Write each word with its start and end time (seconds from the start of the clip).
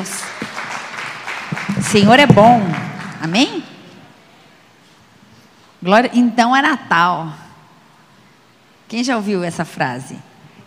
O 0.00 1.82
Senhor 1.82 2.18
é 2.18 2.26
bom. 2.26 2.60
Amém? 3.20 3.64
Glória, 5.82 6.10
então 6.14 6.54
é 6.54 6.62
Natal. 6.62 7.32
Quem 8.86 9.02
já 9.02 9.16
ouviu 9.16 9.42
essa 9.42 9.64
frase? 9.64 10.18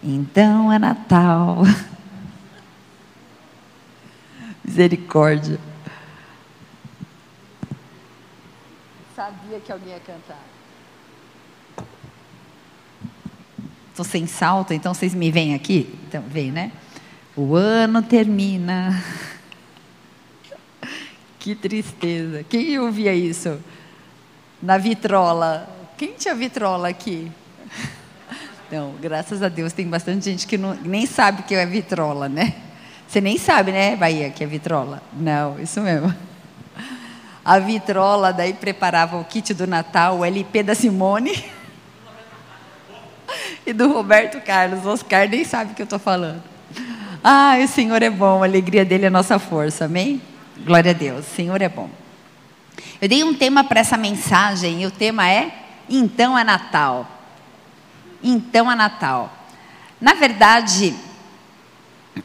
Então 0.03 0.71
é 0.71 0.79
Natal. 0.79 1.59
Misericórdia. 4.63 5.59
Sabia 9.15 9.59
que 9.59 9.71
alguém 9.71 9.93
ia 9.93 9.99
cantar. 9.99 10.39
Estou 13.89 14.05
sem 14.05 14.25
salto, 14.25 14.73
então 14.73 14.93
vocês 14.93 15.13
me 15.13 15.29
veem 15.29 15.53
aqui? 15.53 15.93
Então, 16.07 16.23
vem, 16.23 16.51
né? 16.51 16.71
O 17.35 17.55
ano 17.55 18.01
termina. 18.01 19.01
Que 21.39 21.55
tristeza. 21.55 22.43
Quem 22.43 22.77
ouvia 22.77 23.13
isso? 23.13 23.57
Na 24.61 24.77
vitrola. 24.77 25.67
Quem 25.97 26.13
tinha 26.13 26.35
vitrola 26.35 26.89
aqui? 26.89 27.31
Não, 28.69 28.93
graças 29.01 29.41
a 29.41 29.49
Deus 29.49 29.71
tem 29.71 29.87
bastante 29.87 30.25
gente 30.25 30.45
que 30.45 30.57
não, 30.57 30.73
nem 30.75 31.05
sabe 31.05 31.41
o 31.41 31.43
que 31.43 31.55
é 31.55 31.65
vitrola, 31.65 32.27
né? 32.27 32.53
Você 33.07 33.19
nem 33.19 33.37
sabe, 33.37 33.71
né, 33.71 33.95
Bahia, 33.95 34.29
que 34.29 34.43
é 34.43 34.47
vitrola? 34.47 35.01
Não, 35.13 35.59
isso 35.59 35.81
mesmo. 35.81 36.13
A 37.43 37.59
vitrola 37.59 38.31
daí 38.31 38.53
preparava 38.53 39.17
o 39.17 39.25
kit 39.25 39.53
do 39.53 39.65
Natal, 39.65 40.19
o 40.19 40.25
LP 40.25 40.63
da 40.63 40.75
Simone 40.75 41.43
e 43.65 43.73
do 43.73 43.91
Roberto 43.91 44.39
Carlos. 44.41 44.85
Oscar 44.85 45.27
nem 45.27 45.43
sabe 45.43 45.71
o 45.71 45.75
que 45.75 45.81
eu 45.81 45.85
estou 45.85 45.99
falando. 45.99 46.51
Ah, 47.23 47.55
o 47.63 47.67
Senhor 47.67 48.01
é 48.01 48.09
bom, 48.09 48.41
a 48.41 48.47
alegria 48.47 48.83
dele 48.83 49.05
é 49.05 49.09
nossa 49.09 49.37
força, 49.37 49.85
amém? 49.85 50.19
Glória 50.65 50.89
a 50.89 50.93
Deus, 50.93 51.19
o 51.19 51.35
Senhor 51.35 51.61
é 51.61 51.69
bom. 51.69 51.87
Eu 52.99 53.07
dei 53.07 53.23
um 53.23 53.31
tema 53.31 53.63
para 53.63 53.79
essa 53.79 53.95
mensagem 53.95 54.81
e 54.81 54.87
o 54.87 54.91
tema 54.91 55.29
é 55.29 55.53
Então 55.87 56.35
é 56.35 56.43
Natal. 56.43 57.07
Então 58.23 58.71
é 58.71 58.75
Natal. 58.75 59.31
Na 59.99 60.15
verdade, 60.15 60.95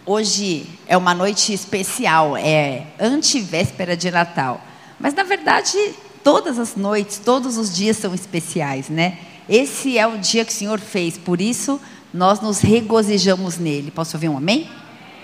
hoje 0.06 0.67
é 0.87 0.97
uma 0.97 1.12
noite 1.12 1.53
especial, 1.53 2.34
é 2.34 2.87
antivéspera 2.99 3.95
de 3.95 4.11
Natal. 4.11 4.62
Mas 4.99 5.12
na 5.12 5.25
verdade, 5.25 5.77
todas 6.25 6.59
as 6.59 6.75
noites, 6.75 7.19
todos 7.19 7.59
os 7.59 7.75
dias 7.75 7.99
são 7.99 8.15
especiais, 8.15 8.89
né? 8.89 9.19
Esse 9.47 9.99
é 9.99 10.06
o 10.06 10.17
dia 10.17 10.43
que 10.43 10.53
o 10.53 10.56
Senhor 10.56 10.81
fez, 10.81 11.19
por 11.19 11.39
isso 11.39 11.78
nós 12.15 12.41
nos 12.41 12.61
regozijamos 12.61 13.59
nele. 13.59 13.91
Posso 13.91 14.17
ouvir 14.17 14.31
um 14.31 14.39
amém? 14.39 14.67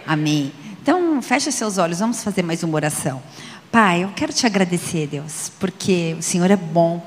Amém. 0.06 0.52
Então, 0.82 1.22
feche 1.22 1.52
seus 1.52 1.78
olhos, 1.78 2.00
vamos 2.00 2.22
fazer 2.24 2.42
mais 2.42 2.62
uma 2.62 2.74
oração. 2.74 3.22
Pai, 3.70 4.04
eu 4.04 4.08
quero 4.08 4.32
te 4.32 4.44
agradecer, 4.44 5.06
Deus, 5.06 5.50
porque 5.60 6.16
o 6.18 6.22
Senhor 6.22 6.50
é 6.50 6.56
bom. 6.56 7.00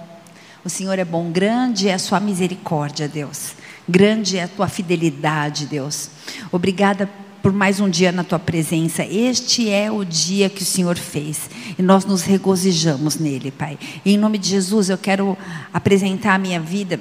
O 0.64 0.70
Senhor 0.70 0.98
é 0.98 1.06
bom, 1.06 1.30
grande 1.32 1.90
é 1.90 1.94
a 1.94 2.00
sua 2.00 2.20
misericórdia, 2.20 3.08
Deus. 3.08 3.52
Grande 3.88 4.38
é 4.38 4.44
a 4.44 4.48
tua 4.48 4.68
fidelidade, 4.68 5.68
Deus. 5.68 6.10
Obrigada 6.52 7.10
por 7.44 7.54
mais 7.54 7.80
um 7.80 7.88
dia 7.88 8.12
na 8.12 8.24
tua 8.24 8.40
presença. 8.40 9.06
Este 9.06 9.70
é 9.70 9.92
o 9.92 10.04
dia 10.04 10.50
que 10.50 10.64
o 10.64 10.66
Senhor 10.66 10.98
fez 10.98 11.50
e 11.78 11.84
nós 11.84 12.04
nos 12.04 12.24
regozijamos 12.24 13.18
nele, 13.18 13.52
Pai. 13.52 13.78
E 14.04 14.16
em 14.16 14.18
nome 14.18 14.40
de 14.40 14.50
Jesus, 14.50 14.90
eu 14.90 14.98
quero 14.98 15.38
apresentar 15.72 16.34
a 16.34 16.40
minha 16.40 16.60
vida, 16.60 17.00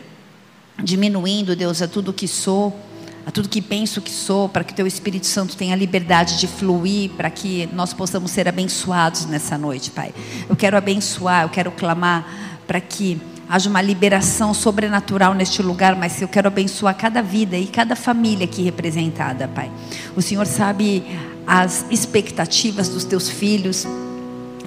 diminuindo, 0.83 1.57
Deus, 1.57 1.81
a 1.81 1.89
tudo 1.89 2.13
que 2.13 2.29
sou, 2.29 2.79
a 3.27 3.31
tudo 3.31 3.49
que 3.49 3.63
penso 3.63 4.03
que 4.03 4.11
sou, 4.11 4.49
para 4.49 4.63
que 4.63 4.75
teu 4.75 4.87
Espírito 4.87 5.27
Santo 5.27 5.57
tenha 5.57 5.75
liberdade 5.75 6.39
de 6.39 6.47
fluir, 6.47 7.11
para 7.11 7.31
que 7.31 7.69
nós 7.73 7.93
possamos 7.93 8.31
ser 8.31 8.47
abençoados 8.49 9.25
nessa 9.27 9.57
noite, 9.57 9.91
Pai. 9.91 10.15
Eu 10.49 10.55
quero 10.55 10.77
abençoar, 10.77 11.45
eu 11.45 11.49
quero 11.49 11.73
clamar 11.73 12.27
para 12.67 12.81
que 12.81 13.21
haja 13.49 13.69
uma 13.69 13.81
liberação 13.81 14.53
sobrenatural 14.53 15.35
neste 15.35 15.63
lugar, 15.63 15.97
mas 15.97 16.21
eu 16.21 16.29
quero 16.29 16.49
abençoar 16.49 16.95
cada 16.97 17.23
vida 17.23 17.57
e 17.57 17.67
cada 17.67 17.97
família 17.97 18.45
aqui 18.45 18.63
representada, 18.63 19.49
Pai. 19.49 19.71
O 20.15 20.21
Senhor 20.21 20.47
sabe 20.47 21.03
as 21.47 21.87
expectativas 21.91 22.89
dos 22.89 23.05
teus 23.05 23.29
filhos, 23.29 23.87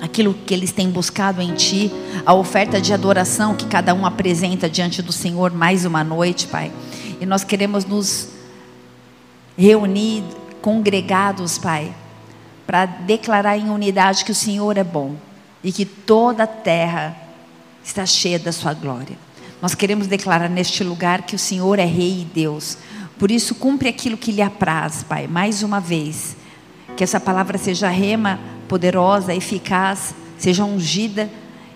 aquilo 0.01 0.33
que 0.33 0.53
eles 0.53 0.71
têm 0.71 0.89
buscado 0.89 1.41
em 1.41 1.53
Ti, 1.53 1.91
a 2.25 2.33
oferta 2.33 2.81
de 2.81 2.93
adoração 2.93 3.55
que 3.55 3.65
cada 3.65 3.93
um 3.93 4.05
apresenta 4.05 4.69
diante 4.69 5.01
do 5.01 5.11
Senhor 5.11 5.51
mais 5.51 5.85
uma 5.85 6.03
noite, 6.03 6.47
Pai. 6.47 6.71
E 7.19 7.25
nós 7.25 7.43
queremos 7.43 7.83
nos 7.85 8.36
reunir, 9.57 10.23
congregados, 10.61 11.57
Pai, 11.57 11.93
para 12.65 12.85
declarar 12.85 13.57
em 13.57 13.69
unidade 13.69 14.23
que 14.23 14.31
o 14.31 14.35
Senhor 14.35 14.77
é 14.77 14.83
bom 14.83 15.15
e 15.63 15.71
que 15.71 15.85
toda 15.85 16.43
a 16.43 16.47
terra 16.47 17.17
está 17.83 18.05
cheia 18.05 18.37
da 18.37 18.51
sua 18.51 18.73
glória. 18.73 19.17
Nós 19.61 19.73
queremos 19.73 20.05
declarar 20.05 20.49
neste 20.49 20.83
lugar 20.83 21.23
que 21.23 21.35
o 21.35 21.39
Senhor 21.39 21.79
é 21.79 21.85
Rei 21.85 22.21
e 22.21 22.25
Deus. 22.25 22.77
Por 23.17 23.31
isso, 23.31 23.55
cumpre 23.55 23.89
aquilo 23.89 24.17
que 24.17 24.31
lhe 24.31 24.41
apraz, 24.41 25.03
Pai. 25.03 25.25
Mais 25.25 25.63
uma 25.63 25.79
vez, 25.79 26.37
que 26.95 27.03
essa 27.03 27.19
palavra 27.19 27.57
seja 27.57 27.89
rema, 27.89 28.39
poderosa, 28.67 29.33
eficaz, 29.33 30.13
seja 30.37 30.63
ungida 30.63 31.29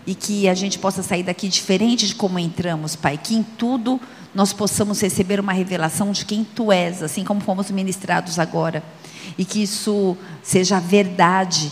e 0.06 0.14
que 0.14 0.48
a 0.48 0.54
gente 0.54 0.78
possa 0.78 1.02
sair 1.02 1.24
daqui 1.24 1.48
diferente 1.48 2.06
de 2.06 2.14
como 2.14 2.38
entramos, 2.38 2.96
Pai. 2.96 3.18
Que 3.18 3.34
em 3.34 3.42
tudo 3.42 4.00
nós 4.34 4.54
possamos 4.54 5.02
receber 5.02 5.40
uma 5.40 5.52
revelação 5.52 6.12
de 6.12 6.26
quem 6.26 6.44
Tu 6.44 6.72
és, 6.72 7.04
assim 7.04 7.24
como 7.24 7.42
fomos 7.42 7.70
ministrados 7.70 8.40
agora. 8.40 8.84
E 9.38 9.44
que 9.44 9.62
isso 9.62 10.18
seja 10.42 10.80
verdade 10.80 11.72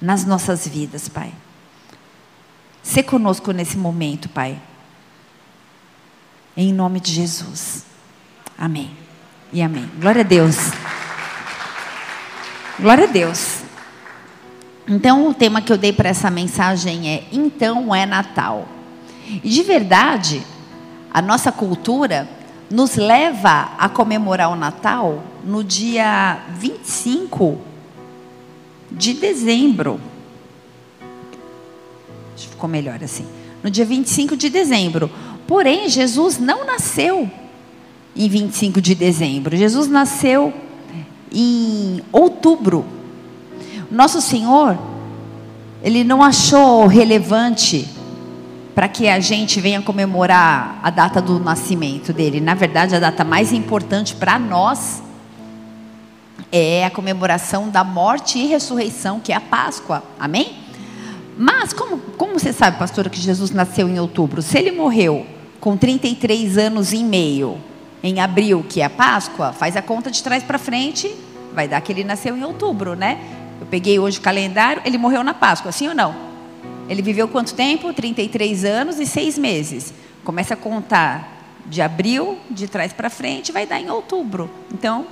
nas 0.00 0.24
nossas 0.24 0.66
vidas, 0.66 1.08
Pai. 1.08 1.32
Se 2.82 3.02
conosco 3.02 3.50
nesse 3.50 3.76
momento, 3.76 4.28
Pai. 4.28 4.60
Em 6.56 6.72
nome 6.72 7.00
de 7.00 7.12
Jesus. 7.12 7.84
Amém. 8.56 8.96
E 9.52 9.60
amém. 9.60 9.90
Glória 9.98 10.20
a 10.20 10.24
Deus. 10.24 10.56
Glória 12.78 13.04
a 13.04 13.10
Deus. 13.10 13.62
Então, 14.86 15.28
o 15.28 15.34
tema 15.34 15.62
que 15.62 15.72
eu 15.72 15.78
dei 15.78 15.92
para 15.92 16.10
essa 16.10 16.30
mensagem 16.30 17.08
é: 17.08 17.24
Então 17.32 17.94
é 17.94 18.04
Natal. 18.04 18.68
E 19.42 19.48
de 19.48 19.62
verdade, 19.62 20.42
a 21.12 21.22
nossa 21.22 21.50
cultura 21.50 22.28
nos 22.70 22.96
leva 22.96 23.72
a 23.78 23.88
comemorar 23.88 24.50
o 24.50 24.56
Natal 24.56 25.22
no 25.44 25.62
dia 25.62 26.40
25 26.58 27.58
de 28.90 29.14
dezembro 29.14 30.00
ficou 32.64 32.68
melhor 32.68 33.02
assim. 33.02 33.26
No 33.62 33.70
dia 33.70 33.84
25 33.84 34.36
de 34.36 34.48
dezembro. 34.48 35.10
Porém, 35.46 35.88
Jesus 35.88 36.38
não 36.38 36.64
nasceu 36.64 37.30
em 38.16 38.28
25 38.28 38.80
de 38.80 38.94
dezembro. 38.94 39.56
Jesus 39.56 39.86
nasceu 39.88 40.52
em 41.30 42.00
outubro. 42.10 42.84
Nosso 43.90 44.20
Senhor, 44.20 44.78
Ele 45.82 46.04
não 46.04 46.22
achou 46.22 46.86
relevante 46.86 47.86
para 48.74 48.88
que 48.88 49.08
a 49.08 49.20
gente 49.20 49.60
venha 49.60 49.80
comemorar 49.80 50.80
a 50.82 50.90
data 50.90 51.22
do 51.22 51.38
nascimento 51.38 52.12
dele. 52.12 52.40
Na 52.40 52.54
verdade, 52.54 52.96
a 52.96 52.98
data 52.98 53.22
mais 53.22 53.52
importante 53.52 54.14
para 54.16 54.38
nós 54.38 55.02
é 56.50 56.84
a 56.84 56.90
comemoração 56.90 57.68
da 57.68 57.84
morte 57.84 58.38
e 58.38 58.46
ressurreição, 58.46 59.20
que 59.20 59.32
é 59.32 59.36
a 59.36 59.40
Páscoa. 59.40 60.02
Amém? 60.18 60.56
Mas, 61.38 61.72
como, 61.72 61.98
como 62.16 62.38
você 62.38 62.52
sabe, 62.52 62.78
pastora, 62.78 63.08
que 63.08 63.20
Jesus 63.20 63.50
nasceu 63.50 63.88
em 63.88 63.98
outubro? 63.98 64.42
Se 64.42 64.58
ele 64.58 64.72
morreu 64.72 65.26
com 65.60 65.76
33 65.76 66.58
anos 66.58 66.92
e 66.92 67.02
meio, 67.02 67.58
em 68.02 68.20
abril, 68.20 68.64
que 68.68 68.80
é 68.80 68.84
a 68.84 68.90
Páscoa, 68.90 69.52
faz 69.52 69.76
a 69.76 69.82
conta 69.82 70.10
de 70.10 70.22
trás 70.22 70.42
para 70.42 70.58
frente, 70.58 71.14
vai 71.54 71.66
dar 71.66 71.80
que 71.80 71.90
ele 71.90 72.04
nasceu 72.04 72.36
em 72.36 72.44
outubro, 72.44 72.94
né? 72.94 73.18
Eu 73.60 73.66
peguei 73.66 73.98
hoje 73.98 74.18
o 74.18 74.20
calendário, 74.20 74.82
ele 74.84 74.98
morreu 74.98 75.24
na 75.24 75.32
Páscoa, 75.32 75.72
sim 75.72 75.88
ou 75.88 75.94
não? 75.94 76.33
Ele 76.88 77.02
viveu 77.02 77.26
quanto 77.28 77.54
tempo? 77.54 77.92
33 77.92 78.64
anos 78.64 78.98
e 78.98 79.06
seis 79.06 79.38
meses. 79.38 79.92
Começa 80.22 80.54
a 80.54 80.56
contar 80.56 81.34
de 81.66 81.80
abril, 81.80 82.38
de 82.50 82.68
trás 82.68 82.92
para 82.92 83.08
frente, 83.08 83.52
vai 83.52 83.66
dar 83.66 83.80
em 83.80 83.90
outubro. 83.90 84.50
Então, 84.72 85.06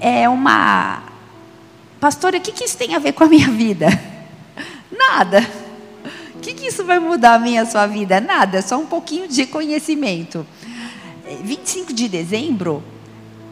é 0.00 0.28
uma. 0.28 1.02
Pastora, 1.98 2.38
o 2.38 2.40
que, 2.40 2.52
que 2.52 2.64
isso 2.64 2.76
tem 2.76 2.94
a 2.94 2.98
ver 2.98 3.12
com 3.12 3.24
a 3.24 3.28
minha 3.28 3.48
vida? 3.48 3.88
Nada. 4.92 5.46
O 6.34 6.40
que, 6.40 6.54
que 6.54 6.66
isso 6.66 6.84
vai 6.84 6.98
mudar 6.98 7.34
a 7.34 7.38
minha 7.38 7.66
sua 7.66 7.86
vida? 7.86 8.20
Nada, 8.20 8.62
só 8.62 8.78
um 8.78 8.86
pouquinho 8.86 9.26
de 9.26 9.46
conhecimento. 9.46 10.46
25 11.42 11.92
de 11.92 12.08
dezembro 12.08 12.82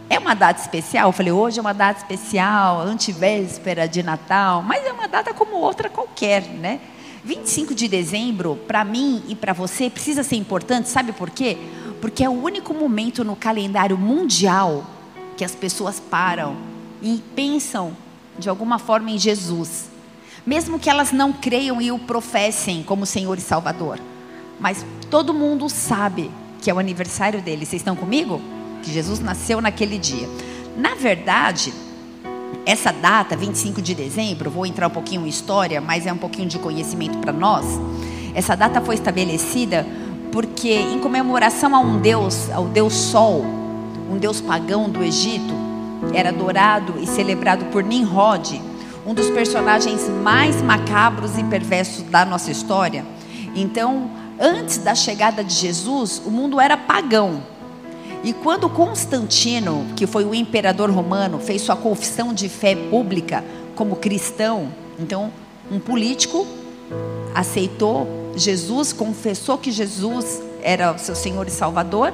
é 0.09 0.19
uma 0.19 0.35
data 0.35 0.61
especial. 0.61 1.09
Eu 1.09 1.12
falei, 1.12 1.32
hoje 1.32 1.59
é 1.59 1.61
uma 1.61 1.75
data 1.75 2.00
especial, 2.00 2.81
antivéspera 2.81 3.88
de 3.88 4.02
Natal, 4.02 4.62
mas 4.62 4.85
é 4.87 4.93
uma 4.93 5.09
data 5.09 5.35
como 5.35 5.56
outra 5.56 5.91
qualquer, 5.91 6.43
né? 6.43 6.81
25 7.26 7.75
de 7.75 7.88
dezembro, 7.88 8.55
para 8.69 8.84
mim 8.84 9.20
e 9.26 9.34
para 9.34 9.52
você, 9.52 9.90
precisa 9.90 10.23
ser 10.23 10.37
importante, 10.37 10.88
sabe 10.88 11.11
por 11.11 11.28
quê? 11.28 11.58
Porque 12.00 12.23
é 12.23 12.28
o 12.28 12.40
único 12.40 12.73
momento 12.73 13.25
no 13.25 13.34
calendário 13.34 13.99
mundial 13.99 14.87
que 15.37 15.44
as 15.44 15.52
pessoas 15.52 15.99
param 15.99 16.56
e 17.02 17.20
pensam 17.34 17.96
de 18.38 18.49
alguma 18.49 18.78
forma 18.78 19.11
em 19.11 19.19
Jesus. 19.19 19.90
Mesmo 20.46 20.78
que 20.78 20.88
elas 20.88 21.11
não 21.11 21.32
creiam 21.32 21.82
e 21.82 21.90
o 21.90 21.99
professem 21.99 22.84
como 22.84 23.05
Senhor 23.05 23.37
e 23.37 23.40
Salvador. 23.40 23.99
Mas 24.61 24.87
todo 25.11 25.34
mundo 25.34 25.69
sabe 25.69 26.31
que 26.62 26.70
é 26.70 26.75
o 26.75 26.78
aniversário 26.78 27.43
dele. 27.43 27.67
Vocês 27.67 27.81
estão 27.82 27.96
comigo? 27.96 28.40
Que 28.84 28.93
Jesus 28.93 29.19
nasceu 29.19 29.61
naquele 29.61 29.99
dia. 29.99 30.28
Na 30.76 30.94
verdade, 30.94 31.75
essa 32.64 32.93
data, 32.93 33.37
25 33.37 33.81
de 33.81 33.94
dezembro, 33.94 34.50
vou 34.50 34.66
entrar 34.66 34.88
um 34.88 34.90
pouquinho 34.90 35.25
em 35.25 35.28
história, 35.28 35.81
mas 35.81 36.06
é 36.06 36.12
um 36.12 36.19
pouquinho 36.19 36.48
de 36.48 36.58
conhecimento 36.58 37.19
para 37.19 37.32
nós. 37.32 37.64
Essa 38.34 38.56
data 38.56 38.81
foi 38.81 38.96
estabelecida 38.96 39.87
porque, 40.32 40.75
em 40.75 40.98
comemoração 40.98 41.75
a 41.75 41.78
um 41.78 41.98
deus, 41.98 42.50
ao 42.50 42.66
deus 42.66 42.93
Sol, 42.93 43.44
um 44.10 44.19
deus 44.19 44.40
pagão 44.40 44.90
do 44.90 45.02
Egito, 45.02 45.54
era 46.12 46.28
adorado 46.28 46.94
e 47.00 47.06
celebrado 47.06 47.66
por 47.66 47.82
Nimrod, 47.82 48.60
um 49.06 49.14
dos 49.14 49.31
personagens 49.31 50.08
mais 50.22 50.60
macabros 50.60 51.38
e 51.38 51.44
perversos 51.44 52.02
da 52.02 52.25
nossa 52.25 52.50
história. 52.50 53.04
Então, 53.54 54.10
antes 54.38 54.78
da 54.78 54.94
chegada 54.94 55.42
de 55.42 55.54
Jesus, 55.54 56.20
o 56.25 56.31
mundo 56.31 56.60
era 56.60 56.76
pagão. 56.76 57.42
E 58.26 58.32
quando 58.32 58.69
Constantino, 58.69 59.87
que 59.94 60.05
foi 60.05 60.25
o 60.25 60.34
imperador 60.34 60.90
romano, 60.90 61.38
fez 61.38 61.62
sua 61.62 61.76
confissão 61.76 62.34
de 62.34 62.49
fé 62.49 62.75
pública 62.75 63.44
como 63.76 63.94
cristão, 63.94 64.69
então 64.99 65.32
um 65.70 65.78
político 65.78 66.44
aceitou 67.32 68.32
Jesus, 68.34 68.93
confessou 68.93 69.56
que 69.56 69.70
Jesus 69.70 70.43
era 70.61 70.93
o 70.93 70.99
seu 70.99 71.14
Senhor 71.14 71.46
e 71.46 71.52
Salvador, 71.52 72.12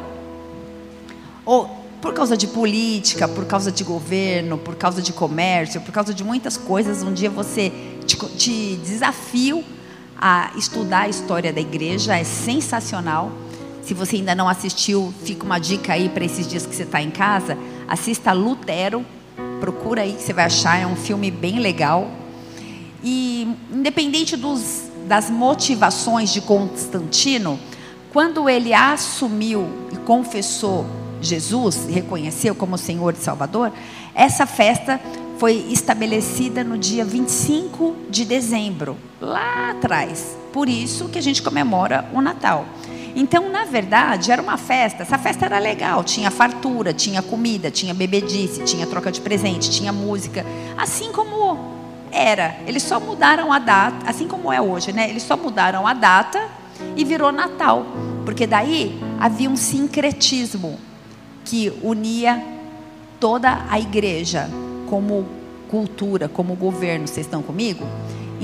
ou 1.47 1.67
por 2.03 2.13
causa 2.13 2.37
de 2.37 2.47
política, 2.47 3.27
por 3.27 3.47
causa 3.47 3.73
de 3.73 3.83
governo, 3.83 4.59
por 4.59 4.77
causa 4.77 5.01
de 5.01 5.15
comércio, 5.15 5.81
por 5.81 5.93
causa 5.93 6.13
de 6.13 6.23
muitas 6.23 6.59
coisas, 6.59 7.03
um 7.03 7.15
dia 7.15 7.31
você 7.31 7.73
te, 8.05 8.19
te 8.37 8.77
desafio 8.85 9.65
a 10.21 10.51
estudar 10.59 11.05
a 11.05 11.09
história 11.09 11.55
da 11.55 11.61
igreja, 11.63 12.15
é 12.19 12.23
sensacional. 12.23 13.33
Se 13.83 13.95
você 13.95 14.17
ainda 14.17 14.35
não 14.35 14.49
assistiu, 14.49 15.13
fica 15.25 15.45
uma 15.45 15.59
dica 15.59 15.93
aí 15.93 16.09
para 16.09 16.25
esses 16.25 16.47
dias 16.47 16.65
que 16.65 16.75
você 16.75 16.85
está 16.85 17.03
em 17.03 17.11
casa. 17.11 17.59
Assista 17.89 18.33
Lutero, 18.33 19.05
procura 19.61 20.03
aí 20.03 20.13
que 20.13 20.23
você 20.23 20.33
vai 20.33 20.45
achar, 20.45 20.81
é 20.81 20.87
um 20.87 20.95
filme 20.95 21.31
bem 21.31 21.59
legal. 21.59 22.09
E 23.03 23.49
independente 23.73 24.37
dos, 24.37 24.85
das 25.09 25.29
motivações 25.29 26.33
de 26.33 26.41
Constantino, 26.41 27.59
quando 28.13 28.49
ele 28.49 28.73
assumiu 28.73 29.69
e 29.93 29.97
confessou 29.97 30.87
Jesus, 31.21 31.87
reconheceu 31.89 32.55
como 32.55 32.79
Senhor 32.79 33.15
e 33.15 33.17
Salvador, 33.17 33.73
essa 34.15 34.47
festa 34.47 35.01
foi 35.39 35.55
estabelecida 35.71 36.63
no 36.63 36.79
dia 36.79 37.05
25 37.05 37.97
de 38.09 38.25
dezembro, 38.25 38.97
lá 39.21 39.71
atrás. 39.71 40.37
Por 40.53 40.69
isso 40.69 41.09
que 41.09 41.19
a 41.19 41.23
gente 41.23 41.43
comemora 41.43 42.09
o 42.13 42.21
Natal. 42.21 42.65
Então, 43.15 43.49
na 43.51 43.65
verdade, 43.65 44.33
era 44.33 44.41
uma 44.41 44.57
festa. 44.57 45.03
Essa 45.03 45.19
festa 45.19 45.47
era 45.47 45.59
legal, 45.59 46.03
tinha 46.03 46.31
fartura, 46.31 46.93
tinha 46.93 47.21
comida, 47.21 47.71
tinha 47.71 47.93
bebedice, 47.93 48.63
tinha 48.65 48.87
troca 48.87 49.13
de 49.13 49.21
presente, 49.21 49.71
tinha 49.71 49.93
música, 49.93 50.45
assim 50.77 51.13
como 51.13 51.73
era. 52.11 52.57
Eles 52.67 52.83
só 52.83 52.99
mudaram 52.99 53.53
a 53.53 53.59
data, 53.59 54.09
assim 54.09 54.27
como 54.27 54.53
é 54.53 54.61
hoje, 54.61 54.93
né? 54.93 55.09
Eles 55.09 55.23
só 55.23 55.37
mudaram 55.37 55.87
a 55.87 55.95
data 55.95 56.49
e 56.97 57.05
virou 57.05 57.31
Natal, 57.33 57.87
porque 58.25 58.47
daí 58.47 58.99
havia 59.21 59.49
um 59.49 59.57
sincretismo 59.57 60.79
que 61.45 61.73
unia 61.83 62.43
toda 63.19 63.65
a 63.69 63.79
igreja 63.79 64.49
como 64.89 65.27
cultura, 65.71 66.29
como 66.29 66.55
governo. 66.55 67.07
Vocês 67.07 67.27
estão 67.27 67.43
comigo? 67.43 67.85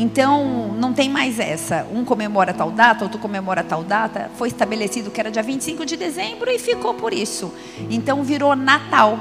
Então, 0.00 0.73
não 0.79 0.93
tem 0.93 1.11
mais 1.11 1.41
essa. 1.41 1.85
Um 1.93 2.05
comemora 2.05 2.55
tal 2.55 2.71
data, 2.71 3.03
outro 3.03 3.19
comemora 3.19 3.65
tal 3.65 3.83
data. 3.83 4.31
Foi 4.37 4.47
estabelecido 4.47 5.11
que 5.11 5.19
era 5.19 5.29
dia 5.29 5.43
25 5.43 5.85
de 5.85 5.97
dezembro 5.97 6.49
e 6.49 6.56
ficou 6.56 6.95
por 6.95 7.12
isso. 7.12 7.53
Então, 7.91 8.23
virou 8.23 8.55
Natal. 8.55 9.19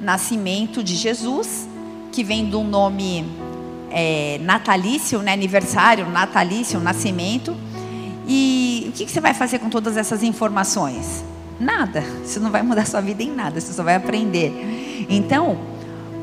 Nascimento 0.00 0.84
de 0.84 0.94
Jesus, 0.94 1.66
que 2.12 2.22
vem 2.22 2.48
do 2.48 2.62
nome 2.62 3.24
é, 3.90 4.38
natalício, 4.40 5.20
né? 5.20 5.32
aniversário, 5.32 6.08
natalício, 6.08 6.78
nascimento. 6.78 7.56
E 8.28 8.86
o 8.90 8.92
que, 8.92 9.06
que 9.06 9.10
você 9.10 9.20
vai 9.20 9.34
fazer 9.34 9.58
com 9.58 9.68
todas 9.68 9.96
essas 9.96 10.22
informações? 10.22 11.24
Nada. 11.58 12.04
Isso 12.24 12.38
não 12.38 12.52
vai 12.52 12.62
mudar 12.62 12.86
sua 12.86 13.00
vida 13.00 13.24
em 13.24 13.32
nada, 13.32 13.60
você 13.60 13.72
só 13.72 13.82
vai 13.82 13.96
aprender. 13.96 15.06
Então, 15.08 15.58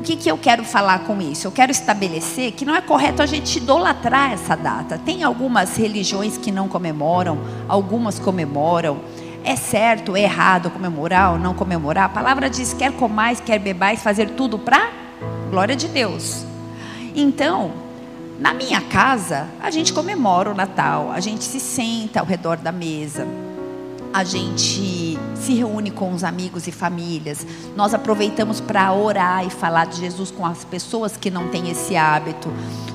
que, 0.02 0.16
que 0.16 0.30
eu 0.30 0.36
quero 0.36 0.64
falar 0.64 1.00
com 1.00 1.20
isso? 1.20 1.46
Eu 1.46 1.52
quero 1.52 1.70
estabelecer 1.70 2.52
que 2.52 2.64
não 2.64 2.74
é 2.74 2.80
correto 2.80 3.22
a 3.22 3.26
gente 3.26 3.58
idolatrar 3.58 4.32
essa 4.32 4.56
data. 4.56 4.98
Tem 4.98 5.22
algumas 5.22 5.76
religiões 5.76 6.36
que 6.36 6.50
não 6.50 6.68
comemoram, 6.68 7.38
algumas 7.68 8.18
comemoram. 8.18 9.00
É 9.44 9.56
certo, 9.56 10.16
é 10.16 10.22
errado 10.22 10.70
comemorar 10.70 11.32
ou 11.32 11.38
não 11.38 11.54
comemorar? 11.54 12.04
A 12.04 12.08
palavra 12.08 12.50
diz: 12.50 12.74
quer 12.74 12.92
comais, 12.92 13.40
quer 13.40 13.58
bebais, 13.58 14.02
fazer 14.02 14.30
tudo 14.30 14.58
para 14.58 14.90
glória 15.50 15.76
de 15.76 15.88
Deus. 15.88 16.44
Então, 17.14 17.72
na 18.38 18.54
minha 18.54 18.80
casa, 18.80 19.46
a 19.60 19.70
gente 19.70 19.92
comemora 19.92 20.50
o 20.50 20.54
Natal, 20.54 21.12
a 21.12 21.20
gente 21.20 21.44
se 21.44 21.60
senta 21.60 22.20
ao 22.20 22.26
redor 22.26 22.56
da 22.56 22.72
mesa 22.72 23.26
a 24.12 24.24
gente 24.24 25.18
se 25.34 25.54
reúne 25.54 25.90
com 25.90 26.12
os 26.12 26.22
amigos 26.22 26.66
e 26.66 26.72
famílias. 26.72 27.46
Nós 27.74 27.94
aproveitamos 27.94 28.60
para 28.60 28.92
orar 28.92 29.44
e 29.46 29.50
falar 29.50 29.86
de 29.86 29.98
Jesus 29.98 30.30
com 30.30 30.44
as 30.44 30.64
pessoas 30.64 31.16
que 31.16 31.30
não 31.30 31.48
têm 31.48 31.70
esse 31.70 31.96
hábito. 31.96 32.52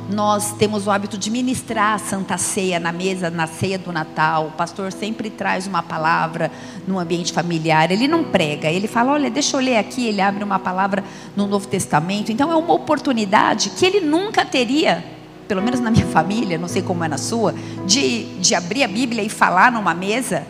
Nós 0.09 0.53
temos 0.53 0.85
o 0.85 0.91
hábito 0.91 1.17
de 1.17 1.31
ministrar 1.31 1.95
a 1.95 1.97
Santa 1.97 2.37
Ceia 2.37 2.79
na 2.79 2.91
mesa, 2.91 3.29
na 3.29 3.47
ceia 3.47 3.79
do 3.79 3.91
Natal. 3.91 4.47
O 4.47 4.51
pastor 4.51 4.91
sempre 4.93 5.29
traz 5.29 5.65
uma 5.67 5.81
palavra 5.81 6.51
no 6.87 6.99
ambiente 6.99 7.33
familiar. 7.33 7.91
Ele 7.91 8.07
não 8.07 8.23
prega, 8.23 8.69
ele 8.69 8.87
fala: 8.87 9.13
Olha, 9.13 9.29
deixa 9.29 9.57
eu 9.57 9.61
ler 9.61 9.77
aqui. 9.77 10.05
Ele 10.05 10.21
abre 10.21 10.43
uma 10.43 10.59
palavra 10.59 11.03
no 11.35 11.47
Novo 11.47 11.67
Testamento. 11.67 12.31
Então 12.31 12.51
é 12.51 12.55
uma 12.55 12.73
oportunidade 12.73 13.71
que 13.71 13.85
ele 13.85 13.99
nunca 13.99 14.45
teria 14.45 15.03
pelo 15.47 15.61
menos 15.61 15.79
na 15.79 15.89
minha 15.89 16.05
família, 16.11 16.57
não 16.57 16.67
sei 16.67 16.81
como 16.81 17.03
é 17.05 17.07
na 17.07 17.17
sua, 17.17 17.55
de, 17.85 18.25
de 18.39 18.53
abrir 18.53 18.83
a 18.83 18.87
Bíblia 18.87 19.23
e 19.23 19.29
falar 19.29 19.71
numa 19.71 19.93
mesa 19.93 20.45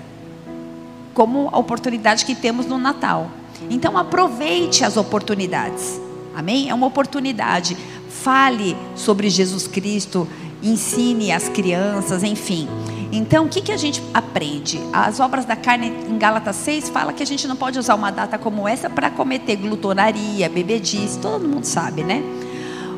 como 1.18 1.50
a 1.52 1.58
oportunidade 1.58 2.24
que 2.24 2.36
temos 2.36 2.68
no 2.68 2.78
Natal. 2.78 3.31
Então 3.72 3.98
aproveite 3.98 4.84
as 4.84 4.98
oportunidades. 4.98 6.00
Amém? 6.36 6.69
É 6.69 6.74
uma 6.75 6.86
oportunidade. 6.86 7.75
Fale 8.08 8.78
sobre 8.96 9.28
Jesus 9.28 9.68
Cristo, 9.68 10.28
ensine 10.62 11.31
as 11.31 11.50
crianças, 11.50 12.21
enfim. 12.21 12.68
Então, 13.12 13.45
o 13.45 13.50
que, 13.50 13.62
que 13.62 13.71
a 13.71 13.78
gente 13.78 14.04
aprende? 14.14 14.80
As 14.94 15.19
obras 15.19 15.44
da 15.44 15.56
carne 15.56 15.88
em 16.07 16.19
Gálatas 16.19 16.56
6 16.57 16.90
fala 16.90 17.12
que 17.12 17.24
a 17.24 17.26
gente 17.26 17.47
não 17.47 17.56
pode 17.56 17.80
usar 17.80 17.95
uma 17.95 18.12
data 18.12 18.38
como 18.38 18.68
essa 18.68 18.88
para 18.88 19.09
cometer 19.09 19.56
glutonaria, 19.56 20.47
bebedice, 20.47 21.18
todo 21.18 21.47
mundo 21.47 21.64
sabe, 21.64 22.04
né? 22.04 22.21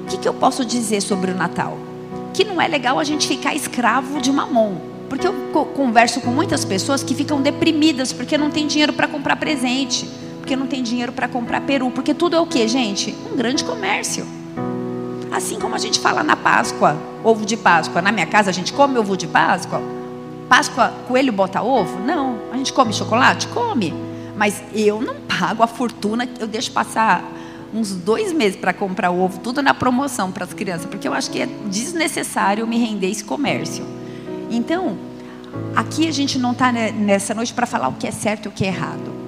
O 0.04 0.08
que, 0.08 0.18
que 0.18 0.28
eu 0.28 0.34
posso 0.34 0.66
dizer 0.66 1.00
sobre 1.00 1.32
o 1.32 1.36
Natal? 1.36 1.78
Que 2.34 2.44
não 2.44 2.60
é 2.60 2.68
legal 2.68 3.00
a 3.00 3.04
gente 3.06 3.30
ficar 3.30 3.56
escravo 3.56 4.20
de 4.20 4.30
mamon. 4.30 4.89
Porque 5.10 5.28
eu 5.28 5.34
converso 5.76 6.22
com 6.22 6.30
muitas 6.30 6.64
pessoas 6.64 7.04
que 7.04 7.16
ficam 7.16 7.42
deprimidas 7.42 8.14
porque 8.14 8.38
não 8.38 8.52
tem 8.52 8.68
dinheiro 8.68 8.94
para 8.94 9.08
comprar 9.08 9.36
presente, 9.36 10.08
porque 10.40 10.56
não 10.56 10.68
tem 10.68 10.84
dinheiro 10.84 11.12
para 11.12 11.28
comprar 11.28 11.62
peru, 11.62 11.90
porque 11.90 12.14
tudo 12.14 12.36
é 12.36 12.40
o 12.40 12.46
que, 12.46 12.68
gente? 12.68 13.16
Um 13.32 13.36
grande 13.36 13.64
comércio. 13.64 14.26
Assim 15.32 15.60
como 15.60 15.76
a 15.76 15.80
gente 15.80 16.00
fala 16.00 16.24
na 16.24 16.36
Páscoa, 16.36 16.98
ovo 17.24 17.46
de 17.46 17.58
Páscoa. 17.58 18.02
Na 18.02 18.12
minha 18.12 18.26
casa 18.26 18.50
a 18.50 18.54
gente 18.54 18.72
come 18.72 18.98
ovo 18.98 19.18
de 19.18 19.28
Páscoa. 19.28 19.82
Páscoa, 20.48 20.94
coelho 21.08 21.32
bota 21.32 21.62
ovo? 21.62 22.00
Não. 22.00 22.40
A 22.52 22.58
gente 22.58 22.74
come 22.74 22.94
chocolate? 22.94 23.48
Come. 23.50 23.94
Mas 24.36 24.64
eu 24.74 25.02
não 25.02 25.16
pago 25.16 25.62
a 25.64 25.68
fortuna, 25.68 26.28
eu 26.40 26.48
deixo 26.48 26.72
passar 26.72 27.24
uns 27.74 27.92
dois 27.92 28.34
meses 28.34 28.56
para 28.56 28.74
comprar 28.74 29.12
ovo, 29.12 29.40
tudo 29.40 29.62
na 29.62 29.74
promoção 29.74 30.32
para 30.32 30.44
as 30.44 30.54
crianças, 30.54 30.86
porque 30.88 31.08
eu 31.08 31.14
acho 31.14 31.30
que 31.30 31.42
é 31.42 31.46
desnecessário 31.68 32.66
me 32.66 32.78
render 32.78 33.10
esse 33.10 33.24
comércio. 33.24 33.86
Então, 34.50 34.98
aqui 35.76 36.08
a 36.08 36.12
gente 36.12 36.38
não 36.38 36.52
está 36.52 36.72
nessa 36.72 37.34
noite 37.34 37.54
para 37.54 37.66
falar 37.66 37.88
o 37.88 37.94
que 37.94 38.08
é 38.08 38.12
certo 38.12 38.46
e 38.46 38.50
o 38.50 38.52
que 38.52 38.66
é 38.66 38.68
errado. 38.68 39.20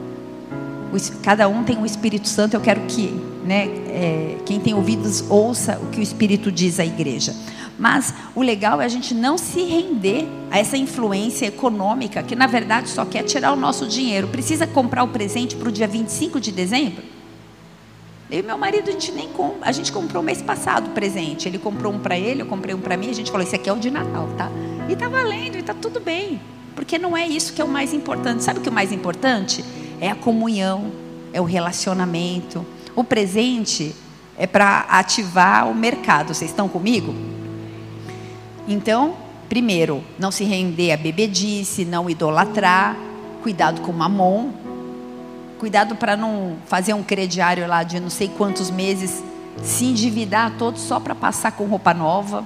Cada 1.24 1.48
um 1.48 1.64
tem 1.64 1.78
um 1.78 1.86
Espírito 1.86 2.28
Santo. 2.28 2.56
Eu 2.56 2.62
quero 2.62 2.82
que, 2.82 3.08
né, 3.46 3.66
é, 3.88 4.38
quem 4.46 4.60
tem 4.60 4.74
ouvidos 4.74 5.24
ouça 5.30 5.80
o 5.82 5.88
que 5.88 6.00
o 6.00 6.04
Espírito 6.04 6.52
diz 6.52 6.80
à 6.80 6.86
igreja. 6.86 7.34
Mas 7.80 8.14
o 8.36 8.42
legal 8.42 8.82
é 8.82 8.86
a 8.86 8.90
gente 8.90 9.14
não 9.14 9.38
se 9.38 9.64
render 9.64 10.28
a 10.52 10.60
essa 10.60 10.78
influência 10.78 11.48
econômica 11.48 12.22
que 12.22 12.36
na 12.36 12.46
verdade 12.46 12.90
só 12.90 13.06
quer 13.06 13.24
tirar 13.24 13.54
o 13.54 13.56
nosso 13.56 13.88
dinheiro. 13.88 14.28
Precisa 14.28 14.68
comprar 14.68 15.04
o 15.04 15.08
presente 15.08 15.56
para 15.56 15.70
o 15.70 15.72
dia 15.72 15.88
25 15.88 16.40
de 16.40 16.52
dezembro? 16.52 17.21
Eu 18.32 18.40
e 18.40 18.44
meu 18.44 18.58
marido, 18.58 18.88
a 18.88 18.94
gente 18.94 19.12
nem. 19.12 19.30
A 19.62 19.72
gente 19.74 19.92
comprou 19.92 20.24
mês 20.24 20.42
passado 20.42 20.88
o 20.88 20.90
presente. 20.92 21.50
Ele 21.50 21.60
comprou 21.60 21.92
um 21.92 22.00
para 22.00 22.18
ele, 22.18 22.42
eu 22.42 22.46
comprei 22.46 22.74
um 22.74 22.80
para 22.80 22.96
mim. 22.96 23.10
A 23.10 23.14
gente 23.14 23.30
falou: 23.30 23.46
Esse 23.46 23.58
aqui 23.58 23.70
é 23.70 23.74
o 23.74 23.78
de 23.78 23.92
Natal, 23.92 24.30
tá? 24.38 24.50
E 24.88 24.94
está 24.94 25.10
valendo, 25.10 25.58
e 25.58 25.60
está 25.60 25.74
tudo 25.74 26.00
bem. 26.00 26.40
Porque 26.74 26.98
não 26.98 27.16
é 27.18 27.28
isso 27.28 27.52
que 27.52 27.62
é 27.62 27.66
o 27.66 27.68
mais 27.68 27.94
importante. 27.94 28.42
Sabe 28.42 28.60
o 28.60 28.62
que 28.62 28.70
é 28.70 28.72
o 28.72 28.74
mais 28.74 28.94
importante? 28.94 29.66
É 30.00 30.10
a 30.10 30.16
comunhão, 30.16 30.94
é 31.34 31.42
o 31.42 31.44
relacionamento. 31.44 32.66
O 32.96 33.04
presente 33.04 33.94
é 34.38 34.48
para 34.48 34.86
ativar 34.88 35.70
o 35.70 35.76
mercado. 35.76 36.34
Vocês 36.34 36.52
estão 36.52 36.70
comigo? 36.70 37.14
Então, 38.66 39.14
primeiro, 39.50 40.02
não 40.18 40.32
se 40.32 40.46
render 40.46 40.94
a 40.94 40.98
bebedice, 40.98 41.84
não 41.84 42.10
idolatrar, 42.10 42.96
cuidado 43.44 43.82
com 43.82 43.92
mamon, 43.92 44.52
cuidado 45.62 45.96
para 45.96 46.18
não 46.18 46.58
fazer 46.66 46.96
um 46.96 47.04
crediário 47.04 47.68
lá 47.68 47.84
de 47.84 48.00
não 48.00 48.10
sei 48.10 48.28
quantos 48.28 48.72
meses, 48.72 49.24
se 49.62 49.86
endividar 49.86 50.54
todo 50.58 50.80
só 50.80 51.00
para 51.00 51.14
passar 51.14 51.52
com 51.52 51.66
roupa 51.66 51.94
nova. 51.94 52.44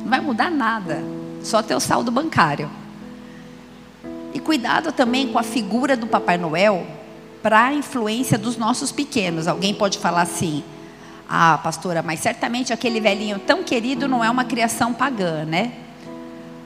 Não 0.00 0.08
vai 0.08 0.22
mudar 0.22 0.50
nada, 0.50 1.04
só 1.42 1.62
ter 1.62 1.74
o 1.74 1.80
saldo 1.80 2.10
bancário. 2.10 2.70
E 4.32 4.40
cuidado 4.40 4.90
também 4.90 5.30
com 5.30 5.38
a 5.38 5.42
figura 5.42 5.98
do 5.98 6.06
Papai 6.06 6.38
Noel 6.38 6.86
para 7.42 7.62
a 7.66 7.74
influência 7.74 8.38
dos 8.38 8.56
nossos 8.56 8.90
pequenos. 8.90 9.46
Alguém 9.46 9.74
pode 9.74 9.98
falar 9.98 10.22
assim: 10.22 10.64
ah, 11.28 11.60
pastora, 11.62 12.02
mas 12.02 12.20
certamente 12.20 12.72
aquele 12.72 13.00
velhinho 13.00 13.38
tão 13.38 13.62
querido 13.62 14.08
não 14.08 14.24
é 14.24 14.30
uma 14.30 14.46
criação 14.46 14.94
pagã, 14.94 15.44
né? 15.44 15.72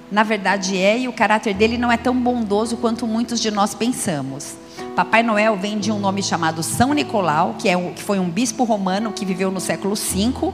Na 0.08 0.22
verdade 0.22 0.78
é, 0.78 1.00
e 1.00 1.08
o 1.08 1.12
caráter 1.12 1.52
dele 1.52 1.76
não 1.76 1.90
é 1.90 1.96
tão 1.96 2.14
bondoso 2.14 2.76
quanto 2.76 3.08
muitos 3.08 3.40
de 3.40 3.50
nós 3.50 3.74
pensamos. 3.74 4.54
Papai 4.94 5.22
Noel 5.22 5.56
vem 5.56 5.78
de 5.78 5.90
um 5.90 5.98
nome 5.98 6.22
chamado 6.22 6.62
São 6.62 6.92
Nicolau, 6.92 7.54
que, 7.58 7.68
é 7.68 7.76
um, 7.76 7.92
que 7.92 8.02
foi 8.02 8.18
um 8.18 8.28
bispo 8.28 8.64
romano 8.64 9.12
que 9.12 9.24
viveu 9.24 9.50
no 9.50 9.60
século 9.60 9.94
V. 9.94 10.52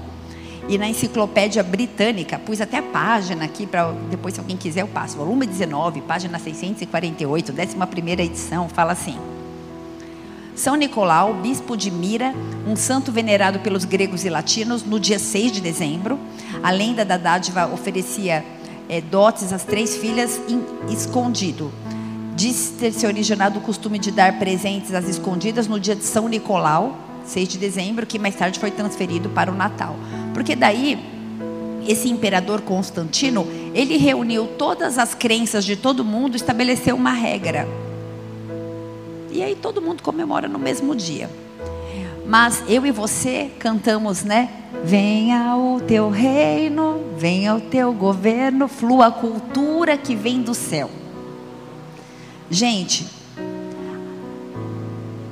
E 0.68 0.76
na 0.76 0.88
enciclopédia 0.88 1.62
britânica, 1.62 2.38
pus 2.38 2.60
até 2.60 2.78
a 2.78 2.82
página 2.82 3.44
aqui, 3.44 3.66
para 3.66 3.92
depois, 4.10 4.34
se 4.34 4.40
alguém 4.40 4.56
quiser, 4.56 4.82
eu 4.82 4.88
passo. 4.88 5.16
Volume 5.16 5.46
19, 5.46 6.00
página 6.00 6.38
648, 6.38 7.52
11 7.52 8.22
edição, 8.22 8.68
fala 8.68 8.92
assim. 8.92 9.16
São 10.56 10.74
Nicolau, 10.74 11.34
bispo 11.34 11.76
de 11.76 11.90
Mira, 11.90 12.34
um 12.66 12.74
santo 12.74 13.12
venerado 13.12 13.60
pelos 13.60 13.84
gregos 13.84 14.24
e 14.24 14.30
latinos 14.30 14.82
no 14.82 14.98
dia 14.98 15.18
6 15.18 15.52
de 15.52 15.60
dezembro. 15.60 16.18
A 16.62 16.70
lenda 16.70 17.04
da 17.04 17.16
dádiva 17.16 17.66
oferecia 17.66 18.42
é, 18.88 19.00
dotes 19.00 19.52
às 19.52 19.64
três 19.64 19.96
filhas 19.96 20.40
em, 20.48 20.64
escondido. 20.90 21.70
Diz 22.36 22.74
ter 22.78 22.92
se 22.92 23.06
originado 23.06 23.58
o 23.58 23.62
costume 23.62 23.98
de 23.98 24.10
dar 24.10 24.38
presentes 24.38 24.92
às 24.92 25.08
escondidas 25.08 25.66
no 25.66 25.80
dia 25.80 25.96
de 25.96 26.04
São 26.04 26.28
Nicolau, 26.28 26.94
6 27.24 27.48
de 27.48 27.56
dezembro, 27.56 28.04
que 28.04 28.18
mais 28.18 28.36
tarde 28.36 28.60
foi 28.60 28.70
transferido 28.70 29.30
para 29.30 29.50
o 29.50 29.54
Natal. 29.54 29.96
Porque 30.34 30.54
daí 30.54 30.98
esse 31.88 32.10
imperador 32.10 32.60
Constantino, 32.60 33.46
ele 33.72 33.96
reuniu 33.96 34.46
todas 34.58 34.98
as 34.98 35.14
crenças 35.14 35.64
de 35.64 35.76
todo 35.76 36.04
mundo, 36.04 36.36
estabeleceu 36.36 36.94
uma 36.94 37.12
regra. 37.12 37.66
E 39.32 39.42
aí 39.42 39.54
todo 39.54 39.80
mundo 39.80 40.02
comemora 40.02 40.46
no 40.46 40.58
mesmo 40.58 40.94
dia. 40.94 41.30
Mas 42.26 42.62
eu 42.68 42.84
e 42.84 42.90
você 42.90 43.50
cantamos, 43.58 44.24
né? 44.24 44.50
Venha 44.84 45.56
o 45.56 45.80
teu 45.80 46.10
reino, 46.10 47.00
venha 47.16 47.54
o 47.54 47.62
teu 47.62 47.94
governo, 47.94 48.68
flua 48.68 49.06
a 49.06 49.10
cultura 49.10 49.96
que 49.96 50.14
vem 50.14 50.42
do 50.42 50.52
céu. 50.52 50.90
Gente, 52.50 53.06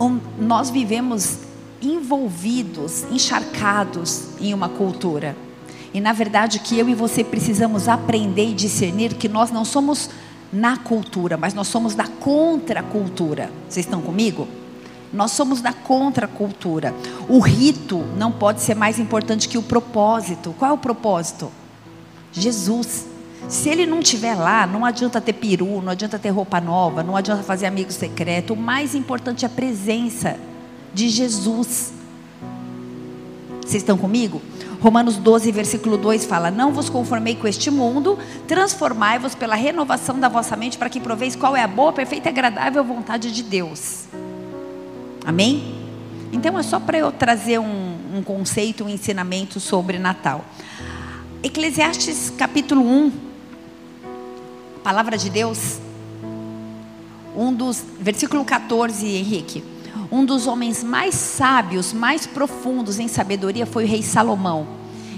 um, 0.00 0.18
nós 0.38 0.70
vivemos 0.70 1.38
envolvidos, 1.80 3.04
encharcados 3.10 4.30
em 4.40 4.52
uma 4.52 4.68
cultura. 4.68 5.36
E 5.92 6.00
na 6.00 6.12
verdade 6.12 6.58
que 6.58 6.78
eu 6.78 6.88
e 6.88 6.94
você 6.94 7.22
precisamos 7.22 7.88
aprender 7.88 8.48
e 8.48 8.54
discernir 8.54 9.14
que 9.14 9.28
nós 9.28 9.50
não 9.52 9.64
somos 9.64 10.10
na 10.52 10.76
cultura, 10.76 11.36
mas 11.36 11.54
nós 11.54 11.68
somos 11.68 11.94
da 11.94 12.06
contracultura. 12.06 13.50
Vocês 13.68 13.86
estão 13.86 14.00
comigo? 14.00 14.48
Nós 15.12 15.30
somos 15.30 15.60
da 15.60 15.72
contracultura. 15.72 16.92
O 17.28 17.38
rito 17.38 17.98
não 18.16 18.32
pode 18.32 18.60
ser 18.60 18.74
mais 18.74 18.98
importante 18.98 19.48
que 19.48 19.56
o 19.56 19.62
propósito. 19.62 20.52
Qual 20.58 20.72
é 20.72 20.74
o 20.74 20.78
propósito? 20.78 21.50
Jesus. 22.32 23.13
Se 23.48 23.68
ele 23.68 23.86
não 23.86 24.00
estiver 24.00 24.34
lá, 24.34 24.66
não 24.66 24.84
adianta 24.84 25.20
ter 25.20 25.34
peru, 25.34 25.82
não 25.82 25.92
adianta 25.92 26.18
ter 26.18 26.30
roupa 26.30 26.60
nova, 26.60 27.02
não 27.02 27.16
adianta 27.16 27.42
fazer 27.42 27.66
amigo 27.66 27.92
secreto. 27.92 28.54
O 28.54 28.56
mais 28.56 28.94
importante 28.94 29.44
é 29.44 29.46
a 29.46 29.50
presença 29.50 30.38
de 30.92 31.08
Jesus. 31.08 31.92
Vocês 33.60 33.82
estão 33.82 33.96
comigo? 33.96 34.40
Romanos 34.80 35.16
12, 35.16 35.50
versículo 35.52 35.96
2 35.96 36.26
fala: 36.26 36.50
Não 36.50 36.72
vos 36.72 36.90
conformei 36.90 37.34
com 37.34 37.46
este 37.46 37.70
mundo, 37.70 38.18
transformai-vos 38.46 39.34
pela 39.34 39.54
renovação 39.54 40.18
da 40.18 40.28
vossa 40.28 40.56
mente, 40.56 40.76
para 40.76 40.90
que 40.90 41.00
proveis 41.00 41.34
qual 41.36 41.56
é 41.56 41.62
a 41.62 41.68
boa, 41.68 41.92
perfeita 41.92 42.28
e 42.28 42.30
agradável 42.30 42.84
vontade 42.84 43.32
de 43.32 43.42
Deus. 43.42 44.04
Amém? 45.24 45.74
Então 46.32 46.58
é 46.58 46.62
só 46.62 46.78
para 46.80 46.98
eu 46.98 47.12
trazer 47.12 47.58
um, 47.58 47.96
um 48.16 48.22
conceito, 48.22 48.84
um 48.84 48.88
ensinamento 48.88 49.60
sobre 49.60 49.98
Natal. 49.98 50.44
Eclesiastes 51.42 52.30
capítulo 52.36 52.82
1, 52.82 53.12
palavra 54.84 55.18
de 55.18 55.28
Deus, 55.28 55.80
um 57.34 57.52
dos, 57.52 57.82
versículo 57.98 58.44
14, 58.44 59.04
Henrique 59.04 59.74
um 60.14 60.24
dos 60.24 60.46
homens 60.46 60.84
mais 60.84 61.14
sábios, 61.14 61.92
mais 61.92 62.24
profundos 62.24 63.00
em 63.00 63.08
sabedoria 63.08 63.66
foi 63.66 63.84
o 63.84 63.88
rei 63.88 64.00
Salomão. 64.00 64.66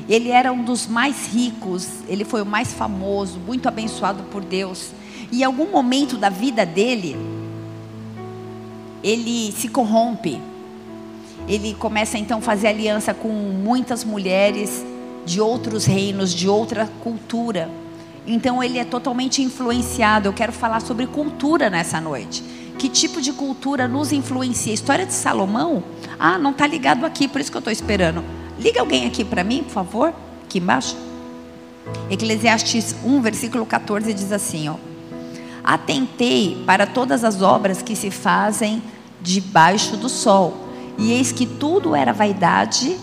Ele 0.09 0.31
era 0.31 0.51
um 0.51 0.65
dos 0.65 0.87
mais 0.87 1.27
ricos, 1.27 1.87
ele 2.09 2.25
foi 2.25 2.41
o 2.41 2.47
mais 2.47 2.73
famoso, 2.73 3.39
muito 3.39 3.69
abençoado 3.69 4.23
por 4.25 4.43
Deus. 4.43 4.93
E 5.31 5.41
em 5.41 5.45
algum 5.45 5.71
momento 5.71 6.17
da 6.17 6.31
vida 6.31 6.65
dele, 6.65 7.15
ele 9.03 9.53
se 9.53 9.69
corrompe. 9.69 10.41
Ele 11.47 11.75
começa 11.75 12.17
então 12.17 12.39
a 12.39 12.43
fazer 12.43 12.69
aliança 12.69 13.13
com 13.13 13.29
muitas 13.29 14.03
mulheres 14.03 14.85
de 15.27 15.41
outros 15.41 15.85
reinos, 15.85 16.33
de 16.33 16.49
outra 16.49 16.89
cultura. 17.03 17.69
Então 18.27 18.63
ele 18.63 18.79
é 18.79 18.85
totalmente 18.85 19.43
influenciado. 19.43 20.29
Eu 20.29 20.33
quero 20.33 20.53
falar 20.53 20.81
sobre 20.81 21.07
cultura 21.07 21.71
nessa 21.71 22.01
noite. 22.01 22.43
Que 22.79 22.89
tipo 22.89 23.23
de 23.23 23.33
cultura 23.33 23.89
nos 23.89 24.13
influencia? 24.13 24.75
História 24.75 25.07
de 25.07 25.15
Salomão? 25.15 25.83
Ah, 26.19 26.37
não 26.37 26.51
está 26.51 26.67
ligado 26.67 27.07
aqui, 27.07 27.27
por 27.27 27.41
isso 27.41 27.51
que 27.51 27.57
eu 27.57 27.61
estou 27.61 27.73
esperando. 27.73 28.23
Liga 28.59 28.81
alguém 28.81 29.07
aqui 29.07 29.25
para 29.25 29.45
mim, 29.45 29.63
por 29.63 29.73
favor, 29.73 30.15
aqui 30.45 30.59
embaixo. 30.59 30.97
Eclesiastes 32.11 32.95
1, 33.05 33.21
versículo 33.21 33.65
14 33.65 34.13
diz 34.13 34.33
assim: 34.33 34.69
ó, 34.69 34.75
Atentei 35.65 36.63
para 36.67 36.87
todas 36.87 37.25
as 37.25 37.43
obras 37.43 37.83
que 37.83 37.97
se 37.97 38.11
fazem 38.11 38.83
debaixo 39.21 39.97
do 39.97 40.09
sol, 40.09 40.55
e 40.99 41.13
eis 41.13 41.33
que 41.33 41.47
tudo 41.47 41.95
era 41.95 42.13
vaidade, 42.13 42.97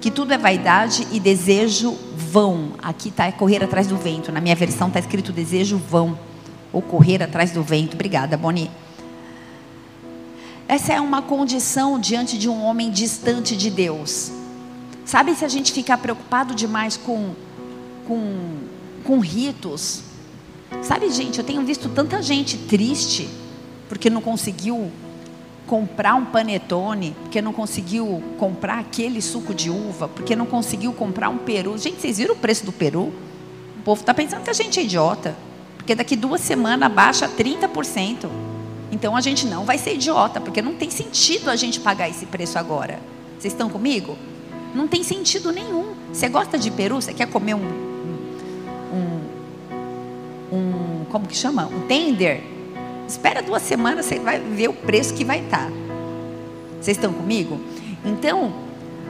que 0.00 0.10
tudo 0.10 0.32
é 0.32 0.38
vaidade 0.38 1.06
e 1.10 1.18
desejo 1.18 1.96
vão. 2.16 2.72
Aqui 2.82 3.08
está 3.08 3.30
correr 3.32 3.62
atrás 3.62 3.86
do 3.86 3.96
vento. 3.96 4.30
Na 4.30 4.40
minha 4.40 4.54
versão 4.54 4.88
está 4.88 5.00
escrito 5.00 5.32
desejo 5.32 5.76
vão 5.76 6.18
ou 6.72 6.80
correr 6.80 7.22
atrás 7.22 7.50
do 7.50 7.62
vento. 7.62 7.94
Obrigada, 7.94 8.36
Boni. 8.36 8.70
Essa 10.68 10.92
é 10.92 11.00
uma 11.00 11.22
condição 11.22 11.98
diante 11.98 12.36
de 12.38 12.48
um 12.48 12.62
homem 12.62 12.90
distante 12.90 13.56
de 13.56 13.70
Deus. 13.70 14.30
Sabe 15.04 15.34
se 15.34 15.44
a 15.44 15.48
gente 15.48 15.72
ficar 15.72 15.96
preocupado 15.96 16.54
demais 16.54 16.96
com, 16.96 17.34
com, 18.06 18.58
com 19.02 19.18
ritos? 19.18 20.02
Sabe, 20.82 21.10
gente, 21.10 21.38
eu 21.38 21.44
tenho 21.44 21.64
visto 21.64 21.88
tanta 21.88 22.20
gente 22.20 22.58
triste 22.58 23.26
porque 23.88 24.10
não 24.10 24.20
conseguiu 24.20 24.92
comprar 25.68 26.14
um 26.14 26.24
panetone, 26.24 27.14
porque 27.22 27.40
não 27.40 27.52
conseguiu 27.52 28.20
comprar 28.38 28.80
aquele 28.80 29.22
suco 29.22 29.54
de 29.54 29.70
uva, 29.70 30.08
porque 30.08 30.34
não 30.34 30.46
conseguiu 30.46 30.92
comprar 30.92 31.28
um 31.28 31.38
peru. 31.38 31.78
Gente, 31.78 32.00
vocês 32.00 32.18
viram 32.18 32.34
o 32.34 32.38
preço 32.38 32.66
do 32.66 32.72
peru? 32.72 33.12
O 33.78 33.82
povo 33.84 34.00
está 34.00 34.12
pensando 34.12 34.42
que 34.42 34.50
a 34.50 34.54
gente 34.54 34.80
é 34.80 34.82
idiota 34.82 35.36
porque 35.88 35.94
daqui 35.94 36.16
duas 36.16 36.42
semanas 36.42 36.92
baixa 36.92 37.26
30%. 37.26 38.28
Então 38.92 39.16
a 39.16 39.22
gente 39.22 39.46
não 39.46 39.64
vai 39.64 39.78
ser 39.78 39.94
idiota, 39.94 40.38
porque 40.38 40.60
não 40.60 40.74
tem 40.74 40.90
sentido 40.90 41.48
a 41.48 41.56
gente 41.56 41.80
pagar 41.80 42.10
esse 42.10 42.26
preço 42.26 42.58
agora. 42.58 43.00
Vocês 43.38 43.54
estão 43.54 43.70
comigo? 43.70 44.18
Não 44.74 44.86
tem 44.86 45.02
sentido 45.02 45.50
nenhum. 45.50 45.94
Você 46.12 46.28
gosta 46.28 46.58
de 46.58 46.70
peru? 46.70 46.96
Você 46.96 47.14
quer 47.14 47.26
comer 47.26 47.54
um, 47.54 47.64
um, 48.92 50.56
um 50.56 51.04
como 51.06 51.26
que 51.26 51.34
chama? 51.34 51.64
Um 51.64 51.86
tender? 51.86 52.42
Espera 53.08 53.42
duas 53.42 53.62
semanas, 53.62 54.06
você 54.06 54.18
vai 54.18 54.38
ver 54.38 54.68
o 54.68 54.74
preço 54.74 55.14
que 55.14 55.24
vai 55.24 55.40
estar. 55.40 55.66
Tá. 55.66 55.72
Vocês 56.80 56.96
estão 56.96 57.12
comigo? 57.12 57.58
Então, 58.04 58.52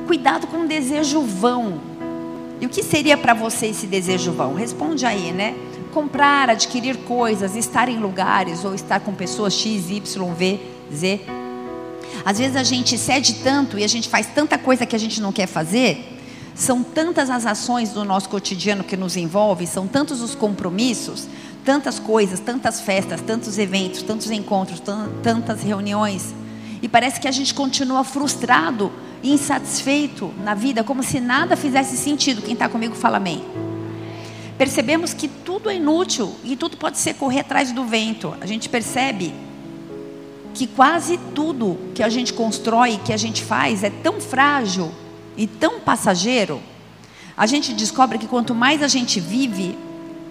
cuidado 0.06 0.46
com 0.46 0.62
o 0.62 0.66
desejo 0.66 1.20
vão. 1.20 1.80
E 2.60 2.66
o 2.66 2.68
que 2.68 2.82
seria 2.82 3.16
para 3.16 3.34
você 3.34 3.66
esse 3.66 3.86
desejo 3.86 4.32
vão? 4.32 4.54
Responde 4.54 5.04
aí, 5.04 5.32
né? 5.32 5.54
comprar, 5.88 6.50
adquirir 6.50 6.96
coisas, 6.98 7.56
estar 7.56 7.88
em 7.88 7.98
lugares 7.98 8.64
ou 8.64 8.74
estar 8.74 9.00
com 9.00 9.12
pessoas 9.12 9.54
X, 9.54 9.90
Y, 9.90 10.34
V, 10.34 10.60
Z. 10.94 11.20
Às 12.24 12.38
vezes 12.38 12.56
a 12.56 12.62
gente 12.62 12.96
cede 12.96 13.34
tanto 13.42 13.78
e 13.78 13.84
a 13.84 13.88
gente 13.88 14.08
faz 14.08 14.26
tanta 14.26 14.58
coisa 14.58 14.86
que 14.86 14.94
a 14.94 14.98
gente 14.98 15.20
não 15.20 15.32
quer 15.32 15.46
fazer. 15.46 16.17
São 16.58 16.82
tantas 16.82 17.30
as 17.30 17.46
ações 17.46 17.90
do 17.90 18.04
nosso 18.04 18.28
cotidiano 18.28 18.82
que 18.82 18.96
nos 18.96 19.16
envolve, 19.16 19.64
são 19.64 19.86
tantos 19.86 20.20
os 20.20 20.34
compromissos, 20.34 21.28
tantas 21.64 22.00
coisas, 22.00 22.40
tantas 22.40 22.80
festas, 22.80 23.20
tantos 23.20 23.58
eventos, 23.58 24.02
tantos 24.02 24.28
encontros, 24.28 24.82
tantas 25.22 25.62
reuniões. 25.62 26.34
E 26.82 26.88
parece 26.88 27.20
que 27.20 27.28
a 27.28 27.30
gente 27.30 27.54
continua 27.54 28.02
frustrado 28.02 28.90
insatisfeito 29.22 30.34
na 30.42 30.52
vida, 30.52 30.82
como 30.82 31.00
se 31.00 31.20
nada 31.20 31.56
fizesse 31.56 31.96
sentido. 31.96 32.42
Quem 32.42 32.54
está 32.54 32.68
comigo 32.68 32.96
fala 32.96 33.18
amém. 33.18 33.44
Percebemos 34.58 35.14
que 35.14 35.28
tudo 35.28 35.70
é 35.70 35.76
inútil 35.76 36.34
e 36.42 36.56
tudo 36.56 36.76
pode 36.76 36.98
ser 36.98 37.14
correr 37.14 37.40
atrás 37.40 37.70
do 37.70 37.84
vento. 37.84 38.34
A 38.40 38.46
gente 38.46 38.68
percebe 38.68 39.32
que 40.54 40.66
quase 40.66 41.20
tudo 41.36 41.78
que 41.94 42.02
a 42.02 42.08
gente 42.08 42.32
constrói, 42.32 42.98
que 43.04 43.12
a 43.12 43.16
gente 43.16 43.44
faz, 43.44 43.84
é 43.84 43.90
tão 43.90 44.20
frágil 44.20 44.90
e 45.38 45.46
tão 45.46 45.78
passageiro. 45.78 46.60
A 47.36 47.46
gente 47.46 47.72
descobre 47.72 48.18
que 48.18 48.26
quanto 48.26 48.54
mais 48.54 48.82
a 48.82 48.88
gente 48.88 49.20
vive, 49.20 49.78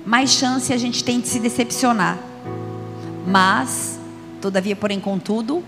mais 0.05 0.31
chance 0.31 0.71
a 0.73 0.77
gente 0.77 1.03
tem 1.03 1.21
de 1.21 1.29
se 1.29 1.39
decepcionar. 1.39 2.19
Mas, 3.25 3.97
todavia, 4.41 4.75
porém, 4.75 4.99
contudo, 4.99 5.63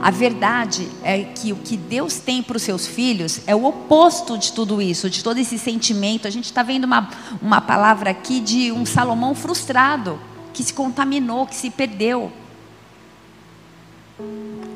a 0.00 0.12
verdade 0.12 0.88
é 1.02 1.24
que 1.24 1.52
o 1.52 1.56
que 1.56 1.76
Deus 1.76 2.20
tem 2.20 2.40
para 2.40 2.56
os 2.56 2.62
seus 2.62 2.86
filhos 2.86 3.40
é 3.48 3.54
o 3.54 3.64
oposto 3.64 4.38
de 4.38 4.52
tudo 4.52 4.80
isso, 4.80 5.10
de 5.10 5.24
todo 5.24 5.38
esse 5.38 5.58
sentimento. 5.58 6.28
A 6.28 6.30
gente 6.30 6.44
está 6.44 6.62
vendo 6.62 6.84
uma, 6.84 7.10
uma 7.42 7.60
palavra 7.60 8.10
aqui 8.10 8.38
de 8.38 8.70
um 8.70 8.86
Salomão 8.86 9.34
frustrado, 9.34 10.20
que 10.52 10.62
se 10.62 10.72
contaminou, 10.72 11.46
que 11.46 11.56
se 11.56 11.70
perdeu. 11.70 12.30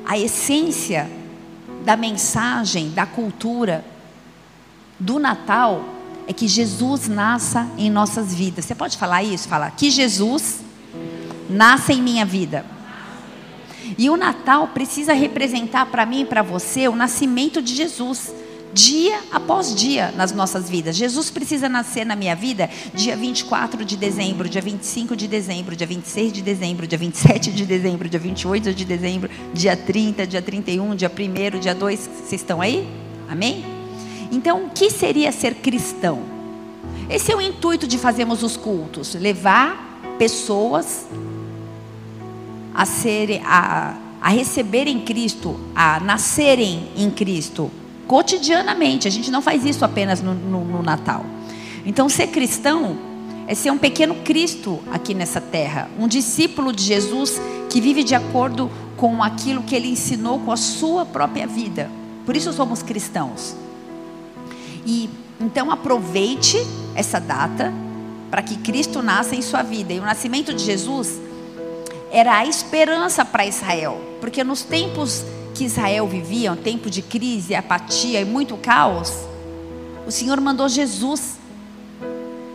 A 0.05 0.19
essência 0.19 1.09
da 1.85 1.97
mensagem, 1.97 2.91
da 2.91 3.07
cultura 3.07 3.85
do 4.99 5.19
Natal 5.19 5.85
é 6.27 6.33
que 6.33 6.47
Jesus 6.47 7.09
nasça 7.09 7.69
em 7.77 7.91
nossas 7.91 8.33
vidas. 8.33 8.65
Você 8.65 8.75
pode 8.75 8.97
falar 8.97 9.23
isso? 9.23 9.49
Falar 9.49 9.71
que 9.73 9.91
Jesus 9.91 10.61
nasça 11.51 11.93
em 11.93 12.01
minha 12.01 12.25
vida. 12.25 12.65
E 13.99 14.09
o 14.09 14.17
Natal 14.17 14.69
precisa 14.69 15.13
representar 15.13 15.87
para 15.87 16.07
mim 16.07 16.23
e 16.23 16.25
para 16.25 16.43
você 16.43 16.89
o 16.89 16.95
nascimento 16.95 17.61
de 17.61 17.75
Jesus, 17.75 18.33
dia 18.73 19.21
após 19.31 19.75
dia 19.75 20.13
nas 20.17 20.33
nossas 20.33 20.69
vidas. 20.69 20.97
Jesus 20.97 21.31
precisa 21.31 21.69
nascer 21.69 22.05
na 22.07 22.17
minha 22.17 22.35
vida 22.35 22.71
dia 22.95 23.17
24 23.17 23.85
de 23.85 23.97
dezembro, 23.97 24.49
dia 24.49 24.63
25 24.63 25.15
de 25.15 25.29
dezembro, 25.29 25.77
dia 25.77 25.87
26 25.87 26.33
de 26.33 26.43
dezembro, 26.43 26.87
dia 26.87 26.99
27 26.99 27.53
de 27.53 27.67
dezembro, 27.67 28.09
dia 28.09 28.19
28 28.19 28.75
de 28.75 28.85
dezembro, 28.85 29.31
dia 29.53 29.77
30, 29.77 30.27
dia 30.27 30.43
31, 30.43 30.95
dia 30.95 31.11
1, 31.11 31.59
dia 31.61 31.75
2. 31.75 31.99
Vocês 31.99 32.41
estão 32.41 32.61
aí? 32.61 32.89
Amém? 33.29 33.65
Então, 34.31 34.65
o 34.65 34.71
que 34.71 34.91
seria 34.91 35.31
ser 35.31 35.57
cristão? 35.57 36.23
Esse 37.09 37.31
é 37.31 37.37
o 37.37 37.41
intuito 37.41 37.87
de 37.87 37.99
fazermos 37.99 38.43
os 38.43 38.57
cultos, 38.57 39.15
levar 39.15 40.15
pessoas 40.19 41.07
a 42.75 42.87
serem, 42.87 43.43
a, 43.45 43.97
a 44.21 44.29
receberem 44.31 45.01
Cristo, 45.01 45.61
a 45.75 46.01
nascerem 46.01 46.89
em 46.97 47.11
Cristo, 47.11 47.71
cotidianamente. 48.13 49.09
A 49.09 49.11
gente 49.11 49.31
não 49.31 49.41
faz 49.41 49.65
isso 49.65 49.87
apenas 49.87 50.21
no, 50.21 50.35
no, 50.35 50.63
no 50.63 50.83
Natal. 50.83 51.25
Então, 51.87 52.11
ser 52.11 52.27
cristão 52.27 52.99
é 53.47 53.55
ser 53.55 53.71
um 53.71 53.79
pequeno 53.79 54.17
Cristo 54.17 54.81
aqui 54.93 55.15
nessa 55.15 55.41
terra, 55.41 55.89
um 55.99 56.07
discípulo 56.07 56.75
de 56.75 56.83
Jesus 56.83 57.41
que 57.71 57.81
vive 57.81 58.05
de 58.05 58.15
acordo 58.15 58.71
com 58.99 59.23
aquilo 59.23 59.63
que 59.63 59.75
ele 59.75 59.89
ensinou 59.89 60.39
com 60.41 60.53
a 60.53 60.59
sua 60.59 61.07
própria 61.07 61.47
vida. 61.47 61.91
Por 62.27 62.37
isso 62.37 62.53
somos 62.53 62.83
cristãos. 62.83 63.57
E 64.85 65.09
então 65.41 65.71
aproveite 65.71 66.59
essa 66.95 67.19
data 67.19 67.73
para 68.31 68.43
que 68.43 68.59
Cristo 68.59 69.03
nasça 69.03 69.35
em 69.35 69.41
sua 69.41 69.63
vida. 69.63 69.95
E 69.95 69.99
o 69.99 70.03
nascimento 70.03 70.53
de 70.53 70.63
Jesus 70.63 71.19
era 72.11 72.37
a 72.37 72.45
esperança 72.45 73.25
para 73.25 73.47
Israel, 73.47 73.99
porque 74.21 74.45
nos 74.45 74.61
tempos 74.61 75.25
que 75.55 75.65
Israel 75.65 76.07
vivia, 76.07 76.53
um 76.53 76.57
tempo 76.57 76.91
de 76.91 77.03
crise, 77.03 77.55
apatia 77.55 78.21
e 78.21 78.25
muito 78.25 78.57
caos, 78.57 79.13
o 80.07 80.11
Senhor 80.11 80.41
mandou 80.41 80.69
Jesus. 80.69 81.39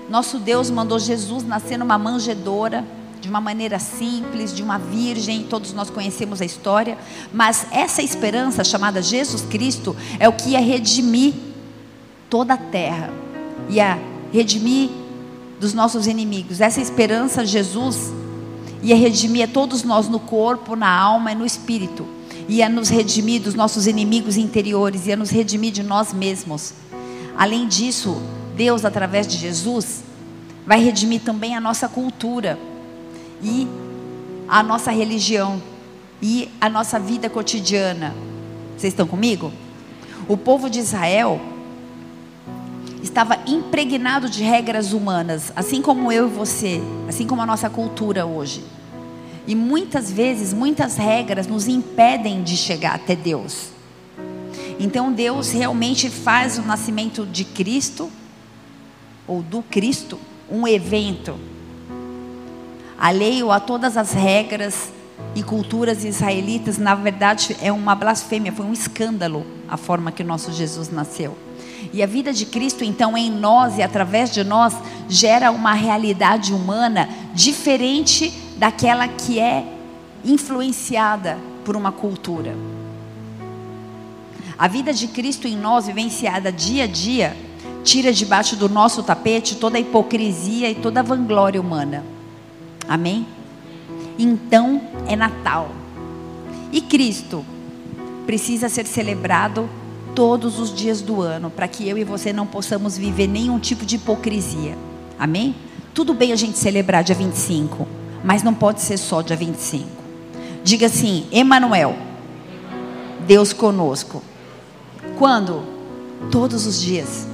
Nosso 0.10 0.40
Deus 0.40 0.70
mandou 0.70 1.00
Jesus 1.00 1.44
nascer 1.44 1.78
numa 1.78 1.98
manjedoura, 1.98 2.86
de 3.20 3.30
uma 3.30 3.42
maneira 3.42 3.80
simples, 3.80 4.54
de 4.56 4.62
uma 4.62 4.78
virgem, 4.78 5.44
todos 5.44 5.74
nós 5.74 5.90
conhecemos 5.90 6.42
a 6.42 6.46
história, 6.46 6.98
mas 7.34 7.68
essa 7.72 8.02
esperança 8.02 8.64
chamada 8.64 9.02
Jesus 9.02 9.42
Cristo 9.42 9.96
é 10.20 10.30
o 10.30 10.34
que 10.34 10.52
ia 10.52 10.60
redimir 10.60 11.34
toda 12.30 12.54
a 12.54 12.58
terra, 12.58 13.12
ia 13.70 14.00
redimir 14.32 14.90
dos 15.60 15.74
nossos 15.74 16.08
inimigos. 16.08 16.62
Essa 16.62 16.80
esperança, 16.80 17.46
Jesus, 17.46 18.14
ia 18.84 18.96
redimir 18.96 19.44
a 19.44 19.52
todos 19.52 19.84
nós 19.84 20.08
no 20.08 20.20
corpo, 20.20 20.76
na 20.76 20.90
alma 20.90 21.32
e 21.32 21.36
no 21.36 21.46
espírito. 21.46 22.06
Ia 22.48 22.70
nos 22.70 22.90
redimir 22.90 23.42
dos 23.42 23.54
nossos 23.54 23.88
inimigos 23.88 24.38
interiores, 24.38 25.08
ia 25.08 25.16
nos 25.16 25.30
redimir 25.30 25.72
de 25.72 25.84
nós 25.84 26.14
mesmos. 26.14 26.74
Além 27.38 27.68
disso, 27.68 28.22
Deus, 28.56 28.86
através 28.86 29.28
de 29.28 29.38
Jesus, 29.38 30.04
vai 30.66 30.84
redimir 30.84 31.22
também 31.22 31.56
a 31.56 31.62
nossa 31.62 31.88
cultura 31.88 32.58
e 33.44 33.68
a 34.48 34.64
nossa 34.64 34.92
religião 34.92 35.62
e 36.22 36.50
a 36.60 36.70
nossa 36.70 37.00
vida 37.00 37.30
cotidiana. 37.30 38.16
Vocês 38.78 38.94
estão 38.94 39.08
comigo? 39.08 39.52
O 40.28 40.36
povo 40.38 40.70
de 40.70 40.80
Israel 40.80 41.40
estava 43.02 43.38
impregnado 43.48 44.30
de 44.30 44.44
regras 44.44 44.94
humanas, 44.94 45.52
assim 45.56 45.82
como 45.82 46.12
eu 46.12 46.28
e 46.28 46.32
você, 46.32 46.82
assim 47.08 47.26
como 47.26 47.42
a 47.42 47.46
nossa 47.46 47.70
cultura 47.70 48.26
hoje. 48.26 48.64
E 49.48 49.56
muitas 49.56 50.12
vezes, 50.12 50.54
muitas 50.54 50.98
regras 50.98 51.48
nos 51.48 51.68
impedem 51.70 52.44
de 52.44 52.58
chegar 52.58 52.96
até 52.96 53.16
Deus. 53.16 53.70
Então 54.78 55.12
Deus 55.12 55.52
realmente 55.52 56.10
faz 56.10 56.58
o 56.58 56.62
nascimento 56.62 57.26
de 57.26 57.46
Cristo, 57.46 58.12
ou 59.26 59.42
do 59.42 59.64
Cristo, 59.64 60.20
um 60.50 60.68
evento. 60.68 61.40
Alheio 63.00 63.52
a 63.52 63.60
todas 63.60 63.96
as 63.96 64.12
regras 64.12 64.92
e 65.34 65.42
culturas 65.42 66.04
israelitas, 66.04 66.78
na 66.78 66.94
verdade 66.94 67.56
é 67.62 67.72
uma 67.72 67.96
blasfêmia, 67.96 68.52
foi 68.52 68.66
um 68.66 68.74
escândalo 68.74 69.46
a 69.68 69.78
forma 69.78 70.12
que 70.12 70.24
o 70.24 70.26
nosso 70.26 70.52
Jesus 70.52 70.90
nasceu. 70.90 71.38
E 71.94 72.04
a 72.04 72.06
vida 72.06 72.34
de 72.34 72.46
Cristo, 72.46 72.84
então, 72.84 73.18
em 73.18 73.32
nós 73.32 73.78
e 73.78 73.82
através 73.82 74.34
de 74.34 74.44
nós, 74.44 74.74
gera 75.08 75.52
uma 75.52 75.74
realidade 75.74 76.54
humana 76.54 77.08
diferente 77.34 78.34
daquela 78.58 79.08
que 79.08 79.40
é 79.40 79.66
influenciada 80.26 81.38
por 81.64 81.76
uma 81.76 81.92
cultura. 81.92 82.56
A 84.58 84.68
vida 84.68 84.92
de 84.92 85.08
Cristo 85.08 85.48
em 85.48 85.56
nós, 85.56 85.86
vivenciada 85.86 86.52
dia 86.52 86.86
a 86.86 86.88
dia, 86.88 87.38
tira 87.84 88.12
debaixo 88.12 88.56
do 88.56 88.68
nosso 88.68 89.04
tapete 89.04 89.56
toda 89.56 89.78
a 89.78 89.80
hipocrisia 89.80 90.70
e 90.70 90.76
toda 90.76 91.00
a 91.00 91.04
vanglória 91.04 91.62
humana. 91.62 92.04
Amém? 92.88 93.26
Então 94.18 94.82
é 95.08 95.16
Natal. 95.16 95.70
E 96.72 96.82
Cristo 96.82 97.46
precisa 98.26 98.68
ser 98.68 98.86
celebrado 98.86 99.70
todos 100.16 100.60
os 100.60 100.74
dias 100.74 101.02
do 101.02 101.22
ano, 101.22 101.52
para 101.52 101.68
que 101.68 101.88
eu 101.88 101.98
e 101.98 102.04
você 102.04 102.34
não 102.34 102.48
possamos 102.48 102.98
viver 102.98 103.28
nenhum 103.28 103.60
tipo 103.60 103.86
de 103.86 103.98
hipocrisia. 103.98 104.76
Amém? 105.20 105.56
Tudo 105.94 106.14
bem 106.14 106.32
a 106.32 106.36
gente 106.36 106.58
celebrar 106.58 107.04
dia 107.04 107.16
25, 107.16 107.88
mas 108.24 108.44
não 108.44 108.54
pode 108.54 108.82
ser 108.82 108.98
só 108.98 109.22
dia 109.22 109.36
25. 109.36 109.88
Diga 110.64 110.88
assim: 110.88 111.28
Emanuel, 111.32 111.96
Deus 113.26 113.54
conosco. 113.54 114.24
Quando? 115.18 115.64
Todos 116.32 116.66
os 116.66 116.82
dias. 116.82 117.28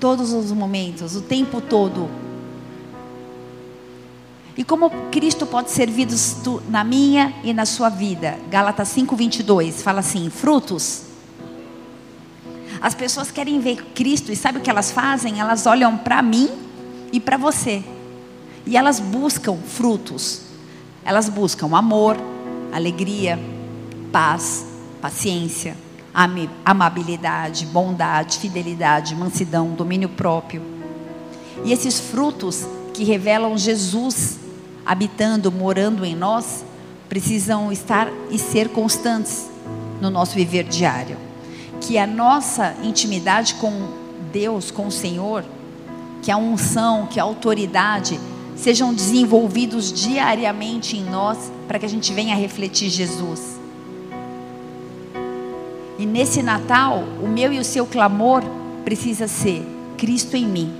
Todos 0.00 0.32
os 0.32 0.50
momentos, 0.52 1.14
o 1.14 1.22
tempo 1.22 1.60
todo. 1.60 2.08
E 4.56 4.64
como 4.64 4.90
Cristo 5.10 5.46
pode 5.46 5.70
ser 5.70 5.90
visto 5.90 6.62
na 6.68 6.84
minha 6.84 7.32
e 7.42 7.52
na 7.52 7.64
sua 7.64 7.88
vida? 7.88 8.38
Gálatas 8.50 8.88
5:22 8.88 9.82
fala 9.82 10.00
assim: 10.00 10.28
frutos 10.28 11.12
as 12.82 12.96
pessoas 12.96 13.30
querem 13.30 13.60
ver 13.60 13.76
Cristo 13.94 14.32
e 14.32 14.36
sabe 14.36 14.58
o 14.58 14.60
que 14.60 14.68
elas 14.68 14.90
fazem? 14.90 15.38
Elas 15.38 15.66
olham 15.66 15.96
para 15.96 16.20
mim 16.20 16.50
e 17.12 17.20
para 17.20 17.36
você. 17.36 17.84
E 18.66 18.76
elas 18.76 19.00
buscam 19.00 19.56
frutos. 19.56 20.42
Elas 21.04 21.28
buscam 21.28 21.76
amor, 21.76 22.16
alegria, 22.72 23.38
paz, 24.12 24.66
paciência, 25.00 25.76
amabilidade, 26.64 27.66
bondade, 27.66 28.38
fidelidade, 28.38 29.14
mansidão, 29.14 29.70
domínio 29.70 30.08
próprio. 30.08 30.62
E 31.64 31.72
esses 31.72 31.98
frutos 31.98 32.66
que 32.94 33.04
revelam 33.04 33.56
Jesus 33.58 34.38
habitando, 34.86 35.50
morando 35.50 36.04
em 36.04 36.14
nós, 36.14 36.64
precisam 37.08 37.72
estar 37.72 38.08
e 38.30 38.38
ser 38.38 38.68
constantes 38.68 39.50
no 40.00 40.10
nosso 40.10 40.34
viver 40.34 40.64
diário 40.64 41.16
que 41.82 41.98
a 41.98 42.06
nossa 42.06 42.74
intimidade 42.82 43.54
com 43.54 43.88
Deus, 44.32 44.70
com 44.70 44.86
o 44.86 44.90
Senhor, 44.90 45.44
que 46.22 46.30
a 46.30 46.36
unção, 46.36 47.06
que 47.06 47.18
a 47.18 47.24
autoridade 47.24 48.18
sejam 48.62 48.94
desenvolvidos 48.94 49.92
diariamente 49.92 50.96
em 50.96 51.04
nós 51.04 51.50
para 51.66 51.80
que 51.80 51.86
a 51.86 51.88
gente 51.88 52.12
venha 52.12 52.36
refletir 52.36 52.88
Jesus. 52.88 53.60
E 55.98 56.06
nesse 56.06 56.42
Natal, 56.42 57.02
o 57.20 57.26
meu 57.26 57.52
e 57.52 57.58
o 57.58 57.64
seu 57.64 57.84
clamor 57.84 58.42
precisa 58.84 59.26
ser 59.26 59.66
Cristo 59.98 60.36
em 60.36 60.46
mim. 60.46 60.72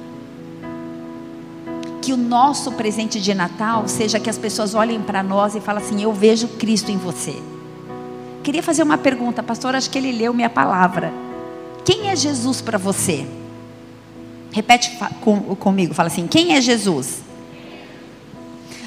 Que 2.01 2.13
o 2.13 2.17
nosso 2.17 2.71
presente 2.73 3.21
de 3.21 3.35
Natal 3.35 3.89
seja 3.89 4.21
que 4.21 4.31
as 4.31 4.39
pessoas 4.39 4.75
olhem 4.75 5.01
para 5.01 5.23
nós 5.23 5.55
e 5.57 5.61
falem 5.61 5.83
assim: 5.83 6.03
Eu 6.03 6.13
vejo 6.13 6.49
Cristo 6.49 6.91
em 6.91 6.97
você. 6.97 7.35
Queria 8.45 8.63
fazer 8.63 8.83
uma 8.85 8.99
pergunta, 8.99 9.43
pastor. 9.43 9.75
Acho 9.75 9.91
que 9.91 9.99
ele 9.99 10.13
leu 10.13 10.33
minha 10.33 10.51
palavra. 10.51 11.13
Quem 11.85 12.11
é 12.11 12.17
Jesus 12.17 12.61
para 12.61 12.79
você? 12.79 13.27
Repete 14.53 14.97
com, 15.21 15.41
comigo, 15.57 15.95
fala 15.95 16.09
assim: 16.09 16.27
Quem 16.29 16.55
é 16.55 16.61
Jesus? 16.61 17.32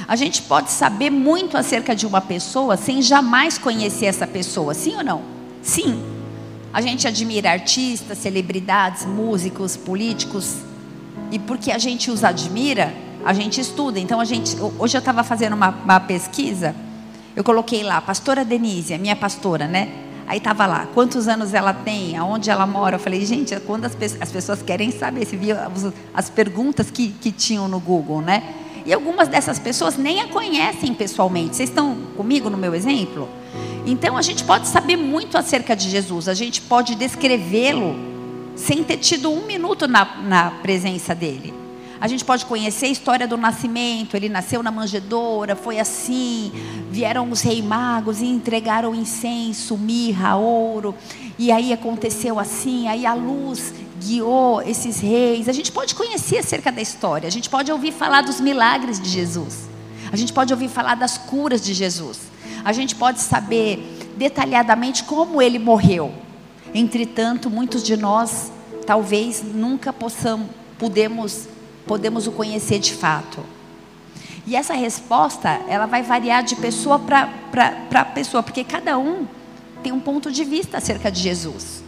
A 0.08 0.16
gente 0.16 0.44
pode 0.44 0.70
saber 0.70 1.10
muito 1.10 1.58
acerca 1.58 1.96
de 1.96 2.06
uma 2.06 2.22
pessoa 2.22 2.78
sem 2.78 3.02
jamais 3.02 3.58
conhecer 3.58 4.06
essa 4.06 4.28
pessoa, 4.28 4.74
sim 4.74 4.96
ou 4.96 5.04
não? 5.04 5.22
Sim. 5.64 6.04
A 6.72 6.80
gente 6.80 7.08
admira 7.08 7.52
artistas, 7.52 8.20
celebridades, 8.20 9.06
músicos, 9.06 9.76
políticos. 9.76 10.58
E 11.32 11.40
porque 11.40 11.72
a 11.72 11.80
gente 11.80 12.12
os 12.12 12.24
admira, 12.24 12.94
a 13.26 13.34
gente 13.34 13.60
estuda. 13.60 14.00
Então 14.00 14.20
a 14.20 14.26
gente. 14.26 14.56
Hoje 14.78 14.96
eu 14.96 15.00
estava 15.00 15.24
fazendo 15.24 15.54
uma, 15.54 15.70
uma, 15.70 16.00
pesquisa. 16.00 16.76
Eu 17.36 17.44
coloquei 17.44 17.82
lá, 17.82 18.00
pastora 18.00 18.46
Denise, 18.46 18.94
a 18.94 18.98
minha 19.00 19.16
pastora, 19.16 19.68
né? 19.68 19.90
Aí 20.28 20.38
estava 20.38 20.66
lá, 20.66 20.88
quantos 20.94 21.28
anos 21.28 21.54
ela 21.54 21.74
tem, 21.74 22.18
aonde 22.18 22.50
ela 22.50 22.68
mora. 22.68 22.96
Eu 22.96 23.00
falei, 23.00 23.26
gente, 23.26 23.54
é 23.54 23.60
quando 23.60 23.86
as, 23.86 23.98
as 24.20 24.32
pessoas 24.32 24.62
querem 24.62 24.92
saber, 24.92 25.26
se 25.26 25.36
viu 25.36 25.56
as 26.14 26.30
perguntas 26.30 26.92
que, 26.92 27.10
que 27.10 27.32
tinham 27.32 27.68
no 27.68 27.80
Google, 27.80 28.22
né? 28.22 28.65
E 28.86 28.94
algumas 28.94 29.28
dessas 29.28 29.58
pessoas 29.58 29.98
nem 29.98 30.22
a 30.22 30.28
conhecem 30.28 30.94
pessoalmente. 30.94 31.56
Vocês 31.56 31.70
estão 31.70 31.96
comigo 32.16 32.50
no 32.50 32.58
meu 32.58 32.76
exemplo? 32.76 33.28
Então 33.86 34.16
a 34.16 34.22
gente 34.22 34.44
pode 34.44 34.68
saber 34.68 34.96
muito 34.96 35.38
acerca 35.38 35.76
de 35.76 35.90
Jesus, 35.90 36.28
a 36.28 36.34
gente 36.34 36.62
pode 36.62 36.96
descrevê-lo 36.96 37.96
sem 38.56 38.84
ter 38.84 38.98
tido 38.98 39.32
um 39.32 39.46
minuto 39.46 39.88
na, 39.88 40.06
na 40.22 40.52
presença 40.52 41.14
dele. 41.14 41.54
A 42.00 42.08
gente 42.08 42.26
pode 42.26 42.46
conhecer 42.46 42.88
a 42.88 42.90
história 42.90 43.28
do 43.28 43.38
nascimento. 43.38 44.16
Ele 44.16 44.28
nasceu 44.28 44.62
na 44.62 44.70
manjedoura, 44.70 45.56
foi 45.56 45.80
assim. 45.80 46.52
Vieram 46.92 47.30
os 47.32 47.42
reis 47.42 47.64
magos 47.64 48.22
e 48.22 48.26
entregaram 48.26 48.94
incenso, 48.94 49.78
mirra, 49.78 50.36
ouro. 50.36 50.94
E 51.40 51.52
aí 51.52 51.72
aconteceu 51.72 52.38
assim. 52.38 52.88
Aí 52.88 53.06
a 53.06 53.14
luz 53.14 53.74
guiou 54.06 54.62
esses 54.62 55.00
reis. 55.00 55.50
A 55.50 55.54
gente 55.54 55.72
pode 55.72 55.96
conhecer 55.96 56.38
acerca 56.38 56.72
da 56.72 56.82
história, 56.82 57.28
a 57.28 57.32
gente 57.32 57.50
pode 57.50 57.72
ouvir 57.72 57.92
falar 57.92 58.22
dos 58.22 58.40
milagres 58.40 59.00
de 59.00 59.10
Jesus, 59.10 59.68
a 60.12 60.16
gente 60.16 60.32
pode 60.32 60.54
ouvir 60.54 60.70
falar 60.70 60.96
das 60.96 61.18
curas 61.18 61.64
de 61.64 61.74
Jesus, 61.74 62.20
a 62.64 62.72
gente 62.72 62.96
pode 62.96 63.20
saber 63.20 64.14
detalhadamente 64.16 65.04
como 65.04 65.42
ele 65.42 65.60
morreu. 65.60 66.14
Entretanto, 66.74 67.50
muitos 67.50 67.84
de 67.84 67.98
nós 67.98 68.52
talvez 68.86 69.44
nunca 69.44 69.92
possamos, 69.92 70.48
podemos, 70.78 71.48
podemos 71.88 72.28
o 72.28 72.32
conhecer 72.32 72.80
de 72.80 72.94
fato. 72.94 73.44
E 74.46 74.56
essa 74.56 74.76
resposta, 74.76 75.60
ela 75.68 75.88
vai 75.88 76.04
variar 76.04 76.44
de 76.44 76.56
pessoa 76.56 77.00
para 77.00 78.06
pessoa, 78.14 78.44
porque 78.44 78.64
cada 78.64 78.98
um 78.98 79.26
tem 79.82 79.92
um 79.92 80.00
ponto 80.00 80.32
de 80.32 80.44
vista 80.44 80.78
acerca 80.78 81.12
de 81.12 81.20
Jesus 81.20 81.85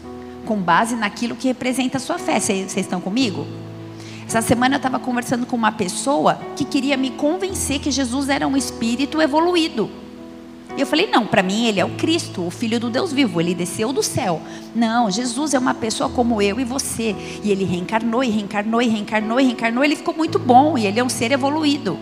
com 0.48 0.58
base 0.58 0.96
naquilo 0.96 1.36
que 1.36 1.50
representa 1.50 1.98
a 1.98 2.00
sua 2.00 2.18
fé. 2.18 2.40
Vocês 2.40 2.76
estão 2.78 3.02
comigo? 3.02 3.46
Essa 4.26 4.42
semana 4.42 4.76
eu 4.76 4.78
estava 4.78 4.98
conversando 4.98 5.46
com 5.46 5.56
uma 5.56 5.72
pessoa 5.72 6.40
que 6.56 6.66
queria 6.66 6.98
me 6.98 7.12
convencer 7.12 7.80
que 7.80 7.92
Jesus 7.92 8.30
era 8.30 8.48
um 8.48 8.58
espírito 8.58 9.22
evoluído. 9.22 9.90
E 10.76 10.82
eu 10.82 10.88
falei: 10.88 11.08
não, 11.08 11.26
para 11.26 11.44
mim 11.44 11.66
ele 11.66 11.80
é 11.80 11.86
o 11.86 11.90
Cristo, 11.92 12.46
o 12.46 12.52
Filho 12.52 12.80
do 12.80 12.90
Deus 12.90 13.12
vivo, 13.12 13.42
ele 13.42 13.54
desceu 13.54 13.92
do 13.92 14.02
céu. 14.02 14.42
Não, 14.74 15.12
Jesus 15.12 15.54
é 15.54 15.60
uma 15.60 15.74
pessoa 15.74 16.10
como 16.10 16.42
eu 16.42 16.60
e 16.60 16.64
você. 16.64 17.16
E 17.44 17.52
ele 17.52 17.66
reencarnou, 17.66 18.24
e 18.24 18.30
reencarnou, 18.30 18.82
e 18.82 18.88
reencarnou, 18.88 19.40
e 19.40 19.44
reencarnou. 19.44 19.84
Ele 19.84 19.96
ficou 19.96 20.14
muito 20.14 20.40
bom, 20.40 20.78
e 20.78 20.86
ele 20.86 21.00
é 21.00 21.04
um 21.04 21.10
ser 21.10 21.32
evoluído. 21.32 21.98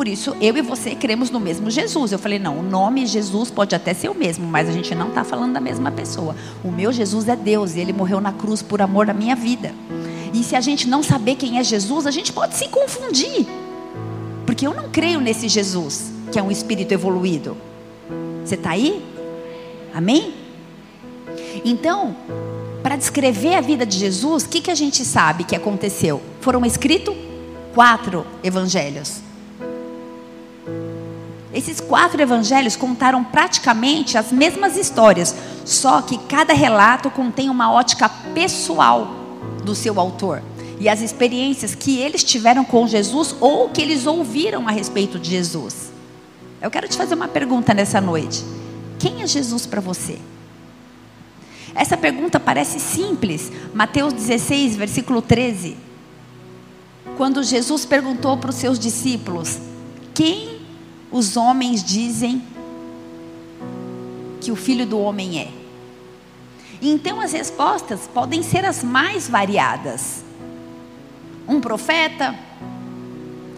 Por 0.00 0.08
isso, 0.08 0.34
eu 0.40 0.56
e 0.56 0.62
você 0.62 0.94
cremos 0.94 1.28
no 1.28 1.38
mesmo 1.38 1.70
Jesus. 1.70 2.10
Eu 2.10 2.18
falei, 2.18 2.38
não, 2.38 2.60
o 2.60 2.62
nome 2.62 3.04
Jesus 3.04 3.50
pode 3.50 3.74
até 3.74 3.92
ser 3.92 4.08
o 4.08 4.14
mesmo, 4.14 4.46
mas 4.46 4.66
a 4.66 4.72
gente 4.72 4.94
não 4.94 5.08
está 5.08 5.22
falando 5.22 5.52
da 5.52 5.60
mesma 5.60 5.90
pessoa. 5.90 6.34
O 6.64 6.72
meu 6.72 6.90
Jesus 6.90 7.28
é 7.28 7.36
Deus 7.36 7.74
e 7.74 7.80
ele 7.80 7.92
morreu 7.92 8.18
na 8.18 8.32
cruz 8.32 8.62
por 8.62 8.80
amor 8.80 9.04
da 9.04 9.12
minha 9.12 9.36
vida. 9.36 9.74
E 10.32 10.42
se 10.42 10.56
a 10.56 10.60
gente 10.62 10.88
não 10.88 11.02
saber 11.02 11.34
quem 11.34 11.58
é 11.58 11.62
Jesus, 11.62 12.06
a 12.06 12.10
gente 12.10 12.32
pode 12.32 12.54
se 12.54 12.66
confundir. 12.68 13.46
Porque 14.46 14.66
eu 14.66 14.72
não 14.72 14.88
creio 14.88 15.20
nesse 15.20 15.50
Jesus, 15.50 16.10
que 16.32 16.38
é 16.38 16.42
um 16.42 16.50
espírito 16.50 16.92
evoluído. 16.92 17.54
Você 18.42 18.54
está 18.54 18.70
aí? 18.70 19.04
Amém? 19.92 20.32
Então, 21.62 22.16
para 22.82 22.96
descrever 22.96 23.54
a 23.54 23.60
vida 23.60 23.84
de 23.84 23.98
Jesus, 23.98 24.44
o 24.44 24.48
que, 24.48 24.62
que 24.62 24.70
a 24.70 24.74
gente 24.74 25.04
sabe 25.04 25.44
que 25.44 25.54
aconteceu? 25.54 26.22
Foram 26.40 26.64
escritos 26.64 27.14
quatro 27.74 28.26
evangelhos. 28.42 29.28
Esses 31.52 31.80
quatro 31.80 32.22
evangelhos 32.22 32.76
contaram 32.76 33.24
praticamente 33.24 34.16
as 34.16 34.30
mesmas 34.30 34.76
histórias, 34.76 35.34
só 35.64 36.00
que 36.00 36.16
cada 36.16 36.52
relato 36.52 37.10
contém 37.10 37.50
uma 37.50 37.72
ótica 37.72 38.08
pessoal 38.08 39.16
do 39.64 39.74
seu 39.74 39.98
autor 39.98 40.42
e 40.78 40.88
as 40.88 41.00
experiências 41.00 41.74
que 41.74 41.98
eles 41.98 42.22
tiveram 42.22 42.64
com 42.64 42.86
Jesus 42.86 43.34
ou 43.40 43.68
que 43.68 43.82
eles 43.82 44.06
ouviram 44.06 44.68
a 44.68 44.70
respeito 44.70 45.18
de 45.18 45.30
Jesus. 45.30 45.92
Eu 46.62 46.70
quero 46.70 46.88
te 46.88 46.96
fazer 46.96 47.14
uma 47.14 47.28
pergunta 47.28 47.74
nessa 47.74 48.00
noite: 48.00 48.44
quem 48.98 49.22
é 49.22 49.26
Jesus 49.26 49.66
para 49.66 49.80
você? 49.80 50.18
Essa 51.74 51.96
pergunta 51.96 52.40
parece 52.40 52.80
simples. 52.80 53.50
Mateus 53.74 54.12
16, 54.12 54.76
versículo 54.76 55.22
13. 55.22 55.76
Quando 57.16 57.42
Jesus 57.42 57.84
perguntou 57.84 58.36
para 58.36 58.50
os 58.50 58.56
seus 58.56 58.78
discípulos: 58.78 59.58
Quem 60.14 60.49
os 61.10 61.36
homens 61.36 61.82
dizem 61.82 62.42
que 64.40 64.52
o 64.52 64.56
filho 64.56 64.86
do 64.86 64.98
homem 64.98 65.40
é? 65.40 65.50
Então 66.80 67.20
as 67.20 67.32
respostas 67.32 68.08
podem 68.12 68.42
ser 68.42 68.64
as 68.64 68.82
mais 68.82 69.28
variadas. 69.28 70.24
Um 71.46 71.60
profeta, 71.60 72.34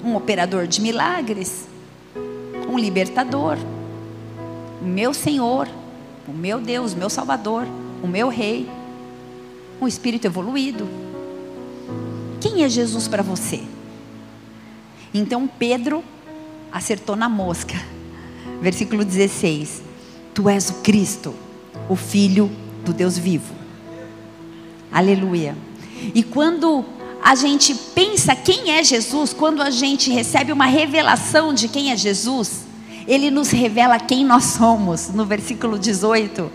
um 0.04 0.16
operador 0.16 0.66
de 0.66 0.80
milagres, 0.80 1.68
um 2.68 2.78
libertador, 2.78 3.56
o 4.80 4.84
meu 4.84 5.12
Senhor, 5.12 5.68
o 6.26 6.32
meu 6.32 6.58
Deus, 6.58 6.94
meu 6.94 7.10
Salvador, 7.10 7.66
o 8.02 8.08
meu 8.08 8.28
Rei, 8.28 8.68
um 9.80 9.86
espírito 9.86 10.26
evoluído. 10.26 10.88
Quem 12.40 12.64
é 12.64 12.68
Jesus 12.68 13.06
para 13.06 13.22
você? 13.22 13.62
Então 15.14 15.46
Pedro 15.46 16.02
acertou 16.72 17.14
na 17.14 17.28
mosca. 17.28 17.74
Versículo 18.60 19.04
16: 19.04 19.82
Tu 20.34 20.48
és 20.48 20.70
o 20.70 20.74
Cristo, 20.74 21.34
o 21.88 21.96
Filho 21.96 22.50
do 22.84 22.92
Deus 22.92 23.18
vivo. 23.18 23.52
Aleluia. 24.90 25.56
E 26.14 26.22
quando 26.22 26.84
a 27.22 27.34
gente 27.34 27.74
pensa 27.94 28.34
quem 28.34 28.72
é 28.72 28.82
Jesus, 28.82 29.32
quando 29.32 29.62
a 29.62 29.70
gente 29.70 30.10
recebe 30.10 30.52
uma 30.52 30.66
revelação 30.66 31.54
de 31.54 31.68
quem 31.68 31.92
é 31.92 31.96
Jesus, 31.96 32.64
ele 33.06 33.30
nos 33.30 33.50
revela 33.50 33.98
quem 33.98 34.24
nós 34.24 34.44
somos, 34.44 35.08
no 35.08 35.24
versículo 35.24 35.78
18. 35.78 36.50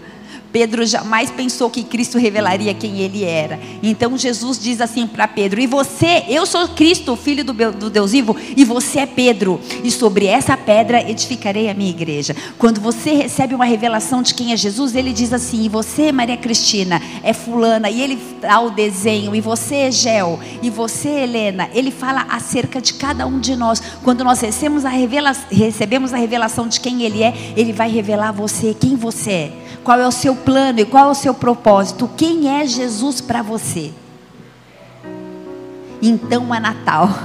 Pedro 0.58 0.84
jamais 0.88 1.30
pensou 1.30 1.70
que 1.70 1.84
Cristo 1.84 2.18
revelaria 2.18 2.74
quem 2.74 3.02
ele 3.02 3.24
era. 3.24 3.60
Então 3.84 4.18
Jesus 4.18 4.58
diz 4.58 4.82
assim 4.82 5.06
para 5.06 5.28
Pedro: 5.28 5.62
E 5.62 5.68
você, 5.68 6.24
eu 6.28 6.48
sou 6.48 6.68
Cristo, 6.70 7.16
filho 7.16 7.44
do, 7.46 7.92
Deus 7.92 8.12
vivo, 8.12 8.36
e 8.56 8.66
você 8.66 9.02
é 9.02 9.06
Pedro, 9.06 9.62
e 9.84 9.92
sobre 9.92 10.26
essa 10.26 10.58
pedra 10.58 11.08
edificarei 11.08 11.70
a 11.70 11.76
minha 11.76 11.92
igreja. 11.92 12.36
Quando 12.58 12.82
você 12.82 13.14
recebe 13.14 13.54
uma 13.54 13.66
revelação 13.66 14.24
de 14.24 14.34
quem 14.34 14.52
é 14.52 14.58
Jesus, 14.58 14.96
ele 14.96 15.14
diz 15.14 15.32
assim: 15.32 15.64
E 15.64 15.70
você, 15.70 16.12
Maria 16.12 16.38
Cristina, 16.38 17.00
é 17.22 17.34
Fulana, 17.34 17.88
e 17.92 18.02
ele 18.02 18.20
dá 18.42 18.60
o 18.60 18.72
desenho, 18.72 19.36
e 19.36 19.42
você 19.42 19.76
é 19.76 19.92
Gel, 19.92 20.40
e 20.64 20.72
você, 20.72 21.10
Helena. 21.10 21.70
Ele 21.72 21.92
fala 21.92 22.26
acerca 22.32 22.82
de 22.82 22.96
cada 22.96 23.28
um 23.28 23.40
de 23.40 23.56
nós. 23.56 23.80
Quando 24.04 24.24
nós 24.24 24.42
recebemos 24.42 24.86
a, 24.86 24.90
revela 24.90 25.36
recebemos 25.52 26.16
a 26.16 26.18
revelação 26.18 26.68
de 26.68 26.80
quem 26.80 27.04
ele 27.04 27.22
é, 27.22 27.32
ele 27.56 27.72
vai 27.72 27.92
revelar 27.92 28.30
a 28.30 28.32
você 28.32 28.76
quem 28.80 28.96
você 28.96 29.32
é 29.32 29.67
qual 29.88 30.02
é 30.02 30.06
o 30.06 30.12
seu 30.12 30.36
plano 30.36 30.82
e 30.82 30.86
qual 30.86 31.08
é 31.08 31.12
o 31.12 31.16
seu 31.16 31.34
propósito, 31.34 32.10
quem 32.18 32.60
é 32.60 32.68
Jesus 32.68 33.22
para 33.22 33.42
você. 33.42 33.94
Então 36.02 36.54
é 36.54 36.60
Natal. 36.60 37.10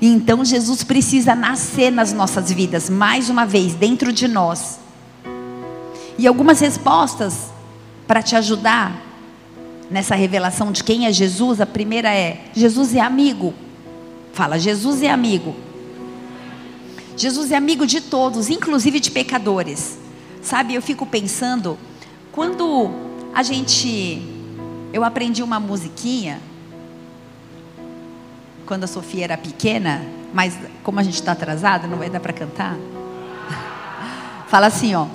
Então 0.00 0.44
Jesus 0.44 0.82
precisa 0.82 1.34
nascer 1.34 1.92
nas 1.92 2.12
nossas 2.12 2.50
vidas, 2.50 2.90
mais 2.90 3.30
uma 3.30 3.46
vez, 3.46 3.74
dentro 3.74 4.12
de 4.12 4.26
nós. 4.26 4.78
E 6.18 6.26
algumas 6.26 6.58
respostas 6.60 7.50
para 8.06 8.20
te 8.20 8.34
ajudar 8.34 9.00
nessa 9.90 10.14
revelação 10.14 10.72
de 10.72 10.82
quem 10.82 11.06
é 11.06 11.12
Jesus. 11.12 11.60
A 11.60 11.66
primeira 11.66 12.12
é: 12.12 12.46
Jesus 12.54 12.94
é 12.94 13.00
amigo. 13.00 13.54
Fala, 14.32 14.58
Jesus 14.58 15.02
é 15.02 15.10
amigo. 15.10 15.54
Jesus 17.16 17.52
é 17.52 17.56
amigo 17.56 17.86
de 17.86 18.00
todos, 18.00 18.50
inclusive 18.50 18.98
de 18.98 19.10
pecadores. 19.10 20.03
Sabe, 20.44 20.74
eu 20.74 20.82
fico 20.82 21.06
pensando, 21.06 21.78
quando 22.30 22.90
a 23.34 23.42
gente. 23.42 24.22
Eu 24.92 25.02
aprendi 25.02 25.42
uma 25.42 25.58
musiquinha 25.58 26.38
quando 28.66 28.84
a 28.84 28.86
Sofia 28.86 29.24
era 29.24 29.38
pequena, 29.38 30.02
mas 30.34 30.56
como 30.82 31.00
a 31.00 31.02
gente 31.02 31.14
está 31.14 31.32
atrasado, 31.32 31.88
não 31.88 31.96
vai 31.96 32.10
dar 32.10 32.20
para 32.20 32.32
cantar. 32.32 32.76
Fala 34.46 34.66
assim, 34.66 34.94
ó. 34.94 35.06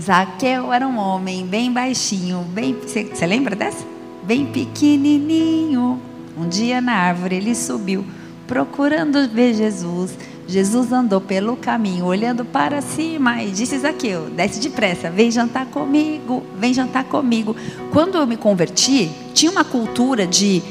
Zaqueu 0.00 0.72
era 0.72 0.86
um 0.86 0.98
homem 0.98 1.46
bem 1.46 1.72
baixinho, 1.72 2.40
bem. 2.52 2.74
Você 2.74 3.24
lembra 3.24 3.54
dessa? 3.54 3.86
Bem 4.24 4.46
pequenininho. 4.46 6.02
Um 6.36 6.48
dia 6.48 6.80
na 6.80 6.94
árvore 6.94 7.36
ele 7.36 7.54
subiu, 7.54 8.04
procurando 8.48 9.28
ver 9.28 9.54
Jesus. 9.54 10.12
Jesus 10.46 10.92
andou 10.92 11.20
pelo 11.20 11.56
caminho, 11.56 12.04
olhando 12.04 12.44
para 12.44 12.80
cima 12.80 13.42
e 13.42 13.50
disse 13.50 13.78
Zaqueu: 13.78 14.28
desce 14.30 14.60
depressa, 14.60 15.10
vem 15.10 15.30
jantar 15.30 15.66
comigo, 15.66 16.42
vem 16.58 16.74
jantar 16.74 17.04
comigo. 17.04 17.56
Quando 17.92 18.18
eu 18.18 18.26
me 18.26 18.36
converti, 18.36 19.10
tinha 19.32 19.50
uma 19.50 19.64
cultura 19.64 20.26
de 20.26 20.62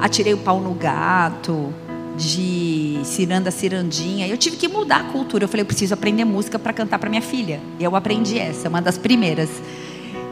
atirei 0.00 0.34
o 0.34 0.38
pau 0.38 0.60
no 0.60 0.74
gato, 0.74 1.72
de 2.16 3.00
ciranda 3.04 3.50
cirandinha. 3.50 4.26
Eu 4.26 4.38
tive 4.38 4.56
que 4.56 4.68
mudar 4.68 5.00
a 5.00 5.04
cultura. 5.04 5.44
Eu 5.44 5.48
falei, 5.48 5.62
eu 5.62 5.66
preciso 5.66 5.92
aprender 5.94 6.24
música 6.24 6.58
para 6.58 6.72
cantar 6.72 6.98
para 6.98 7.10
minha 7.10 7.22
filha. 7.22 7.60
E 7.78 7.84
eu 7.84 7.94
aprendi 7.94 8.38
essa, 8.38 8.68
uma 8.68 8.80
das 8.80 8.96
primeiras. 8.96 9.50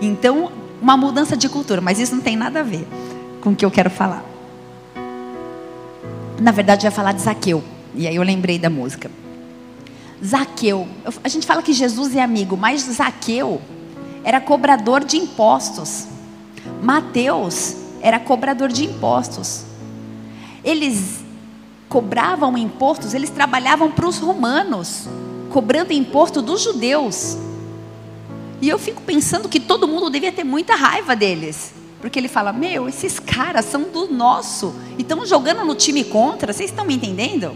Então, 0.00 0.50
uma 0.80 0.96
mudança 0.96 1.36
de 1.36 1.48
cultura, 1.48 1.80
mas 1.80 1.98
isso 1.98 2.14
não 2.14 2.22
tem 2.22 2.36
nada 2.36 2.60
a 2.60 2.62
ver 2.62 2.86
com 3.40 3.50
o 3.50 3.56
que 3.56 3.64
eu 3.64 3.70
quero 3.70 3.90
falar. 3.90 4.24
Na 6.40 6.50
verdade, 6.50 6.86
eu 6.86 6.88
ia 6.88 6.94
falar 6.94 7.12
de 7.12 7.22
Zaqueu. 7.22 7.62
E 7.94 8.08
aí 8.08 8.16
eu 8.16 8.22
lembrei 8.22 8.58
da 8.58 8.68
música. 8.68 9.10
Zaqueu. 10.24 10.88
A 11.22 11.28
gente 11.28 11.46
fala 11.46 11.62
que 11.62 11.72
Jesus 11.72 12.16
é 12.16 12.22
amigo, 12.22 12.56
mas 12.56 12.82
Zaqueu 12.82 13.60
era 14.22 14.40
cobrador 14.40 15.04
de 15.04 15.16
impostos. 15.16 16.06
Mateus 16.82 17.76
era 18.00 18.18
cobrador 18.18 18.70
de 18.70 18.84
impostos. 18.84 19.64
Eles 20.64 21.22
cobravam 21.88 22.56
impostos, 22.56 23.14
eles 23.14 23.30
trabalhavam 23.30 23.90
para 23.90 24.08
os 24.08 24.18
romanos, 24.18 25.06
cobrando 25.50 25.92
imposto 25.92 26.40
dos 26.40 26.62
judeus. 26.62 27.36
E 28.60 28.68
eu 28.68 28.78
fico 28.78 29.02
pensando 29.02 29.48
que 29.48 29.60
todo 29.60 29.86
mundo 29.86 30.08
devia 30.08 30.32
ter 30.32 30.42
muita 30.42 30.74
raiva 30.74 31.14
deles. 31.14 31.74
Porque 32.00 32.18
ele 32.18 32.28
fala: 32.28 32.52
Meu, 32.52 32.88
esses 32.88 33.18
caras 33.18 33.66
são 33.66 33.82
do 33.82 34.10
nosso. 34.12 34.74
E 34.98 35.02
estão 35.02 35.24
jogando 35.26 35.64
no 35.64 35.74
time 35.74 36.02
contra. 36.04 36.52
Vocês 36.52 36.70
estão 36.70 36.84
me 36.84 36.94
entendendo? 36.94 37.54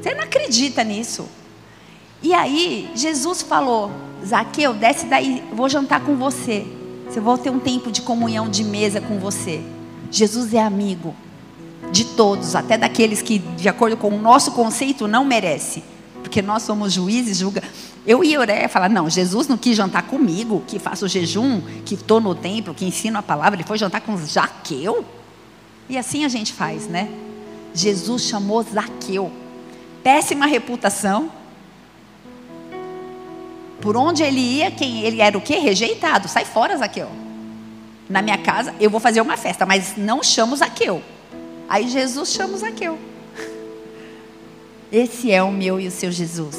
Você 0.00 0.14
não 0.14 0.24
acredita 0.24 0.82
nisso. 0.82 1.28
E 2.22 2.32
aí, 2.32 2.90
Jesus 2.94 3.42
falou: 3.42 3.90
Zaqueu, 4.24 4.74
desce 4.74 5.06
daí, 5.06 5.42
vou 5.52 5.68
jantar 5.68 6.00
com 6.00 6.16
você. 6.16 6.66
Você 7.08 7.20
vou 7.20 7.36
ter 7.36 7.50
um 7.50 7.58
tempo 7.58 7.90
de 7.90 8.02
comunhão 8.02 8.48
de 8.48 8.62
mesa 8.62 9.00
com 9.00 9.18
você. 9.18 9.62
Jesus 10.10 10.54
é 10.54 10.60
amigo 10.60 11.14
de 11.90 12.04
todos, 12.04 12.54
até 12.54 12.78
daqueles 12.78 13.20
que, 13.20 13.38
de 13.38 13.68
acordo 13.68 13.96
com 13.96 14.08
o 14.08 14.20
nosso 14.20 14.52
conceito, 14.52 15.08
não 15.08 15.24
merece. 15.24 15.82
Porque 16.22 16.40
nós 16.40 16.62
somos 16.62 16.92
juízes, 16.92 17.38
julga. 17.38 17.62
Eu 18.06 18.22
ia 18.22 18.38
orar 18.38 18.64
e 18.64 18.68
falar: 18.68 18.88
não, 18.88 19.08
Jesus 19.10 19.48
não 19.48 19.56
quis 19.56 19.76
jantar 19.76 20.02
comigo, 20.02 20.62
que 20.66 20.78
faço 20.78 21.08
jejum, 21.08 21.60
que 21.84 21.94
estou 21.94 22.20
no 22.20 22.34
templo, 22.34 22.74
que 22.74 22.84
ensino 22.84 23.18
a 23.18 23.22
palavra, 23.22 23.56
ele 23.56 23.66
foi 23.66 23.76
jantar 23.76 24.00
com 24.00 24.16
Zaqueu. 24.16 25.04
E 25.88 25.98
assim 25.98 26.24
a 26.24 26.28
gente 26.28 26.52
faz, 26.52 26.86
né? 26.86 27.10
Jesus 27.74 28.22
chamou 28.22 28.62
Zaqueu 28.62 29.30
péssima 30.02 30.46
reputação. 30.46 31.30
Por 33.80 33.96
onde 33.96 34.22
ele 34.22 34.40
ia, 34.40 34.70
quem 34.70 35.02
ele 35.02 35.20
era 35.20 35.36
o 35.36 35.40
quê? 35.40 35.56
Rejeitado. 35.56 36.28
Sai 36.28 36.44
fora, 36.44 36.76
Zaqueu. 36.76 37.08
Na 38.08 38.20
minha 38.20 38.38
casa, 38.38 38.74
eu 38.80 38.90
vou 38.90 39.00
fazer 39.00 39.20
uma 39.20 39.36
festa, 39.36 39.64
mas 39.64 39.94
não 39.96 40.22
chamo 40.22 40.56
Zaqueu. 40.56 41.02
Aí 41.68 41.88
Jesus 41.88 42.30
chama 42.30 42.58
Zaqueu. 42.58 42.98
Esse 44.92 45.30
é 45.32 45.42
o 45.42 45.50
meu 45.50 45.80
e 45.80 45.86
o 45.86 45.90
seu 45.90 46.10
Jesus. 46.10 46.56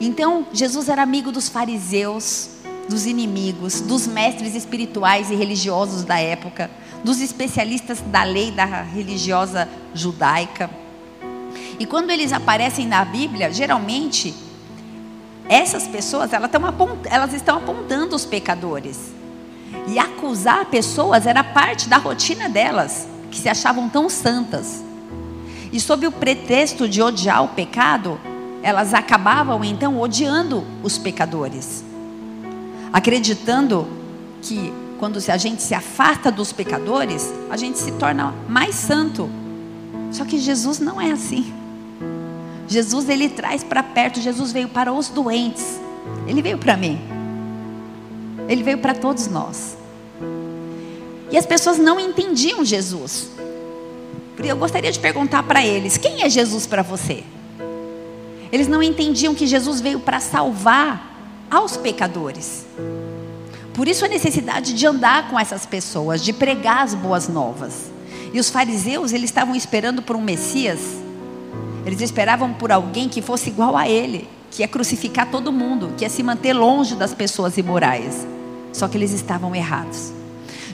Então, 0.00 0.46
Jesus 0.52 0.88
era 0.88 1.02
amigo 1.02 1.32
dos 1.32 1.48
fariseus, 1.48 2.50
dos 2.88 3.06
inimigos, 3.06 3.80
dos 3.80 4.06
mestres 4.06 4.54
espirituais 4.54 5.30
e 5.30 5.34
religiosos 5.34 6.04
da 6.04 6.18
época, 6.18 6.70
dos 7.04 7.20
especialistas 7.20 8.00
da 8.00 8.22
lei 8.22 8.50
da 8.50 8.64
religiosa 8.64 9.68
judaica. 9.94 10.70
E 11.80 11.86
quando 11.86 12.10
eles 12.10 12.30
aparecem 12.30 12.86
na 12.86 13.02
Bíblia, 13.06 13.50
geralmente, 13.50 14.34
essas 15.48 15.88
pessoas 15.88 16.30
elas 16.34 16.50
elas 17.06 17.32
estão 17.32 17.56
apontando 17.56 18.14
os 18.14 18.26
pecadores. 18.26 19.14
E 19.88 19.98
acusar 19.98 20.66
pessoas 20.66 21.26
era 21.26 21.42
parte 21.42 21.88
da 21.88 21.96
rotina 21.96 22.50
delas, 22.50 23.08
que 23.30 23.38
se 23.38 23.48
achavam 23.48 23.88
tão 23.88 24.10
santas. 24.10 24.84
E 25.72 25.80
sob 25.80 26.06
o 26.06 26.12
pretexto 26.12 26.86
de 26.86 27.00
odiar 27.00 27.42
o 27.42 27.48
pecado, 27.48 28.20
elas 28.62 28.92
acabavam 28.92 29.64
então 29.64 29.98
odiando 29.98 30.62
os 30.82 30.98
pecadores, 30.98 31.82
acreditando 32.92 33.88
que 34.42 34.70
quando 34.98 35.18
a 35.30 35.36
gente 35.38 35.62
se 35.62 35.74
afasta 35.74 36.30
dos 36.30 36.52
pecadores, 36.52 37.32
a 37.48 37.56
gente 37.56 37.78
se 37.78 37.92
torna 37.92 38.34
mais 38.46 38.74
santo. 38.74 39.30
Só 40.12 40.26
que 40.26 40.38
Jesus 40.38 40.78
não 40.78 41.00
é 41.00 41.12
assim. 41.12 41.59
Jesus 42.70 43.08
ele 43.08 43.28
traz 43.28 43.64
para 43.64 43.82
perto, 43.82 44.20
Jesus 44.20 44.52
veio 44.52 44.68
para 44.68 44.92
os 44.92 45.08
doentes. 45.08 45.80
Ele 46.24 46.40
veio 46.40 46.56
para 46.56 46.76
mim. 46.76 47.00
Ele 48.48 48.62
veio 48.62 48.78
para 48.78 48.94
todos 48.94 49.26
nós. 49.26 49.76
E 51.32 51.36
as 51.36 51.44
pessoas 51.44 51.78
não 51.78 51.98
entendiam 51.98 52.64
Jesus. 52.64 53.28
Eu 54.38 54.56
gostaria 54.56 54.92
de 54.92 55.00
perguntar 55.00 55.42
para 55.42 55.66
eles: 55.66 55.96
quem 55.96 56.22
é 56.22 56.30
Jesus 56.30 56.64
para 56.64 56.82
você? 56.82 57.24
Eles 58.52 58.68
não 58.68 58.80
entendiam 58.80 59.34
que 59.34 59.48
Jesus 59.48 59.80
veio 59.80 59.98
para 59.98 60.20
salvar 60.20 61.44
aos 61.50 61.76
pecadores. 61.76 62.66
Por 63.74 63.88
isso 63.88 64.04
a 64.04 64.08
necessidade 64.08 64.74
de 64.74 64.86
andar 64.86 65.28
com 65.28 65.38
essas 65.38 65.66
pessoas, 65.66 66.22
de 66.22 66.32
pregar 66.32 66.84
as 66.84 66.94
boas 66.94 67.28
novas. 67.28 67.90
E 68.32 68.38
os 68.38 68.48
fariseus, 68.48 69.12
eles 69.12 69.28
estavam 69.28 69.56
esperando 69.56 70.02
por 70.02 70.14
um 70.14 70.20
Messias 70.20 70.99
eles 71.84 72.00
esperavam 72.00 72.52
por 72.52 72.70
alguém 72.70 73.08
que 73.08 73.22
fosse 73.22 73.50
igual 73.50 73.76
a 73.76 73.88
ele, 73.88 74.28
que 74.50 74.62
ia 74.62 74.68
crucificar 74.68 75.30
todo 75.30 75.52
mundo, 75.52 75.92
que 75.96 76.04
ia 76.04 76.10
se 76.10 76.22
manter 76.22 76.52
longe 76.52 76.94
das 76.94 77.14
pessoas 77.14 77.56
imorais. 77.56 78.26
Só 78.72 78.88
que 78.88 78.96
eles 78.96 79.12
estavam 79.12 79.54
errados. 79.54 80.12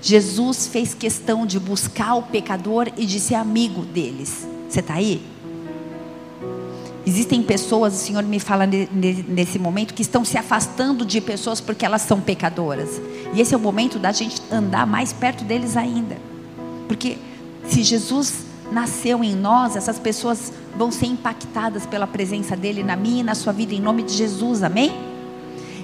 Jesus 0.03 0.67
fez 0.67 0.95
questão 0.95 1.47
de 1.47 1.59
buscar 1.59 2.15
o 2.15 2.23
pecador 2.23 2.91
e 2.97 3.07
de 3.07 3.19
ser 3.19 3.35
amigo 3.35 3.83
deles. 3.83 4.47
Você 4.69 4.81
está 4.81 4.95
aí? 4.95 5.23
Existem 7.07 7.41
pessoas, 7.41 7.95
o 7.95 7.97
Senhor 7.99 8.25
me 8.25 8.41
fala 8.41 8.67
nesse 8.67 9.61
momento, 9.61 9.95
que 9.95 10.03
estão 10.03 10.25
se 10.25 10.37
afastando 10.37 11.07
de 11.07 11.21
pessoas 11.21 11.61
porque 11.61 11.87
elas 11.87 12.03
são 12.03 12.21
pecadoras. 12.21 13.01
E 13.33 13.41
esse 13.41 13.55
é 13.55 13.57
o 13.57 13.61
momento 13.61 13.97
da 13.97 14.11
gente 14.11 14.43
andar 14.51 14.87
mais 14.87 15.13
perto 15.13 15.45
deles 15.45 15.77
ainda. 15.77 16.17
Porque 16.89 17.17
se 17.69 17.85
Jesus 17.85 18.46
nasceu 18.71 19.23
em 19.23 19.35
nós, 19.35 19.77
essas 19.77 19.99
pessoas 19.99 20.53
vão 20.77 20.91
ser 20.91 21.07
impactadas 21.07 21.87
pela 21.87 22.07
presença 22.07 22.57
dele 22.57 22.83
na 22.83 22.97
minha 22.97 23.21
e 23.21 23.25
na 23.25 23.35
sua 23.35 23.53
vida, 23.53 23.75
em 23.75 23.81
nome 23.81 24.03
de 24.03 24.13
Jesus, 24.13 24.63
amém? 24.63 24.93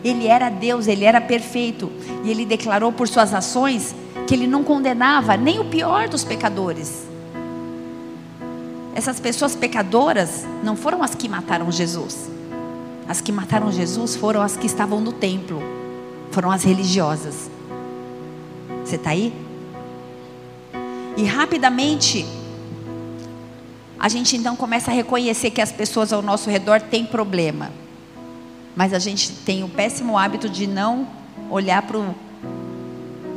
Ele 0.04 0.26
era 0.26 0.50
Deus, 0.50 0.88
ele 0.88 1.04
era 1.04 1.20
perfeito, 1.20 1.90
e 2.24 2.30
ele 2.30 2.44
declarou 2.44 2.92
por 2.92 3.08
suas 3.08 3.32
ações 3.32 3.94
que 4.26 4.34
ele 4.34 4.46
não 4.46 4.64
condenava 4.64 5.36
nem 5.36 5.60
o 5.60 5.64
pior 5.64 6.08
dos 6.08 6.24
pecadores. 6.24 7.06
Essas 8.94 9.18
pessoas 9.18 9.54
pecadoras 9.54 10.44
não 10.62 10.76
foram 10.76 11.02
as 11.02 11.14
que 11.14 11.28
mataram 11.28 11.70
Jesus. 11.70 12.30
As 13.08 13.20
que 13.20 13.32
mataram 13.32 13.70
Jesus 13.72 14.16
foram 14.16 14.42
as 14.42 14.56
que 14.56 14.66
estavam 14.66 15.00
no 15.00 15.12
templo, 15.12 15.62
foram 16.30 16.50
as 16.50 16.62
religiosas. 16.62 17.50
Você 18.84 18.96
está 18.96 19.10
aí? 19.10 19.32
E 21.16 21.24
rapidamente 21.24 22.26
a 24.02 24.08
gente 24.08 24.36
então 24.36 24.56
começa 24.56 24.90
a 24.90 24.94
reconhecer 24.94 25.52
que 25.52 25.60
as 25.60 25.70
pessoas 25.70 26.12
ao 26.12 26.20
nosso 26.20 26.50
redor 26.50 26.80
têm 26.80 27.06
problema. 27.06 27.70
Mas 28.74 28.92
a 28.92 28.98
gente 28.98 29.30
tem 29.30 29.62
o 29.62 29.68
péssimo 29.68 30.18
hábito 30.18 30.48
de 30.48 30.66
não 30.66 31.06
olhar 31.48 31.84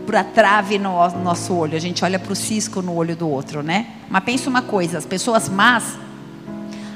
para 0.07 0.21
a 0.21 0.23
trave 0.23 0.79
no 0.79 1.07
nosso 1.23 1.53
olho. 1.53 1.77
A 1.77 1.79
gente 1.79 2.03
olha 2.03 2.17
para 2.17 2.33
o 2.33 2.35
cisco 2.35 2.81
no 2.81 2.95
olho 2.95 3.15
do 3.15 3.29
outro, 3.29 3.61
né? 3.61 3.89
Mas 4.09 4.23
pensa 4.23 4.49
uma 4.49 4.63
coisa: 4.63 4.97
as 4.97 5.05
pessoas 5.05 5.47
más 5.47 5.99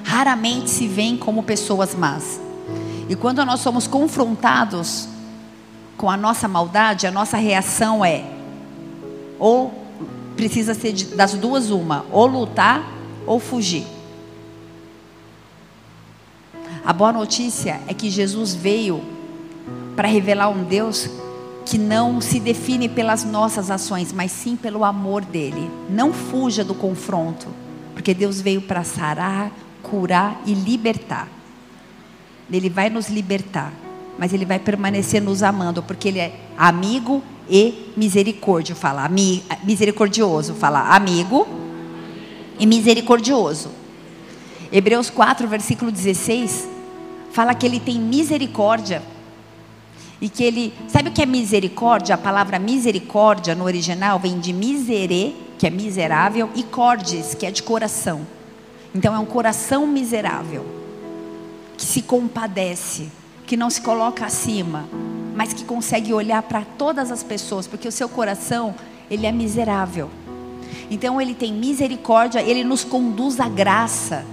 raramente 0.03 0.67
se 0.67 0.88
veem 0.88 1.15
como 1.15 1.43
pessoas 1.43 1.93
más. 1.93 2.41
E 3.08 3.15
quando 3.15 3.45
nós 3.45 3.60
somos 3.60 3.86
confrontados 3.86 5.08
com 5.95 6.10
a 6.10 6.17
nossa 6.17 6.47
maldade, 6.47 7.05
a 7.05 7.12
nossa 7.12 7.38
reação 7.38 8.03
é 8.03 8.23
ou 9.38 9.71
precisa 10.36 10.73
ser 10.73 10.91
das 11.15 11.34
duas 11.34 11.69
uma, 11.69 12.03
ou 12.12 12.25
lutar 12.25 12.97
ou 13.25 13.39
fugir. 13.39 13.86
A 16.84 16.93
boa 16.93 17.12
notícia 17.12 17.79
é 17.88 17.93
que 17.93 18.10
Jesus 18.10 18.55
veio 18.55 19.01
para 19.95 20.08
revelar 20.08 20.49
um 20.49 20.63
Deus 20.63 21.10
que 21.65 21.77
não 21.77 22.19
se 22.19 22.39
define 22.39 22.89
pelas 22.89 23.23
nossas 23.23 23.69
ações, 23.69 24.12
mas 24.12 24.32
sim 24.32 24.55
pelo 24.55 24.84
amor 24.84 25.23
dele. 25.23 25.69
Não 25.89 26.12
fuja 26.12 26.63
do 26.63 26.73
confronto, 26.73 27.47
porque 27.93 28.13
Deus 28.13 28.41
veio 28.41 28.62
para 28.62 28.84
sarar, 28.84 29.51
curar 29.84 30.41
e 30.45 30.53
libertar. 30.53 31.27
Ele 32.51 32.69
vai 32.69 32.89
nos 32.89 33.10
libertar, 33.10 33.71
mas 34.17 34.34
ele 34.34 34.45
vai 34.45 34.58
permanecer 34.58 35.21
nos 35.21 35.43
amando, 35.43 35.84
porque 35.84 36.08
ele 36.08 36.19
é 36.19 36.39
amigo 36.58 37.21
e 37.47 37.93
misericórdia, 37.95 38.75
fala 38.75 39.08
misericordioso, 39.63 40.55
fala 40.55 40.95
amigo 40.95 41.47
e 42.60 42.67
misericordioso. 42.67 43.72
Hebreus 44.72 45.10
4, 45.10 45.48
versículo 45.48 45.91
16, 45.91 46.67
fala 47.32 47.56
que 47.56 47.65
ele 47.65 47.80
tem 47.80 48.00
misericórdia 48.00 49.02
e 50.22 50.28
que 50.28 50.43
ele, 50.43 50.74
sabe 50.88 51.10
o 51.10 51.12
que 51.12 51.22
é 51.22 51.26
misericórdia? 51.26 52.15
A 52.15 52.17
palavra 52.17 52.60
misericórdia 52.60 53.56
no 53.56 53.63
original 53.63 54.19
vem 54.19 54.39
de 54.39 54.52
misere, 54.52 55.36
que 55.58 55.65
é 55.65 55.69
miserável, 55.69 56.50
e 56.56 56.63
cordes, 56.63 57.34
que 57.34 57.45
é 57.45 57.52
de 57.52 57.63
coração. 57.63 58.28
Então 58.93 59.15
é 59.15 59.19
um 59.19 59.26
coração 59.26 59.88
miserável, 59.88 60.65
que 61.78 61.86
se 61.86 62.02
compadece, 62.02 63.10
que 63.48 63.56
não 63.56 63.69
se 63.69 63.82
coloca 63.82 64.26
acima, 64.26 64.86
mas 65.36 65.54
que 65.54 65.63
consegue 65.63 66.13
olhar 66.13 66.41
para 66.43 66.65
todas 66.78 67.12
as 67.12 67.24
pessoas, 67.24 67.65
porque 67.65 67.88
o 67.88 67.91
seu 67.91 68.10
coração, 68.10 68.76
ele 69.10 69.26
é 69.26 69.32
miserável. 69.32 70.10
Então 70.89 71.19
ele 71.21 71.34
tem 71.34 71.53
misericórdia, 71.53 72.41
ele 72.41 72.63
nos 72.63 72.84
conduz 72.84 73.39
à 73.39 73.47
graça 73.47 74.25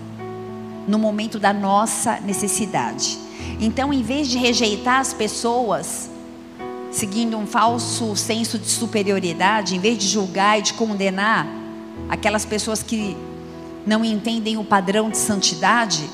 no 0.87 0.99
momento 0.99 1.38
da 1.38 1.53
nossa 1.53 2.20
necessidade. 2.20 3.18
Então, 3.61 3.92
em 3.92 4.03
vez 4.03 4.29
de 4.29 4.38
rejeitar 4.38 5.01
as 5.01 5.12
pessoas, 5.12 6.09
seguindo 6.90 7.37
um 7.37 7.46
falso 7.46 8.14
senso 8.16 8.59
de 8.59 8.68
superioridade, 8.68 9.75
em 9.75 9.81
vez 9.81 9.99
de 9.99 10.07
julgar 10.07 10.59
e 10.59 10.62
de 10.62 10.75
condenar 10.75 11.46
aquelas 12.09 12.44
pessoas 12.44 12.83
que 12.83 13.16
não 13.87 14.05
entendem 14.05 14.57
o 14.57 14.64
padrão 14.64 15.11
de 15.11 15.16
santidade, 15.16 16.09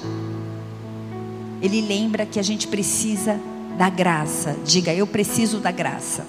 ele 1.61 1.80
lembra 1.80 2.26
que 2.26 2.38
a 2.38 2.42
gente 2.42 2.66
precisa 2.66 3.38
da 3.76 3.88
graça. 3.88 4.56
Diga, 4.64 4.92
eu 4.92 5.06
preciso 5.06 5.58
da 5.58 5.70
graça. 5.70 6.26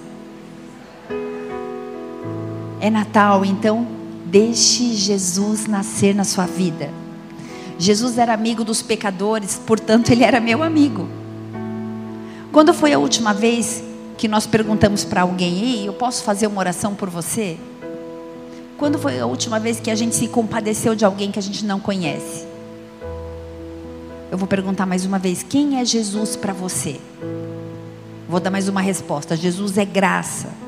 É 2.84 2.90
Natal, 2.90 3.46
então 3.46 3.86
deixe 4.26 4.92
Jesus 4.92 5.66
nascer 5.66 6.14
na 6.14 6.22
sua 6.22 6.44
vida. 6.44 6.90
Jesus 7.78 8.18
era 8.18 8.34
amigo 8.34 8.62
dos 8.62 8.82
pecadores, 8.82 9.58
portanto, 9.66 10.10
ele 10.10 10.22
era 10.22 10.38
meu 10.38 10.62
amigo. 10.62 11.08
Quando 12.52 12.74
foi 12.74 12.92
a 12.92 12.98
última 12.98 13.32
vez 13.32 13.82
que 14.18 14.28
nós 14.28 14.46
perguntamos 14.46 15.02
para 15.02 15.22
alguém: 15.22 15.64
Ei, 15.64 15.88
eu 15.88 15.94
posso 15.94 16.22
fazer 16.24 16.46
uma 16.46 16.58
oração 16.58 16.94
por 16.94 17.08
você? 17.08 17.56
Quando 18.76 18.98
foi 18.98 19.18
a 19.18 19.24
última 19.24 19.58
vez 19.58 19.80
que 19.80 19.90
a 19.90 19.94
gente 19.94 20.14
se 20.14 20.28
compadeceu 20.28 20.94
de 20.94 21.06
alguém 21.06 21.30
que 21.30 21.38
a 21.38 21.42
gente 21.42 21.64
não 21.64 21.80
conhece? 21.80 22.46
Eu 24.30 24.36
vou 24.36 24.46
perguntar 24.46 24.84
mais 24.84 25.06
uma 25.06 25.18
vez: 25.18 25.42
quem 25.42 25.80
é 25.80 25.86
Jesus 25.86 26.36
para 26.36 26.52
você? 26.52 27.00
Vou 28.28 28.40
dar 28.40 28.50
mais 28.50 28.68
uma 28.68 28.82
resposta: 28.82 29.34
Jesus 29.34 29.78
é 29.78 29.86
graça. 29.86 30.64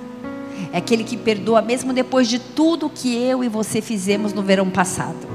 É 0.77 0.79
aquele 0.79 1.05
que 1.05 1.17
perdoa 1.17 1.63
mesmo 1.63 1.95
depois 1.95 2.29
de 2.29 2.39
tudo 2.39 2.91
que 2.91 3.17
eu 3.17 3.43
e 3.43 3.49
você 3.49 3.81
fizemos 3.81 4.35
no 4.35 4.43
verão 4.43 4.69
passado. 4.69 5.27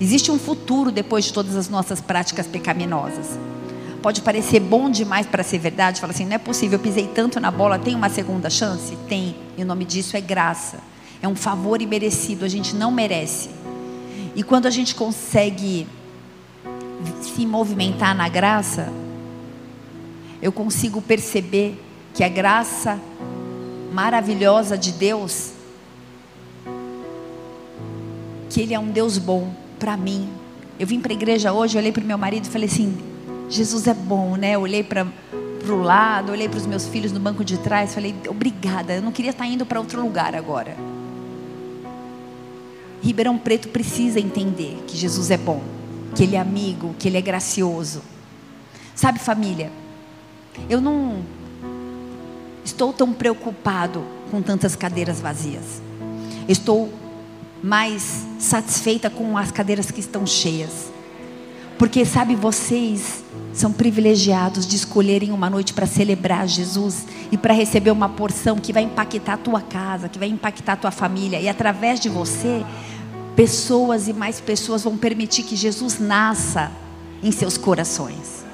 Existe 0.00 0.30
um 0.30 0.38
futuro 0.38 0.90
depois 0.90 1.26
de 1.26 1.34
todas 1.34 1.54
as 1.54 1.68
nossas 1.68 2.00
práticas 2.00 2.46
pecaminosas. 2.46 3.38
Pode 4.00 4.22
parecer 4.22 4.58
bom 4.60 4.88
demais 4.88 5.26
para 5.26 5.42
ser 5.42 5.58
verdade, 5.58 6.00
fala 6.00 6.14
assim, 6.14 6.24
não 6.24 6.32
é 6.32 6.38
possível, 6.38 6.78
eu 6.78 6.82
pisei 6.82 7.06
tanto 7.08 7.38
na 7.38 7.50
bola, 7.50 7.78
tem 7.78 7.94
uma 7.94 8.08
segunda 8.08 8.48
chance? 8.48 8.96
Tem. 9.06 9.36
E 9.54 9.62
o 9.62 9.66
nome 9.66 9.84
disso 9.84 10.16
é 10.16 10.20
graça. 10.22 10.78
É 11.20 11.28
um 11.28 11.36
favor 11.36 11.82
imerecido, 11.82 12.46
a 12.46 12.48
gente 12.48 12.74
não 12.74 12.90
merece. 12.90 13.50
E 14.34 14.42
quando 14.42 14.64
a 14.64 14.70
gente 14.70 14.94
consegue 14.94 15.86
se 17.20 17.44
movimentar 17.44 18.16
na 18.16 18.30
graça, 18.30 18.90
eu 20.40 20.50
consigo 20.50 21.02
perceber 21.02 21.78
que 22.14 22.24
a 22.24 22.30
graça 22.30 22.98
maravilhosa 23.92 24.76
de 24.76 24.92
Deus, 24.92 25.52
que 28.50 28.60
Ele 28.60 28.74
é 28.74 28.78
um 28.78 28.90
Deus 28.90 29.18
bom 29.18 29.52
para 29.78 29.96
mim. 29.96 30.28
Eu 30.78 30.86
vim 30.86 31.00
para 31.00 31.12
a 31.12 31.14
igreja 31.14 31.52
hoje, 31.52 31.76
olhei 31.76 31.92
para 31.92 32.02
o 32.02 32.06
meu 32.06 32.18
marido 32.18 32.46
e 32.46 32.48
falei 32.48 32.68
assim: 32.68 32.96
Jesus 33.48 33.86
é 33.86 33.94
bom, 33.94 34.36
né? 34.36 34.52
Eu 34.52 34.60
olhei 34.60 34.82
para 34.82 35.06
o 35.68 35.82
lado, 35.82 36.32
olhei 36.32 36.48
para 36.48 36.58
os 36.58 36.66
meus 36.66 36.86
filhos 36.86 37.12
no 37.12 37.20
banco 37.20 37.44
de 37.44 37.58
trás, 37.58 37.94
falei: 37.94 38.14
obrigada, 38.28 38.94
eu 38.94 39.02
não 39.02 39.12
queria 39.12 39.30
estar 39.30 39.44
tá 39.44 39.50
indo 39.50 39.66
para 39.66 39.80
outro 39.80 40.00
lugar 40.00 40.34
agora. 40.34 40.76
Ribeirão 43.02 43.38
Preto 43.38 43.68
precisa 43.68 44.18
entender 44.18 44.82
que 44.86 44.96
Jesus 44.96 45.30
é 45.30 45.36
bom, 45.36 45.62
que 46.14 46.24
Ele 46.24 46.36
é 46.36 46.40
amigo, 46.40 46.94
que 46.98 47.08
Ele 47.08 47.16
é 47.16 47.20
gracioso. 47.20 48.02
Sabe, 48.94 49.20
família, 49.20 49.70
eu 50.68 50.80
não 50.80 51.22
estou 52.68 52.92
tão 52.92 53.12
preocupado 53.12 54.04
com 54.30 54.42
tantas 54.42 54.76
cadeiras 54.76 55.20
vazias. 55.20 55.82
Estou 56.46 56.92
mais 57.62 58.26
satisfeita 58.38 59.10
com 59.10 59.36
as 59.36 59.50
cadeiras 59.50 59.90
que 59.90 60.00
estão 60.00 60.26
cheias. 60.26 60.92
Porque, 61.78 62.04
sabe, 62.04 62.34
vocês 62.34 63.24
são 63.52 63.72
privilegiados 63.72 64.66
de 64.66 64.76
escolherem 64.76 65.32
uma 65.32 65.48
noite 65.48 65.72
para 65.72 65.86
celebrar 65.86 66.46
Jesus 66.46 67.06
e 67.30 67.38
para 67.38 67.54
receber 67.54 67.90
uma 67.90 68.08
porção 68.08 68.56
que 68.56 68.72
vai 68.72 68.82
impactar 68.82 69.34
a 69.34 69.36
tua 69.38 69.60
casa, 69.60 70.08
que 70.08 70.18
vai 70.18 70.28
impactar 70.28 70.74
a 70.74 70.76
tua 70.76 70.90
família. 70.90 71.40
E 71.40 71.48
através 71.48 72.00
de 72.00 72.08
você, 72.08 72.64
pessoas 73.34 74.08
e 74.08 74.12
mais 74.12 74.40
pessoas 74.40 74.82
vão 74.82 74.96
permitir 74.96 75.44
que 75.44 75.56
Jesus 75.56 75.98
nasça 75.98 76.70
em 77.22 77.30
seus 77.32 77.56
corações. 77.56 78.44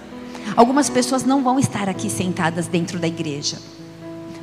Algumas 0.57 0.89
pessoas 0.91 1.25
não 1.25 1.43
vão 1.43 1.59
estar 1.59 1.89
aqui 1.89 2.11
sentadas 2.11 2.67
dentro 2.67 2.99
da 2.99 3.09
igreja, 3.09 3.59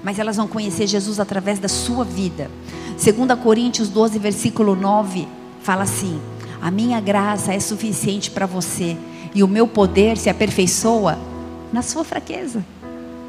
mas 0.04 0.20
elas 0.20 0.38
vão 0.38 0.48
conhecer 0.48 0.88
Jesus 0.88 1.20
através 1.20 1.60
da 1.60 1.68
sua 1.68 2.04
vida. 2.04 2.50
2 2.92 3.40
Coríntios 3.40 3.90
12, 3.90 4.20
versículo 4.20 4.76
9, 4.76 5.28
fala 5.62 5.84
assim: 5.84 6.20
A 6.62 6.70
minha 6.70 7.00
graça 7.00 7.54
é 7.54 7.60
suficiente 7.60 8.32
para 8.32 8.46
você, 8.46 8.98
e 9.34 9.44
o 9.44 9.48
meu 9.48 9.68
poder 9.68 10.18
se 10.18 10.30
aperfeiçoa 10.30 11.18
na 11.72 11.82
sua 11.82 12.04
fraqueza. 12.04 12.64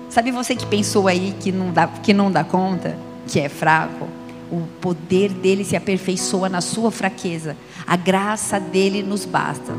Sabe 0.08 0.30
você 0.30 0.54
que 0.54 0.66
pensou 0.66 1.08
aí 1.08 1.35
que 1.40 1.50
não 1.50 1.72
dá, 1.72 1.87
que 1.87 2.12
não 2.12 2.30
dá 2.30 2.44
conta, 2.44 2.98
que 3.26 3.40
é 3.40 3.48
fraco? 3.48 4.06
O 4.50 4.66
poder 4.80 5.30
dele 5.30 5.64
se 5.64 5.74
aperfeiçoa 5.74 6.50
na 6.50 6.61
sua 6.61 6.90
fraqueza. 6.90 7.56
A 7.87 7.96
graça 7.96 8.61
dele 8.61 9.02
nos 9.02 9.24
basta. 9.24 9.72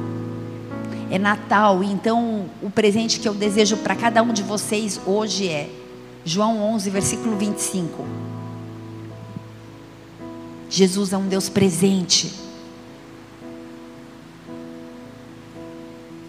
É 1.12 1.20
Natal, 1.20 1.84
então 1.84 2.46
o 2.64 2.72
presente 2.72 3.20
que 3.20 3.28
eu 3.28 3.36
desejo 3.36 3.78
para 3.78 3.96
cada 3.96 4.24
um 4.24 4.34
de 4.34 4.42
vocês 4.42 5.00
hoje 5.06 5.48
é 5.48 5.70
João 6.26 6.62
11, 6.74 6.90
versículo 6.90 7.36
25. 7.36 8.06
Jesus 10.70 11.12
é 11.12 11.18
um 11.18 11.28
Deus 11.28 11.50
presente. 11.50 12.32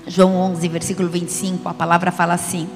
João 0.07 0.37
11, 0.37 0.69
versículo 0.69 1.09
25, 1.09 1.69
a 1.69 1.75
palavra 1.75 2.11
fala 2.11 2.35
assim: 2.35 2.69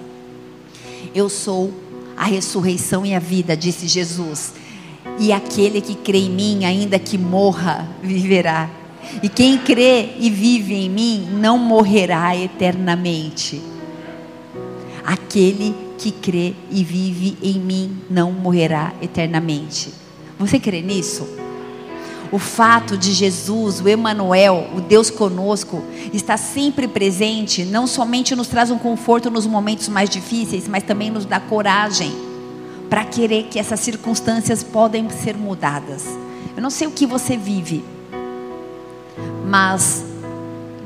Eu 1.13 1.29
sou 1.29 1.75
a 2.17 2.25
ressurreição 2.25 3.05
e 3.05 3.15
a 3.15 3.19
vida, 3.19 3.57
disse 3.57 3.89
Jesus. 3.89 4.55
E 5.19 5.33
aquele 5.33 5.81
que 5.81 5.97
crê 5.97 6.19
em 6.19 6.31
mim, 6.31 6.65
ainda 6.65 6.99
que 6.99 7.19
morra, 7.19 7.89
viverá. 8.03 8.71
E 9.23 9.29
quem 9.29 9.59
crê 9.59 10.11
e 10.19 10.31
vive 10.31 10.75
em 10.75 10.89
mim, 10.89 11.29
não 11.33 11.59
morrerá 11.59 12.37
eternamente. 12.37 13.61
Aquele 15.09 15.75
que 15.97 16.13
crê 16.13 16.55
e 16.71 16.85
vive 16.85 17.39
em 17.43 17.59
mim, 17.59 17.97
não 18.11 18.31
morrerá 18.31 18.93
eternamente. 19.01 19.91
Você 20.39 20.61
crê 20.61 20.83
nisso? 20.83 21.27
o 22.31 22.39
fato 22.39 22.95
de 22.99 23.15
Jesus, 23.15 23.81
o 23.81 23.89
Emanuel, 23.89 24.69
o 24.77 24.83
Deus 24.83 25.09
conosco, 25.09 25.83
estar 26.13 26.37
sempre 26.37 26.87
presente, 26.87 27.65
não 27.65 27.87
somente 27.87 28.37
nos 28.37 28.49
traz 28.49 28.71
um 28.71 28.77
conforto 28.77 29.31
nos 29.31 29.47
momentos 29.47 29.89
mais 29.89 30.11
difíceis, 30.11 30.69
mas 30.69 30.83
também 30.83 31.11
nos 31.11 31.25
dá 31.25 31.41
coragem 31.41 32.13
para 32.91 33.03
querer 33.03 33.45
que 33.45 33.59
essas 33.59 33.81
circunstâncias 33.81 34.63
podem 34.63 35.09
ser 35.09 35.39
mudadas. 35.39 36.05
Eu 36.55 36.63
não 36.63 36.69
sei 36.69 36.87
o 36.87 36.91
que 36.91 37.07
você 37.07 37.35
vive, 37.35 37.83
mas 39.47 40.05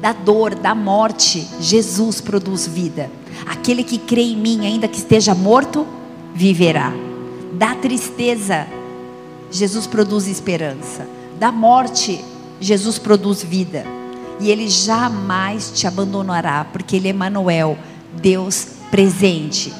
da 0.02 0.12
dor, 0.12 0.56
da 0.56 0.74
morte, 0.74 1.46
Jesus 1.60 2.20
produz 2.20 2.66
vida. 2.66 3.08
Aquele 3.46 3.84
que 3.84 3.98
crê 3.98 4.22
em 4.22 4.36
mim, 4.36 4.66
ainda 4.66 4.88
que 4.88 4.98
esteja 4.98 5.32
morto, 5.32 5.86
viverá. 6.34 6.92
Da 7.52 7.76
tristeza, 7.76 8.66
Jesus 9.48 9.86
produz 9.86 10.26
esperança 10.26 11.06
da 11.38 11.52
morte, 11.52 12.24
Jesus 12.60 12.98
produz 12.98 13.44
vida. 13.44 13.84
E 14.40 14.50
ele 14.50 14.68
jamais 14.68 15.70
te 15.72 15.86
abandonará, 15.86 16.64
porque 16.64 16.96
ele 16.96 17.08
é 17.08 17.12
Manuel, 17.12 17.78
Deus 18.20 18.66
presente. 18.90 19.72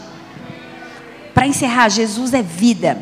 para 1.35 1.49
encerrar, 1.49 1.89
Jesus 1.89 2.33
é 2.33 2.43
vida. 2.43 2.97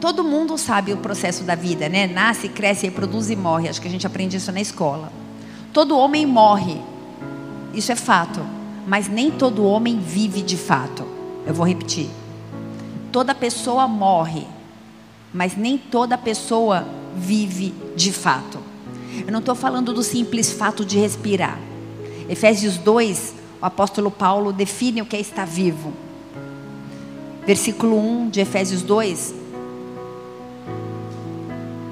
Todo 0.00 0.24
mundo 0.24 0.56
sabe 0.56 0.94
o 0.94 0.96
processo 0.96 1.44
da 1.44 1.54
vida, 1.54 1.88
né? 1.88 2.06
Nasce, 2.06 2.48
cresce, 2.48 2.86
reproduz 2.86 3.28
e 3.28 3.36
morre. 3.36 3.68
Acho 3.68 3.82
que 3.82 3.88
a 3.88 3.90
gente 3.90 4.06
aprende 4.06 4.36
isso 4.38 4.50
na 4.50 4.60
escola. 4.60 5.25
Todo 5.76 5.98
homem 5.98 6.24
morre. 6.24 6.80
Isso 7.74 7.92
é 7.92 7.96
fato. 7.96 8.40
Mas 8.86 9.08
nem 9.08 9.30
todo 9.30 9.62
homem 9.62 9.98
vive 10.00 10.40
de 10.40 10.56
fato. 10.56 11.06
Eu 11.46 11.52
vou 11.52 11.66
repetir. 11.66 12.08
Toda 13.12 13.34
pessoa 13.34 13.86
morre, 13.86 14.46
mas 15.34 15.54
nem 15.54 15.76
toda 15.76 16.16
pessoa 16.16 16.86
vive 17.14 17.74
de 17.94 18.10
fato. 18.10 18.58
Eu 19.26 19.30
não 19.30 19.40
estou 19.40 19.54
falando 19.54 19.92
do 19.92 20.02
simples 20.02 20.50
fato 20.50 20.82
de 20.82 20.98
respirar. 20.98 21.58
Efésios 22.26 22.78
2, 22.78 23.34
o 23.60 23.66
apóstolo 23.66 24.10
Paulo 24.10 24.54
define 24.54 25.02
o 25.02 25.04
que 25.04 25.16
é 25.16 25.20
estar 25.20 25.44
vivo. 25.44 25.92
Versículo 27.44 27.98
1 27.98 28.30
de 28.30 28.40
Efésios 28.40 28.80
2 28.80 29.34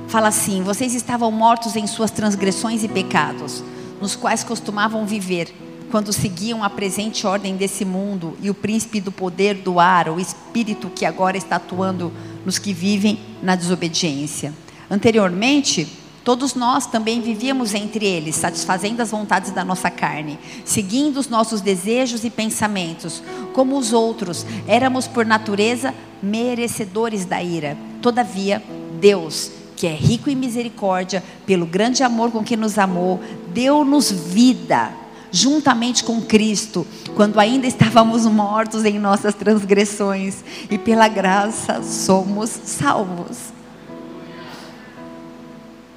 fala 0.08 0.28
assim: 0.28 0.62
Vocês 0.62 0.94
estavam 0.94 1.30
mortos 1.30 1.76
em 1.76 1.86
suas 1.86 2.10
transgressões 2.10 2.82
e 2.82 2.88
pecados, 2.88 3.62
nos 4.04 4.14
quais 4.14 4.44
costumavam 4.44 5.06
viver, 5.06 5.50
quando 5.90 6.12
seguiam 6.12 6.62
a 6.62 6.68
presente 6.68 7.26
ordem 7.26 7.56
desse 7.56 7.86
mundo 7.86 8.36
e 8.42 8.50
o 8.50 8.54
príncipe 8.54 9.00
do 9.00 9.10
poder 9.10 9.54
do 9.54 9.80
ar, 9.80 10.10
o 10.10 10.20
espírito 10.20 10.90
que 10.90 11.06
agora 11.06 11.38
está 11.38 11.56
atuando 11.56 12.12
nos 12.44 12.58
que 12.58 12.74
vivem 12.74 13.18
na 13.42 13.56
desobediência. 13.56 14.52
Anteriormente, 14.90 15.88
Todos 16.22 16.54
nós 16.54 16.86
também 16.86 17.20
vivíamos 17.20 17.74
entre 17.74 18.06
eles, 18.06 18.36
satisfazendo 18.36 19.02
as 19.02 19.10
vontades 19.10 19.50
da 19.50 19.62
nossa 19.62 19.90
carne, 19.90 20.38
seguindo 20.64 21.18
os 21.18 21.28
nossos 21.28 21.60
desejos 21.60 22.24
e 22.24 22.30
pensamentos. 22.30 23.22
Como 23.52 23.76
os 23.76 23.92
outros, 23.92 24.46
éramos 24.66 25.06
por 25.06 25.26
natureza 25.26 25.94
merecedores 26.22 27.26
da 27.26 27.42
ira. 27.42 27.76
Todavia, 28.00 28.64
Deus, 28.98 29.50
que 29.84 29.88
é 29.88 29.94
rico 29.94 30.30
em 30.30 30.34
misericórdia, 30.34 31.22
pelo 31.44 31.66
grande 31.66 32.02
amor 32.02 32.30
com 32.30 32.42
que 32.42 32.56
nos 32.56 32.78
amou, 32.78 33.20
deu-nos 33.52 34.10
vida 34.10 34.90
juntamente 35.30 36.02
com 36.02 36.22
Cristo, 36.22 36.86
quando 37.14 37.38
ainda 37.38 37.66
estávamos 37.66 38.24
mortos 38.24 38.86
em 38.86 38.98
nossas 38.98 39.34
transgressões, 39.34 40.42
e 40.70 40.78
pela 40.78 41.06
graça 41.06 41.82
somos 41.82 42.48
salvos. 42.48 43.52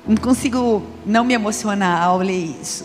Não 0.06 0.18
consigo 0.18 0.84
não 1.06 1.24
me 1.24 1.34
emocionar 1.34 2.04
ao 2.04 2.18
ler 2.18 2.58
isso. 2.62 2.84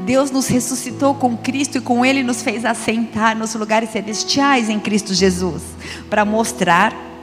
Deus 0.00 0.30
nos 0.30 0.46
ressuscitou 0.46 1.14
com 1.14 1.38
Cristo 1.38 1.78
e 1.78 1.80
com 1.80 2.04
Ele 2.04 2.22
nos 2.22 2.42
fez 2.42 2.66
assentar 2.66 3.34
nos 3.34 3.54
lugares 3.54 3.88
celestiais 3.88 4.68
em 4.68 4.78
Cristo 4.78 5.14
Jesus, 5.14 5.62
para 6.10 6.22
mostrar 6.22 7.13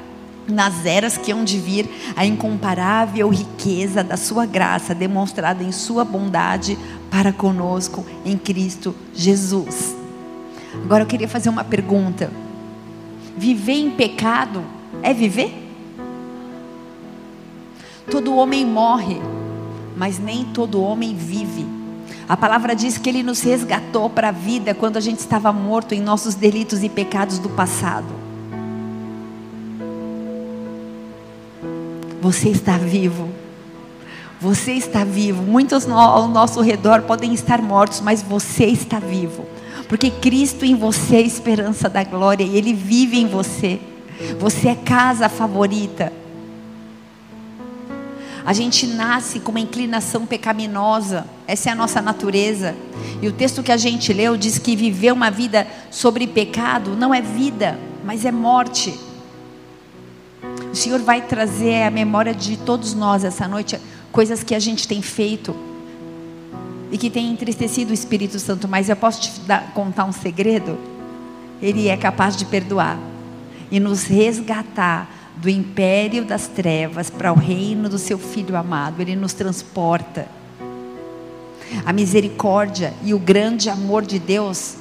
nas 0.47 0.85
eras 0.85 1.17
que 1.17 1.31
hão 1.31 1.43
de 1.43 1.57
vir 1.59 1.89
a 2.15 2.25
incomparável 2.25 3.29
riqueza 3.29 4.03
da 4.03 4.17
Sua 4.17 4.45
graça 4.45 4.93
demonstrada 4.93 5.63
em 5.63 5.71
Sua 5.71 6.03
bondade 6.03 6.77
para 7.09 7.31
conosco 7.31 8.05
em 8.25 8.37
Cristo 8.37 8.95
Jesus. 9.13 9.95
Agora 10.83 11.03
eu 11.03 11.07
queria 11.07 11.27
fazer 11.27 11.49
uma 11.49 11.63
pergunta: 11.63 12.31
viver 13.37 13.73
em 13.73 13.91
pecado 13.91 14.63
é 15.01 15.13
viver? 15.13 15.57
Todo 18.09 18.35
homem 18.35 18.65
morre, 18.65 19.21
mas 19.95 20.19
nem 20.19 20.45
todo 20.45 20.81
homem 20.81 21.15
vive. 21.15 21.65
A 22.27 22.35
palavra 22.35 22.75
diz 22.75 22.97
que 22.97 23.09
Ele 23.09 23.23
nos 23.23 23.41
resgatou 23.41 24.09
para 24.09 24.29
a 24.29 24.31
vida 24.31 24.73
quando 24.73 24.97
a 24.97 25.01
gente 25.01 25.19
estava 25.19 25.51
morto 25.51 25.93
em 25.93 26.01
nossos 26.01 26.33
delitos 26.35 26.83
e 26.83 26.89
pecados 26.89 27.39
do 27.39 27.49
passado. 27.49 28.30
Você 32.21 32.49
está 32.49 32.77
vivo. 32.77 33.29
Você 34.39 34.73
está 34.73 35.03
vivo. 35.03 35.41
Muitos 35.41 35.89
ao 35.89 36.27
nosso 36.27 36.61
redor 36.61 37.01
podem 37.01 37.33
estar 37.33 37.61
mortos, 37.61 37.99
mas 37.99 38.21
você 38.21 38.65
está 38.65 38.99
vivo. 38.99 39.45
Porque 39.89 40.11
Cristo 40.11 40.63
em 40.63 40.75
você 40.75 41.15
é 41.15 41.19
a 41.19 41.21
esperança 41.21 41.89
da 41.89 42.03
glória 42.03 42.43
e 42.43 42.55
Ele 42.55 42.73
vive 42.73 43.19
em 43.19 43.27
você. 43.27 43.79
Você 44.39 44.69
é 44.69 44.75
casa 44.75 45.27
favorita. 45.27 46.13
A 48.45 48.53
gente 48.53 48.87
nasce 48.87 49.39
com 49.39 49.51
uma 49.51 49.59
inclinação 49.59 50.25
pecaminosa, 50.25 51.25
essa 51.47 51.69
é 51.69 51.71
a 51.71 51.75
nossa 51.75 52.01
natureza. 52.01 52.75
E 53.21 53.27
o 53.27 53.31
texto 53.31 53.61
que 53.61 53.71
a 53.71 53.77
gente 53.77 54.13
leu 54.13 54.37
diz 54.37 54.57
que 54.57 54.75
viver 54.75 55.11
uma 55.11 55.29
vida 55.29 55.67
sobre 55.89 56.25
pecado 56.27 56.95
não 56.95 57.13
é 57.13 57.21
vida, 57.21 57.79
mas 58.03 58.25
é 58.25 58.31
morte. 58.31 59.10
O 60.71 60.75
Senhor 60.75 61.01
vai 61.01 61.21
trazer 61.21 61.83
à 61.83 61.91
memória 61.91 62.33
de 62.33 62.55
todos 62.55 62.93
nós 62.93 63.25
essa 63.25 63.45
noite 63.45 63.77
coisas 64.09 64.41
que 64.41 64.55
a 64.55 64.59
gente 64.59 64.87
tem 64.87 65.01
feito 65.01 65.53
e 66.89 66.97
que 66.97 67.09
tem 67.09 67.29
entristecido 67.29 67.91
o 67.91 67.93
Espírito 67.93 68.39
Santo, 68.39 68.69
mas 68.69 68.87
eu 68.87 68.95
posso 68.95 69.21
te 69.21 69.39
dar, 69.41 69.73
contar 69.73 70.05
um 70.05 70.13
segredo? 70.13 70.77
Ele 71.61 71.89
é 71.89 71.97
capaz 71.97 72.37
de 72.37 72.45
perdoar 72.45 72.97
e 73.69 73.81
nos 73.81 74.03
resgatar 74.03 75.09
do 75.35 75.49
império 75.49 76.23
das 76.23 76.47
trevas 76.47 77.09
para 77.09 77.33
o 77.33 77.35
reino 77.35 77.89
do 77.89 77.97
seu 77.97 78.17
filho 78.17 78.55
amado. 78.55 79.01
Ele 79.01 79.15
nos 79.15 79.33
transporta. 79.33 80.27
A 81.85 81.91
misericórdia 81.91 82.93
e 83.03 83.13
o 83.13 83.19
grande 83.19 83.69
amor 83.69 84.03
de 84.03 84.19
Deus 84.19 84.75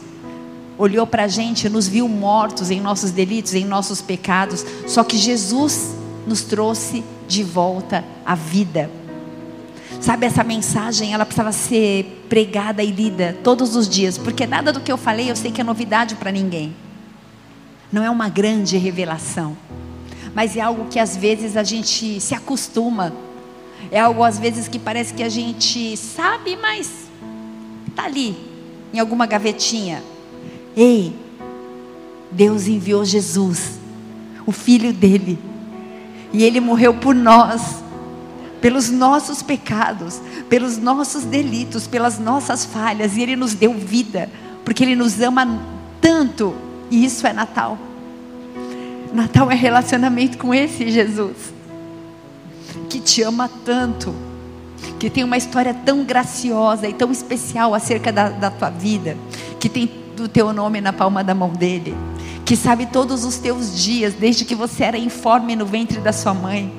olhou 0.81 1.07
para 1.07 1.25
a 1.25 1.29
gente, 1.29 1.69
nos 1.69 1.87
viu 1.87 2.09
mortos 2.09 2.71
em 2.71 2.81
nossos 2.81 3.11
delitos, 3.11 3.55
em 3.55 3.65
nossos 3.65 4.01
pecados, 4.01 4.65
só 4.87 5.05
que 5.05 5.17
Jesus 5.17 5.95
nos 6.27 6.43
trouxe 6.43 7.05
de 7.29 7.43
volta 7.43 8.05
à 8.25 8.35
vida. 8.35 8.91
Sabe, 10.01 10.27
essa 10.27 10.43
mensagem, 10.43 11.13
ela 11.13 11.27
precisava 11.27 11.53
ser 11.53 12.25
pregada 12.29 12.83
e 12.83 12.91
lida 12.91 13.37
todos 13.45 13.77
os 13.77 13.89
dias, 13.89 14.17
porque 14.17 14.47
nada 14.47 14.73
do 14.73 14.81
que 14.81 14.91
eu 14.91 14.97
falei 14.97 15.31
eu 15.31 15.37
sei 15.37 15.51
que 15.51 15.61
é 15.61 15.65
novidade 15.65 16.15
para 16.15 16.33
ninguém. 16.33 16.75
Não 17.93 18.03
é 18.03 18.11
uma 18.11 18.29
grande 18.29 18.79
revelação 18.79 19.57
mas 20.35 20.57
é 20.57 20.61
algo 20.61 20.87
que 20.87 20.99
às 20.99 21.17
vezes 21.17 21.57
a 21.57 21.63
gente 21.63 22.21
se 22.21 22.35
acostuma. 22.35 23.13
É 23.91 24.01
algo 24.01 24.23
às 24.23 24.39
vezes 24.39 24.69
que 24.69 24.79
parece 24.79 25.13
que 25.13 25.23
a 25.23 25.29
gente 25.29 25.97
sabe, 25.97 26.57
mas 26.57 27.09
está 27.89 28.05
ali, 28.05 28.37
em 28.93 28.99
alguma 28.99 29.27
gavetinha. 29.27 30.03
Ei, 30.83 31.15
Deus 32.33 32.67
enviou 32.67 33.05
Jesus, 33.05 33.79
o 34.47 34.51
Filho 34.51 34.95
dele, 34.95 35.39
e 36.33 36.43
ele 36.43 36.59
morreu 36.59 36.95
por 36.95 37.15
nós, 37.15 37.83
pelos 38.63 38.89
nossos 38.89 39.43
pecados, 39.43 40.23
pelos 40.49 40.79
nossos 40.79 41.25
delitos, 41.25 41.87
pelas 41.87 42.19
nossas 42.19 42.65
falhas, 42.65 43.15
e 43.15 43.21
ele 43.21 43.37
nos 43.37 43.53
deu 43.53 43.75
vida, 43.75 44.31
porque 44.65 44.83
ele 44.83 44.97
nos 44.97 45.21
ama 45.21 45.61
tanto, 46.01 46.55
e 46.91 47.05
isso 47.05 47.27
é 47.27 47.35
Natal. 47.35 47.77
Natal 49.13 49.51
é 49.51 49.55
relacionamento 49.55 50.39
com 50.39 50.55
esse 50.55 50.91
Jesus, 50.91 51.53
que 52.89 53.01
te 53.01 53.21
ama 53.21 53.51
tanto, 53.67 54.15
que 54.99 55.11
tem 55.11 55.25
uma 55.25 55.37
história 55.37 55.75
tão 55.75 56.05
graciosa 56.05 56.89
e 56.89 56.95
tão 56.95 57.13
especial 57.13 57.75
acerca 57.75 58.11
da, 58.11 58.31
da 58.31 58.51
tua 58.51 58.71
vida, 58.71 59.15
que 59.59 59.69
tem 59.69 60.01
o 60.21 60.29
teu 60.29 60.53
nome 60.53 60.81
na 60.81 60.93
palma 60.93 61.25
da 61.25 61.35
mão 61.35 61.51
dele, 61.51 61.97
que 62.45 62.57
sabe 62.57 62.87
todos 62.87 63.25
os 63.25 63.39
teus 63.39 63.81
dias, 63.81 64.15
desde 64.15 64.45
que 64.45 64.55
você 64.55 64.85
era 64.85 64.99
informe 64.99 65.57
no 65.57 65.67
ventre 65.67 66.01
da 66.01 66.13
sua 66.13 66.35
mãe, 66.35 66.73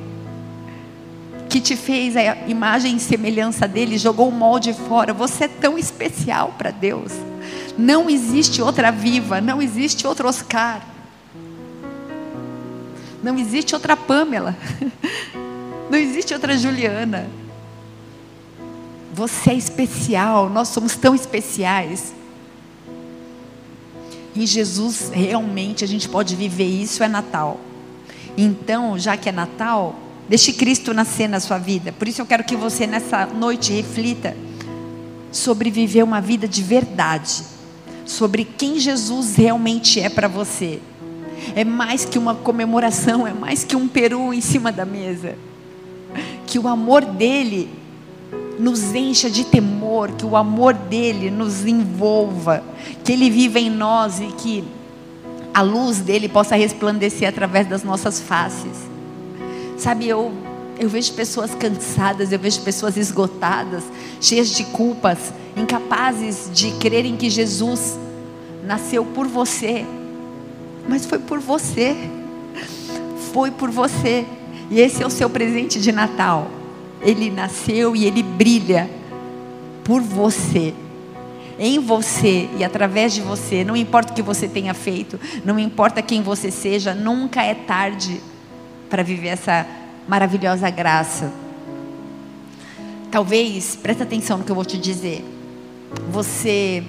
que 1.50 1.60
te 1.60 1.76
fez 1.76 2.16
a 2.16 2.48
imagem 2.48 2.96
e 2.96 3.00
semelhança 3.00 3.68
dele, 3.68 3.98
jogou 3.98 4.30
o 4.30 4.32
molde 4.32 4.74
fora. 4.74 5.14
Você 5.14 5.46
é 5.46 5.48
tão 5.48 5.78
especial 5.78 6.56
para 6.58 6.72
Deus. 6.72 7.12
Não 7.78 8.10
existe 8.10 8.62
outra 8.62 8.92
viva, 8.92 9.42
não 9.42 9.62
existe 9.62 10.08
outro 10.08 10.28
Oscar. 10.28 10.82
Não 13.22 13.38
existe 13.38 13.76
outra 13.76 13.96
Pamela. 13.98 14.56
Não 15.92 15.98
existe 15.98 16.34
outra 16.34 16.58
Juliana. 16.58 17.30
Você 19.14 19.52
é 19.52 19.56
especial, 19.56 20.50
nós 20.50 20.70
somos 20.70 20.96
tão 20.96 21.14
especiais. 21.14 22.14
Em 24.36 24.46
Jesus, 24.46 25.12
realmente, 25.14 25.84
a 25.84 25.88
gente 25.88 26.08
pode 26.08 26.36
viver 26.36 26.68
isso, 26.68 27.04
é 27.04 27.08
Natal. 27.08 27.60
Então, 28.38 28.98
já 28.98 29.18
que 29.18 29.30
é 29.30 29.32
Natal, 29.32 29.96
deixe 30.30 30.54
Cristo 30.54 30.94
nascer 30.94 31.28
na 31.28 31.40
sua 31.40 31.58
vida. 31.58 31.92
Por 31.92 32.08
isso 32.08 32.22
eu 32.22 32.26
quero 32.26 32.44
que 32.44 32.56
você 32.56 32.88
nessa 32.88 33.26
noite 33.26 33.74
reflita 33.74 34.36
sobre 35.32 35.70
viver 35.70 36.04
uma 36.04 36.22
vida 36.22 36.48
de 36.48 36.62
verdade, 36.62 37.44
sobre 38.06 38.46
quem 38.46 38.80
Jesus 38.80 39.36
realmente 39.36 40.00
é 40.00 40.10
para 40.10 40.28
você 40.28 40.80
é 41.56 41.64
mais 41.64 42.06
que 42.06 42.18
uma 42.18 42.36
comemoração, 42.36 43.26
é 43.26 43.34
mais 43.34 43.64
que 43.64 43.76
um 43.76 43.88
peru 43.88 44.34
em 44.34 44.42
cima 44.42 44.72
da 44.72 44.86
mesa. 44.86 45.36
Que 46.46 46.60
o 46.60 46.68
amor 46.68 47.04
dele 47.04 47.70
nos 48.62 48.93
encha 48.93 49.28
de 49.28 49.43
temor, 49.43 50.12
que 50.12 50.24
o 50.24 50.38
amor 50.38 50.76
dele 50.76 51.32
nos 51.32 51.66
envolva, 51.66 52.64
que 53.03 53.12
ele 53.12 53.28
viva 53.28 53.59
em 53.59 53.72
nós 53.72 54.20
e 54.20 54.28
que 54.28 54.64
a 55.51 55.64
luz 55.64 55.97
dele 55.97 56.30
possa 56.30 56.55
resplandecer 56.55 57.28
através 57.28 57.68
das 57.68 57.84
nossas 57.84 58.22
faces. 58.22 58.88
Sabe, 59.78 60.07
eu 60.07 60.32
eu 60.80 60.89
vejo 60.89 61.14
pessoas 61.14 61.53
cansadas, 61.53 62.32
eu 62.32 62.39
vejo 62.39 62.62
pessoas 62.62 62.97
esgotadas, 62.97 63.84
cheias 64.20 64.49
de 64.49 64.64
culpas, 64.66 65.32
incapazes 65.55 66.49
de 66.51 66.72
crerem 66.72 67.16
que 67.16 67.30
Jesus 67.30 67.99
nasceu 68.64 69.05
por 69.05 69.28
você. 69.28 69.86
Mas 70.89 71.05
foi 71.05 71.20
por 71.20 71.39
você. 71.39 71.95
Foi 73.32 73.51
por 73.51 73.70
você. 73.70 74.26
E 74.72 74.80
esse 74.80 75.03
é 75.03 75.05
o 75.05 75.12
seu 75.12 75.30
presente 75.30 75.80
de 75.80 75.91
Natal. 75.91 76.61
Ele 77.02 77.30
nasceu 77.30 77.95
e 77.95 78.06
ele 78.06 78.22
brilha 78.22 78.89
por 79.84 80.02
você. 80.02 80.74
Em 81.60 81.80
você 81.80 82.49
e 82.58 82.64
através 82.64 83.14
de 83.14 83.22
você, 83.22 83.64
não 83.64 83.76
importa 83.76 84.12
o 84.12 84.16
que 84.16 84.22
você 84.22 84.47
tenha 84.47 84.74
feito, 84.74 85.20
não 85.45 85.60
importa 85.60 86.02
quem 86.02 86.22
você 86.22 86.49
seja, 86.49 86.93
nunca 86.95 87.43
é 87.43 87.54
tarde 87.54 88.22
para 88.89 89.04
viver 89.04 89.30
essa 89.30 89.66
maravilhosa 90.08 90.70
graça. 90.70 91.32
Talvez, 93.12 93.76
presta 93.76 94.04
atenção 94.04 94.38
no 94.38 94.43
que 94.43 94.52
eu 94.52 94.56
vou 94.56 94.66
te 94.66 94.78
dizer. 94.78 95.24
Você 96.10 96.84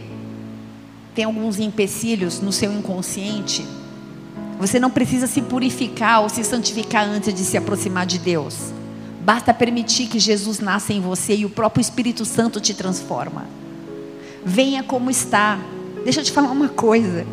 tem 1.15 1.25
alguns 1.25 1.59
empecilhos 1.59 2.41
no 2.41 2.53
seu 2.53 2.73
inconsciente. 2.73 3.67
Você 4.59 4.79
não 4.79 4.91
precisa 4.91 5.27
se 5.27 5.43
purificar 5.43 6.23
ou 6.23 6.29
se 6.29 6.45
santificar 6.45 7.05
antes 7.05 7.35
de 7.35 7.45
se 7.45 7.57
aproximar 7.57 8.07
de 8.07 8.19
Deus. 8.19 8.73
Basta 9.23 9.55
permitir 9.55 10.09
que 10.09 10.19
Jesus 10.19 10.59
nasça 10.59 10.93
em 10.93 11.01
você 11.01 11.37
e 11.37 11.45
o 11.45 11.51
próprio 11.51 11.81
Espírito 11.81 12.25
Santo 12.25 12.61
te 12.61 12.75
transforma. 12.75 13.47
Venha 14.45 14.83
como 14.83 15.11
está. 15.11 15.61
Deixa 16.03 16.21
eu 16.21 16.25
te 16.25 16.33
falar 16.33 16.51
uma 16.51 16.69
coisa. 16.69 17.25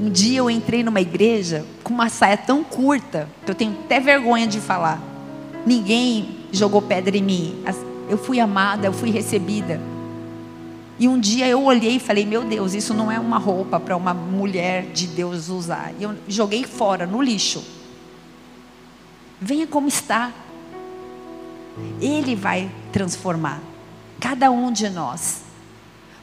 Um 0.00 0.08
dia 0.08 0.38
eu 0.38 0.48
entrei 0.48 0.84
numa 0.84 1.00
igreja 1.00 1.64
com 1.82 1.92
uma 1.92 2.08
saia 2.08 2.36
tão 2.36 2.62
curta 2.62 3.28
que 3.44 3.50
eu 3.50 3.54
tenho 3.56 3.72
até 3.72 3.98
vergonha 3.98 4.46
de 4.46 4.60
falar. 4.60 5.02
Ninguém 5.66 6.36
jogou 6.52 6.80
pedra 6.80 7.16
em 7.16 7.22
mim. 7.22 7.56
Eu 8.08 8.18
fui 8.18 8.38
amada, 8.38 8.86
eu 8.86 8.92
fui 8.92 9.10
recebida. 9.10 9.80
E 10.96 11.08
um 11.08 11.18
dia 11.18 11.48
eu 11.48 11.64
olhei 11.64 11.96
e 11.96 12.00
falei: 12.00 12.24
Meu 12.24 12.44
Deus, 12.44 12.72
isso 12.72 12.94
não 12.94 13.10
é 13.10 13.18
uma 13.18 13.38
roupa 13.38 13.80
para 13.80 13.96
uma 13.96 14.14
mulher 14.14 14.86
de 14.92 15.08
Deus 15.08 15.48
usar. 15.48 15.92
E 15.98 16.04
eu 16.04 16.14
joguei 16.28 16.62
fora, 16.62 17.04
no 17.04 17.20
lixo. 17.20 17.64
Venha 19.40 19.66
como 19.66 19.88
está. 19.88 20.32
Ele 22.00 22.34
vai 22.34 22.70
transformar 22.92 23.60
cada 24.20 24.50
um 24.50 24.72
de 24.72 24.88
nós. 24.88 25.42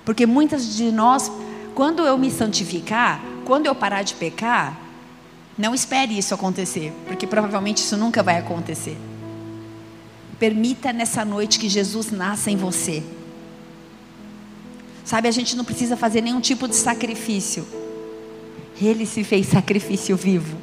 Porque 0.06 0.26
muitas 0.26 0.76
de 0.76 0.92
nós, 0.92 1.32
quando 1.74 2.04
eu 2.04 2.18
me 2.18 2.30
santificar, 2.30 3.22
quando 3.46 3.66
eu 3.66 3.76
parar 3.76 4.04
de 4.04 4.16
pecar, 4.16 4.78
não 5.58 5.74
espere 5.74 6.18
isso 6.18 6.34
acontecer, 6.34 6.92
porque 7.06 7.28
provavelmente 7.28 7.78
isso 7.78 7.96
nunca 7.96 8.24
vai 8.24 8.38
acontecer. 8.38 8.98
Permita 10.40 10.92
nessa 10.92 11.24
noite 11.24 11.60
que 11.60 11.70
Jesus 11.70 12.12
nasça 12.12 12.50
em 12.50 12.58
você. 12.58 13.04
Sabe, 15.06 15.28
a 15.28 15.32
gente 15.32 15.56
não 15.56 15.64
precisa 15.64 15.96
fazer 15.96 16.22
nenhum 16.22 16.42
tipo 16.42 16.68
de 16.68 16.76
sacrifício. 16.76 17.66
Ele 18.82 19.06
se 19.06 19.24
fez 19.24 19.48
sacrifício 19.48 20.18
vivo. 20.18 20.58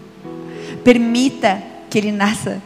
Permita 0.83 1.63
que 1.89 1.99
ele 1.99 2.11
nasça. 2.11 2.61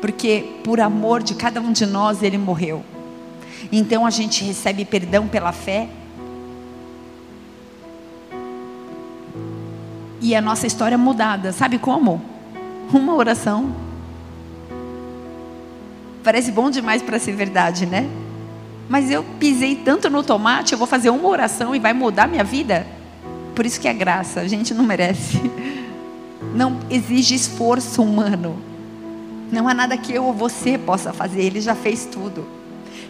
Porque 0.00 0.60
por 0.62 0.80
amor 0.80 1.22
de 1.22 1.34
cada 1.34 1.60
um 1.60 1.72
de 1.72 1.86
nós 1.86 2.22
ele 2.22 2.38
morreu. 2.38 2.84
Então 3.72 4.06
a 4.06 4.10
gente 4.10 4.44
recebe 4.44 4.84
perdão 4.84 5.26
pela 5.26 5.52
fé 5.52 5.88
e 10.20 10.34
a 10.34 10.40
nossa 10.40 10.66
história 10.66 10.94
é 10.94 10.98
mudada. 10.98 11.52
Sabe 11.52 11.78
como? 11.78 12.20
Uma 12.92 13.14
oração. 13.14 13.74
Parece 16.22 16.50
bom 16.50 16.70
demais 16.70 17.02
para 17.02 17.18
ser 17.18 17.32
verdade, 17.32 17.86
né? 17.86 18.08
Mas 18.88 19.10
eu 19.10 19.22
pisei 19.38 19.76
tanto 19.76 20.08
no 20.10 20.22
tomate, 20.22 20.72
eu 20.72 20.78
vou 20.78 20.86
fazer 20.86 21.10
uma 21.10 21.28
oração 21.28 21.74
e 21.74 21.78
vai 21.78 21.92
mudar 21.92 22.26
minha 22.26 22.44
vida? 22.44 22.86
Por 23.54 23.66
isso 23.66 23.80
que 23.80 23.88
é 23.88 23.92
graça, 23.92 24.40
a 24.40 24.48
gente 24.48 24.72
não 24.74 24.84
merece. 24.84 25.40
Não 26.54 26.78
exige 26.88 27.34
esforço 27.34 28.00
humano. 28.00 28.67
Não 29.50 29.68
há 29.68 29.74
nada 29.74 29.96
que 29.96 30.12
eu 30.12 30.24
ou 30.24 30.32
você 30.32 30.76
possa 30.76 31.12
fazer, 31.12 31.42
ele 31.42 31.60
já 31.60 31.74
fez 31.74 32.06
tudo. 32.06 32.46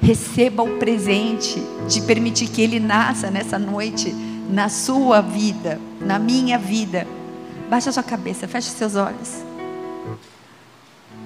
Receba 0.01 0.63
o 0.63 0.79
presente 0.79 1.61
de 1.89 2.01
permitir 2.03 2.49
que 2.49 2.63
ele 2.63 2.79
nasça 2.79 3.31
nessa 3.31 3.59
noite 3.59 4.15
na 4.49 4.69
sua 4.69 5.21
vida, 5.21 5.81
na 6.01 6.19
minha 6.19 6.59
vida. 6.59 7.07
Baixa 7.69 7.93
sua 7.93 8.03
cabeça, 8.03 8.49
feche 8.49 8.69
seus 8.71 8.95
olhos. 8.95 9.43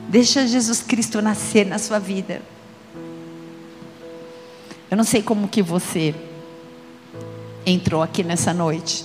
Deixa 0.09 0.47
Jesus 0.47 0.83
Cristo 0.83 1.23
nascer 1.23 1.67
na 1.67 1.79
sua 1.79 1.99
vida. 1.99 2.43
Eu 4.91 4.97
não 4.97 5.05
sei 5.05 5.23
como 5.23 5.49
que 5.49 5.63
você 5.63 6.15
entrou 7.65 8.03
aqui 8.03 8.23
nessa 8.23 8.53
noite. 8.53 9.05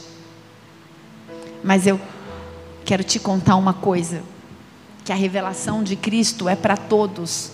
Mas 1.64 1.88
eu 1.88 2.00
quero 2.84 3.04
te 3.04 3.20
contar 3.20 3.56
uma 3.56 3.74
coisa, 3.74 4.22
que 5.08 5.14
a 5.14 5.16
revelação 5.16 5.82
de 5.82 5.96
Cristo 5.96 6.50
é 6.50 6.56
para 6.58 6.76
todos. 6.76 7.52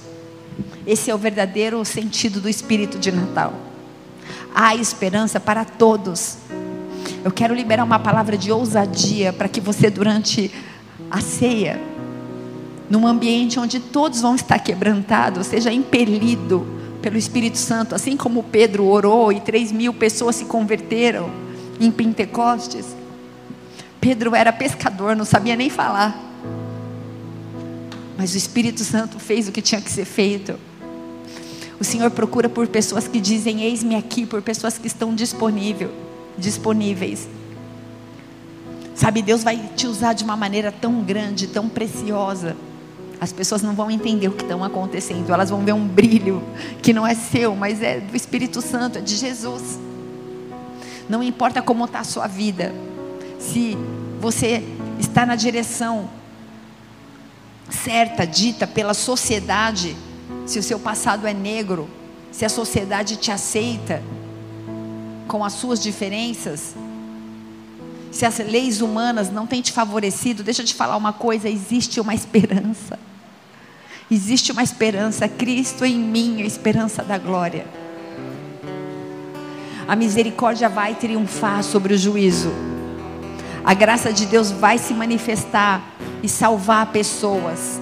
Esse 0.88 1.12
é 1.12 1.14
o 1.14 1.20
verdadeiro 1.20 1.86
sentido 1.86 2.42
do 2.42 2.50
espírito 2.50 2.98
de 2.98 3.12
Natal. 3.12 3.54
Há 4.56 4.76
esperança 4.76 5.40
para 5.40 5.64
todos. 5.64 6.38
Eu 7.24 7.32
quero 7.32 7.54
liberar 7.54 7.84
uma 7.84 8.00
palavra 8.00 8.36
de 8.36 8.52
ousadia 8.52 9.32
para 9.32 9.48
que 9.48 9.62
você, 9.62 9.92
durante 9.92 10.50
a 11.12 11.22
ceia, 11.22 11.80
num 12.90 13.06
ambiente 13.06 13.60
onde 13.60 13.80
todos 13.80 14.22
vão 14.22 14.34
estar 14.34 14.58
quebrantados, 14.58 15.46
seja 15.46 15.72
impelido 15.72 16.66
pelo 17.04 17.18
Espírito 17.18 17.60
Santo, 17.60 17.94
assim 17.94 18.18
como 18.18 18.42
Pedro 18.42 18.88
orou 18.88 19.32
e 19.32 19.40
três 19.40 19.72
mil 19.72 19.94
pessoas 19.94 20.38
se 20.38 20.46
converteram 20.46 21.30
em 21.80 21.92
Pentecostes. 21.92 22.96
Pedro 24.02 24.34
era 24.34 24.52
pescador, 24.52 25.16
não 25.16 25.24
sabia 25.24 25.56
nem 25.56 25.70
falar. 25.70 26.33
Mas 28.18 28.34
o 28.34 28.38
Espírito 28.38 28.84
Santo 28.84 29.20
fez 29.20 29.48
o 29.48 29.52
que 29.52 29.62
tinha 29.62 29.82
que 29.82 29.92
ser 29.92 30.06
feito. 30.06 30.56
O 31.80 31.84
Senhor 31.84 32.12
procura 32.12 32.48
por 32.48 32.68
pessoas 32.68 33.08
que 33.08 33.20
dizem: 33.20 33.64
Eis-me 33.64 33.96
aqui, 33.96 34.26
por 34.26 34.42
pessoas 34.42 34.78
que 34.78 34.88
estão 34.88 35.14
disponível 35.14 35.92
disponíveis. 36.38 37.28
Sabe, 38.96 39.22
Deus 39.22 39.44
vai 39.44 39.58
te 39.76 39.88
usar 39.88 40.14
de 40.14 40.24
uma 40.24 40.38
maneira 40.38 40.72
tão 40.72 41.02
grande, 41.02 41.48
tão 41.48 41.68
preciosa. 41.68 42.56
As 43.20 43.32
pessoas 43.32 43.62
não 43.62 43.74
vão 43.74 43.90
entender 43.90 44.28
o 44.28 44.32
que 44.32 44.44
está 44.44 44.66
acontecendo, 44.66 45.32
elas 45.32 45.50
vão 45.50 45.64
ver 45.64 45.74
um 45.74 45.88
brilho 45.88 46.44
que 46.82 46.94
não 46.94 47.08
é 47.08 47.16
seu, 47.16 47.56
mas 47.56 47.82
é 47.82 48.00
do 48.00 48.16
Espírito 48.16 48.62
Santo, 48.62 48.98
é 48.98 49.02
de 49.02 49.16
Jesus. 49.16 49.80
Não 51.08 51.24
importa 51.24 51.62
como 51.62 51.86
está 51.86 52.00
a 52.00 52.04
sua 52.04 52.28
vida, 52.28 52.74
se 53.40 53.78
você 54.20 54.64
está 55.00 55.26
na 55.26 55.36
direção 55.36 56.10
certa, 57.74 58.26
dita 58.26 58.68
pela 58.68 58.94
sociedade, 58.94 59.96
se 60.46 60.60
o 60.60 60.64
seu 60.64 60.80
passado 60.80 61.28
é 61.28 61.34
negro, 61.34 61.90
se 62.32 62.46
a 62.46 62.50
sociedade 62.50 63.18
te 63.18 63.32
aceita, 63.32 64.02
com 65.28 65.44
as 65.44 65.54
suas 65.54 65.82
diferenças, 65.82 66.76
se 68.12 68.26
as 68.26 68.38
leis 68.38 68.82
humanas 68.82 69.32
não 69.32 69.48
têm 69.48 69.62
te 69.62 69.72
favorecido, 69.72 70.44
deixa 70.44 70.62
eu 70.62 70.66
te 70.66 70.76
falar 70.76 70.96
uma 70.96 71.14
coisa: 71.14 71.50
existe 71.50 72.00
uma 72.00 72.14
esperança. 72.14 73.00
Existe 74.12 74.52
uma 74.52 74.62
esperança, 74.62 75.28
Cristo 75.28 75.84
em 75.84 75.98
mim, 75.98 76.42
a 76.42 76.46
esperança 76.46 77.04
da 77.04 77.18
glória. 77.18 77.66
A 79.88 79.96
misericórdia 79.96 80.70
vai 80.70 80.94
triunfar 80.94 81.64
sobre 81.64 81.94
o 81.94 81.98
juízo. 81.98 82.52
A 83.64 83.74
graça 83.74 84.12
de 84.12 84.26
Deus 84.26 84.52
vai 84.52 84.78
se 84.78 84.94
manifestar 84.94 85.82
e 86.22 86.30
salvar 86.30 86.88
pessoas. 86.88 87.80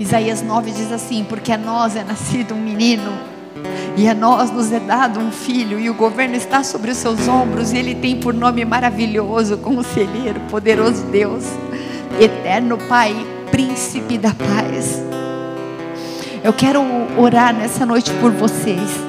Isaías 0.00 0.42
9 0.42 0.70
diz 0.70 0.90
assim: 0.92 1.24
Porque 1.28 1.52
a 1.52 1.58
nós 1.58 1.96
é 1.96 2.04
nascido 2.04 2.54
um 2.54 2.60
menino 2.60 3.12
e 3.98 4.08
a 4.08 4.14
nós 4.14 4.52
nos 4.52 4.70
é 4.70 4.78
dado 4.78 5.18
um 5.18 5.32
filho, 5.32 5.80
e 5.80 5.90
o 5.90 5.94
governo 5.94 6.36
está 6.36 6.62
sobre 6.62 6.92
os 6.92 6.98
seus 6.98 7.26
ombros, 7.26 7.72
e 7.72 7.78
ele 7.78 7.96
tem 7.96 8.20
por 8.20 8.32
nome 8.32 8.64
maravilhoso, 8.64 9.58
conselheiro, 9.58 10.38
poderoso 10.48 11.04
Deus, 11.06 11.44
eterno 12.20 12.78
Pai, 12.78 13.12
príncipe 13.50 14.16
da 14.16 14.32
paz. 14.32 15.02
Eu 16.44 16.52
quero 16.52 16.80
orar 17.18 17.52
nessa 17.52 17.84
noite 17.84 18.12
por 18.20 18.30
vocês. 18.30 19.07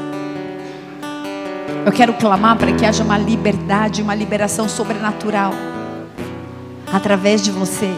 Eu 1.86 1.92
quero 1.92 2.14
clamar 2.14 2.58
para 2.58 2.72
que 2.74 2.86
haja 2.86 3.04
uma 3.04 3.18
liberdade, 3.18 4.02
uma 4.02 4.14
liberação 4.14 4.68
sobrenatural 4.68 5.54
através 6.92 7.42
de 7.42 7.52
vocês. 7.52 7.98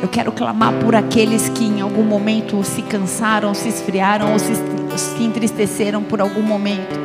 Eu 0.00 0.08
quero 0.08 0.30
clamar 0.30 0.72
por 0.74 0.94
aqueles 0.94 1.48
que 1.48 1.64
em 1.64 1.80
algum 1.80 2.04
momento 2.04 2.62
se 2.62 2.82
cansaram, 2.82 3.52
se 3.52 3.68
esfriaram 3.68 4.32
ou 4.32 4.38
se, 4.38 4.54
se 4.96 5.22
entristeceram 5.22 6.02
por 6.02 6.20
algum 6.20 6.42
momento. 6.42 6.98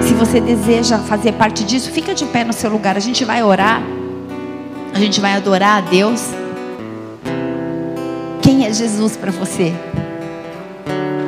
Se 0.00 0.14
você 0.14 0.40
deseja 0.40 0.98
fazer 0.98 1.32
parte 1.32 1.64
disso, 1.64 1.90
fica 1.90 2.14
de 2.14 2.24
pé 2.26 2.44
no 2.44 2.52
seu 2.52 2.70
lugar. 2.70 2.96
A 2.96 3.00
gente 3.00 3.24
vai 3.24 3.42
orar. 3.42 3.82
A 4.94 4.98
gente 4.98 5.20
vai 5.20 5.34
adorar 5.34 5.78
a 5.78 5.80
Deus. 5.80 6.22
Quem 8.40 8.64
é 8.64 8.72
Jesus 8.72 9.16
para 9.16 9.32
você? 9.32 9.72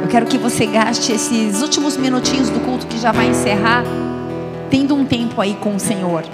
Eu 0.09 0.13
quero 0.13 0.25
que 0.25 0.39
você 0.39 0.65
gaste 0.65 1.13
esses 1.13 1.61
últimos 1.61 1.99
minutinhos 1.99 2.49
do 2.49 2.61
culto 2.61 2.87
que 2.87 2.99
já 2.99 3.13
vai 3.13 3.27
encerrar, 3.27 3.85
tendo 4.71 4.95
um 4.95 5.05
tempo 5.05 5.39
aí 5.39 5.55
com 5.61 5.77
o 5.77 5.79
Senhor. 5.79 6.25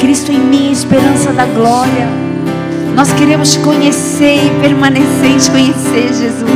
Cristo 0.00 0.32
em 0.32 0.40
mim, 0.40 0.72
esperança 0.72 1.32
da 1.32 1.46
glória. 1.46 2.08
Nós 2.96 3.12
queremos 3.12 3.52
te 3.52 3.60
conhecer 3.60 4.44
e 4.44 4.60
permanecer 4.60 5.30
em 5.30 5.38
te 5.38 5.48
conhecer, 5.48 6.08
Jesus. 6.08 6.50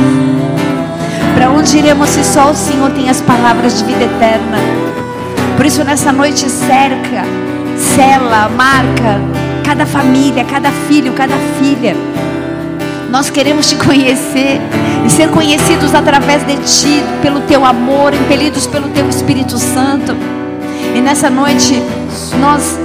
Para 1.33 1.49
onde 1.49 1.77
iremos 1.77 2.09
se 2.09 2.25
só 2.25 2.51
o 2.51 2.53
Senhor 2.53 2.91
tem 2.91 3.09
as 3.09 3.21
palavras 3.21 3.79
de 3.79 3.85
vida 3.85 4.03
eterna? 4.03 4.57
Por 5.55 5.65
isso, 5.65 5.81
nessa 5.85 6.11
noite, 6.11 6.49
cerca, 6.49 7.23
cela, 7.95 8.49
marca 8.49 9.42
cada 9.63 9.85
família, 9.85 10.43
cada 10.43 10.69
filho, 10.87 11.13
cada 11.13 11.35
filha. 11.59 11.95
Nós 13.09 13.29
queremos 13.29 13.69
te 13.69 13.75
conhecer 13.75 14.59
e 15.05 15.09
ser 15.09 15.29
conhecidos 15.29 15.93
através 15.93 16.43
de 16.45 16.55
ti, 16.57 17.03
pelo 17.21 17.41
teu 17.41 17.63
amor, 17.63 18.13
impelidos 18.13 18.67
pelo 18.67 18.89
teu 18.89 19.07
Espírito 19.09 19.57
Santo. 19.57 20.15
E 20.95 21.01
nessa 21.01 21.29
noite, 21.29 21.81
nós 22.39 22.77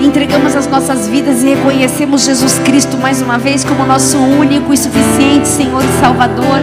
entregamos 0.00 0.54
as 0.54 0.66
nossas 0.66 1.08
vidas 1.08 1.42
e 1.42 1.54
reconhecemos 1.54 2.24
Jesus 2.24 2.58
Cristo 2.60 2.96
mais 2.96 3.22
uma 3.22 3.38
vez 3.38 3.64
como 3.64 3.84
nosso 3.86 4.18
único 4.18 4.72
e 4.72 4.76
suficiente 4.76 5.48
Senhor 5.48 5.82
e 5.82 6.00
Salvador. 6.00 6.60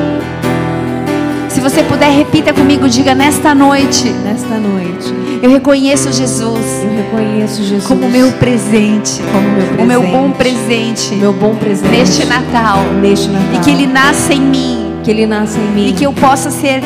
Se 1.64 1.70
você 1.70 1.84
puder, 1.84 2.12
repita 2.12 2.52
comigo, 2.52 2.90
diga 2.90 3.16
nesta 3.16 3.56
noite. 3.56 4.10
Nesta 4.10 4.58
noite. 4.58 5.14
Eu 5.42 5.50
reconheço 5.50 6.12
Jesus. 6.12 6.84
Eu 6.84 6.94
reconheço 6.94 7.64
Jesus 7.64 7.88
como 7.88 8.10
meu 8.10 8.34
presente. 8.34 9.22
Como 9.32 9.48
meu 9.48 9.68
presente. 9.68 9.82
O 9.82 9.86
meu 9.86 10.04
bom 10.04 10.32
presente. 10.32 11.16
Meu 11.16 11.32
bom 11.32 11.56
presente. 11.56 11.90
Neste 11.90 12.26
Natal. 12.26 12.84
Neste 13.02 13.30
Natal. 13.30 13.54
E 13.54 13.60
que 13.60 13.72
ele 13.72 13.88
nasça 13.88 14.34
em 14.34 14.42
mim. 14.42 14.96
Que 15.06 15.12
ele 15.12 15.26
nasça 15.26 15.58
em 15.58 15.72
mim. 15.72 15.88
E 15.88 15.94
que 15.94 16.06
eu 16.06 16.12
possa 16.12 16.52
ser 16.52 16.82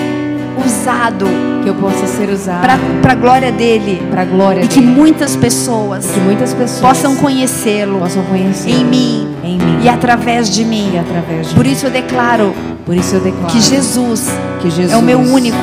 usado 0.63 1.25
que 1.68 1.72
eu 1.72 1.76
possa 1.76 2.07
ser 2.07 2.30
usado 2.30 2.61
para 3.01 3.11
a 3.11 3.15
glória 3.15 3.51
dele, 3.51 4.01
para 4.09 4.24
glória 4.24 4.61
e 4.61 4.68
dele. 4.68 4.74
que 4.74 4.82
muitas 4.82 5.36
pessoas, 5.36 6.05
que 6.05 6.20
muitas 6.22 6.53
pessoas 6.53 6.80
possam 6.80 7.15
conhecê-lo, 7.18 7.99
possam 7.99 8.24
conhecer 8.24 8.70
em 8.70 8.86
mim, 8.86 9.28
em 9.43 9.57
mim 9.57 9.80
e 9.84 9.89
através 9.89 10.49
de 10.49 10.63
mim. 10.63 10.91
E 10.93 10.97
através 10.97 11.49
de 11.49 11.55
Por 11.55 11.65
mim. 11.65 11.72
isso 11.72 11.86
eu 11.88 11.91
declaro, 11.91 12.55
por 12.86 12.95
isso 12.95 13.15
eu 13.15 13.20
declaro 13.20 13.47
que 13.47 13.59
Jesus, 13.59 14.30
que 14.61 14.70
Jesus 14.70 14.93
é 14.93 14.97
o 14.97 15.01
meu 15.01 15.20
único 15.20 15.57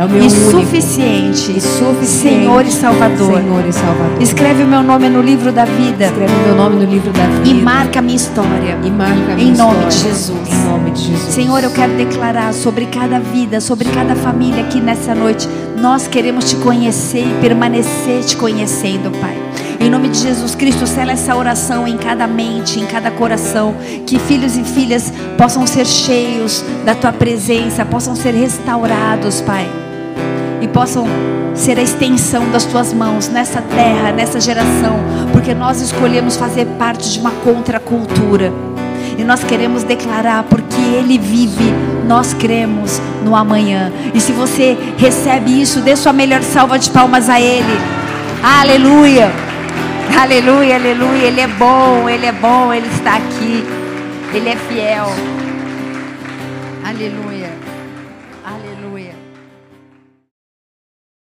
é 0.00 0.04
o 0.06 0.08
meu 0.08 0.22
e 0.22 0.28
único 0.28 0.50
suficiente, 0.50 1.52
e 1.54 1.60
suficiente 1.60 2.06
Senhor 2.06 2.64
e 2.64 2.70
Salvador. 2.70 3.36
Senhor 3.36 3.68
e 3.68 3.72
Salvador. 3.72 4.22
Escreve 4.22 4.62
o 4.62 4.66
meu 4.66 4.82
nome 4.82 5.10
no 5.10 5.20
livro 5.20 5.52
da 5.52 5.66
vida. 5.66 6.06
Escreve 6.06 6.32
o 6.32 6.46
meu 6.46 6.56
nome 6.56 6.76
no 6.76 6.90
livro 6.90 7.12
da 7.12 7.26
vida. 7.26 7.46
E 7.46 7.52
marca 7.52 7.98
a 7.98 8.02
minha 8.02 8.16
história. 8.16 8.78
E 8.82 8.90
marca 8.90 9.32
a 9.32 9.34
minha 9.34 9.48
em 9.48 9.52
história. 9.52 9.74
nome 9.74 9.90
de 9.90 9.98
Jesus. 9.98 10.48
Em 10.48 10.64
nome 10.64 10.90
de 10.92 11.02
Jesus. 11.02 11.34
Senhor, 11.34 11.62
eu 11.62 11.70
quero 11.70 11.92
declarar 11.98 12.54
sobre 12.54 12.86
cada 12.86 13.20
vida, 13.20 13.60
sobre 13.60 13.90
cada 13.90 14.16
família 14.16 14.64
aqui 14.64 14.80
nessa 14.80 15.14
noite. 15.14 15.46
Nós 15.76 16.08
queremos 16.08 16.48
te 16.48 16.56
conhecer 16.56 17.26
e 17.26 17.40
permanecer 17.42 18.24
te 18.24 18.38
conhecendo, 18.38 19.10
Pai. 19.20 19.36
Em 19.78 19.90
nome 19.90 20.08
de 20.08 20.18
Jesus 20.18 20.54
Cristo, 20.54 20.86
sela 20.86 21.12
essa 21.12 21.36
oração 21.36 21.86
em 21.86 21.98
cada 21.98 22.26
mente, 22.26 22.80
em 22.80 22.86
cada 22.86 23.10
coração. 23.10 23.74
Que 24.06 24.18
filhos 24.18 24.56
e 24.56 24.64
filhas 24.64 25.12
possam 25.36 25.66
ser 25.66 25.84
cheios 25.84 26.64
da 26.86 26.94
tua 26.94 27.12
presença, 27.12 27.84
possam 27.84 28.16
ser 28.16 28.32
restaurados, 28.32 29.42
Pai. 29.42 29.68
Possam 30.80 31.06
ser 31.54 31.78
a 31.78 31.82
extensão 31.82 32.50
das 32.50 32.64
tuas 32.64 32.94
mãos 32.94 33.28
nessa 33.28 33.60
terra, 33.60 34.12
nessa 34.12 34.40
geração, 34.40 34.98
porque 35.30 35.52
nós 35.52 35.82
escolhemos 35.82 36.38
fazer 36.38 36.64
parte 36.78 37.12
de 37.12 37.20
uma 37.20 37.32
contracultura. 37.32 38.50
E 39.18 39.22
nós 39.22 39.44
queremos 39.44 39.82
declarar, 39.82 40.42
porque 40.44 40.80
Ele 40.80 41.18
vive, 41.18 41.70
nós 42.08 42.32
cremos 42.32 42.98
no 43.22 43.36
amanhã. 43.36 43.92
E 44.14 44.20
se 44.22 44.32
você 44.32 44.74
recebe 44.96 45.60
isso, 45.60 45.82
dê 45.82 45.94
sua 45.94 46.14
melhor 46.14 46.42
salva 46.42 46.78
de 46.78 46.88
palmas 46.88 47.28
a 47.28 47.38
Ele. 47.38 47.78
Aleluia! 48.42 49.30
Aleluia, 50.18 50.76
aleluia. 50.76 51.26
Ele 51.26 51.42
é 51.42 51.46
bom, 51.46 52.08
Ele 52.08 52.24
é 52.24 52.32
bom, 52.32 52.72
Ele 52.72 52.88
está 52.88 53.16
aqui. 53.16 53.66
Ele 54.32 54.48
é 54.48 54.56
fiel. 54.56 55.10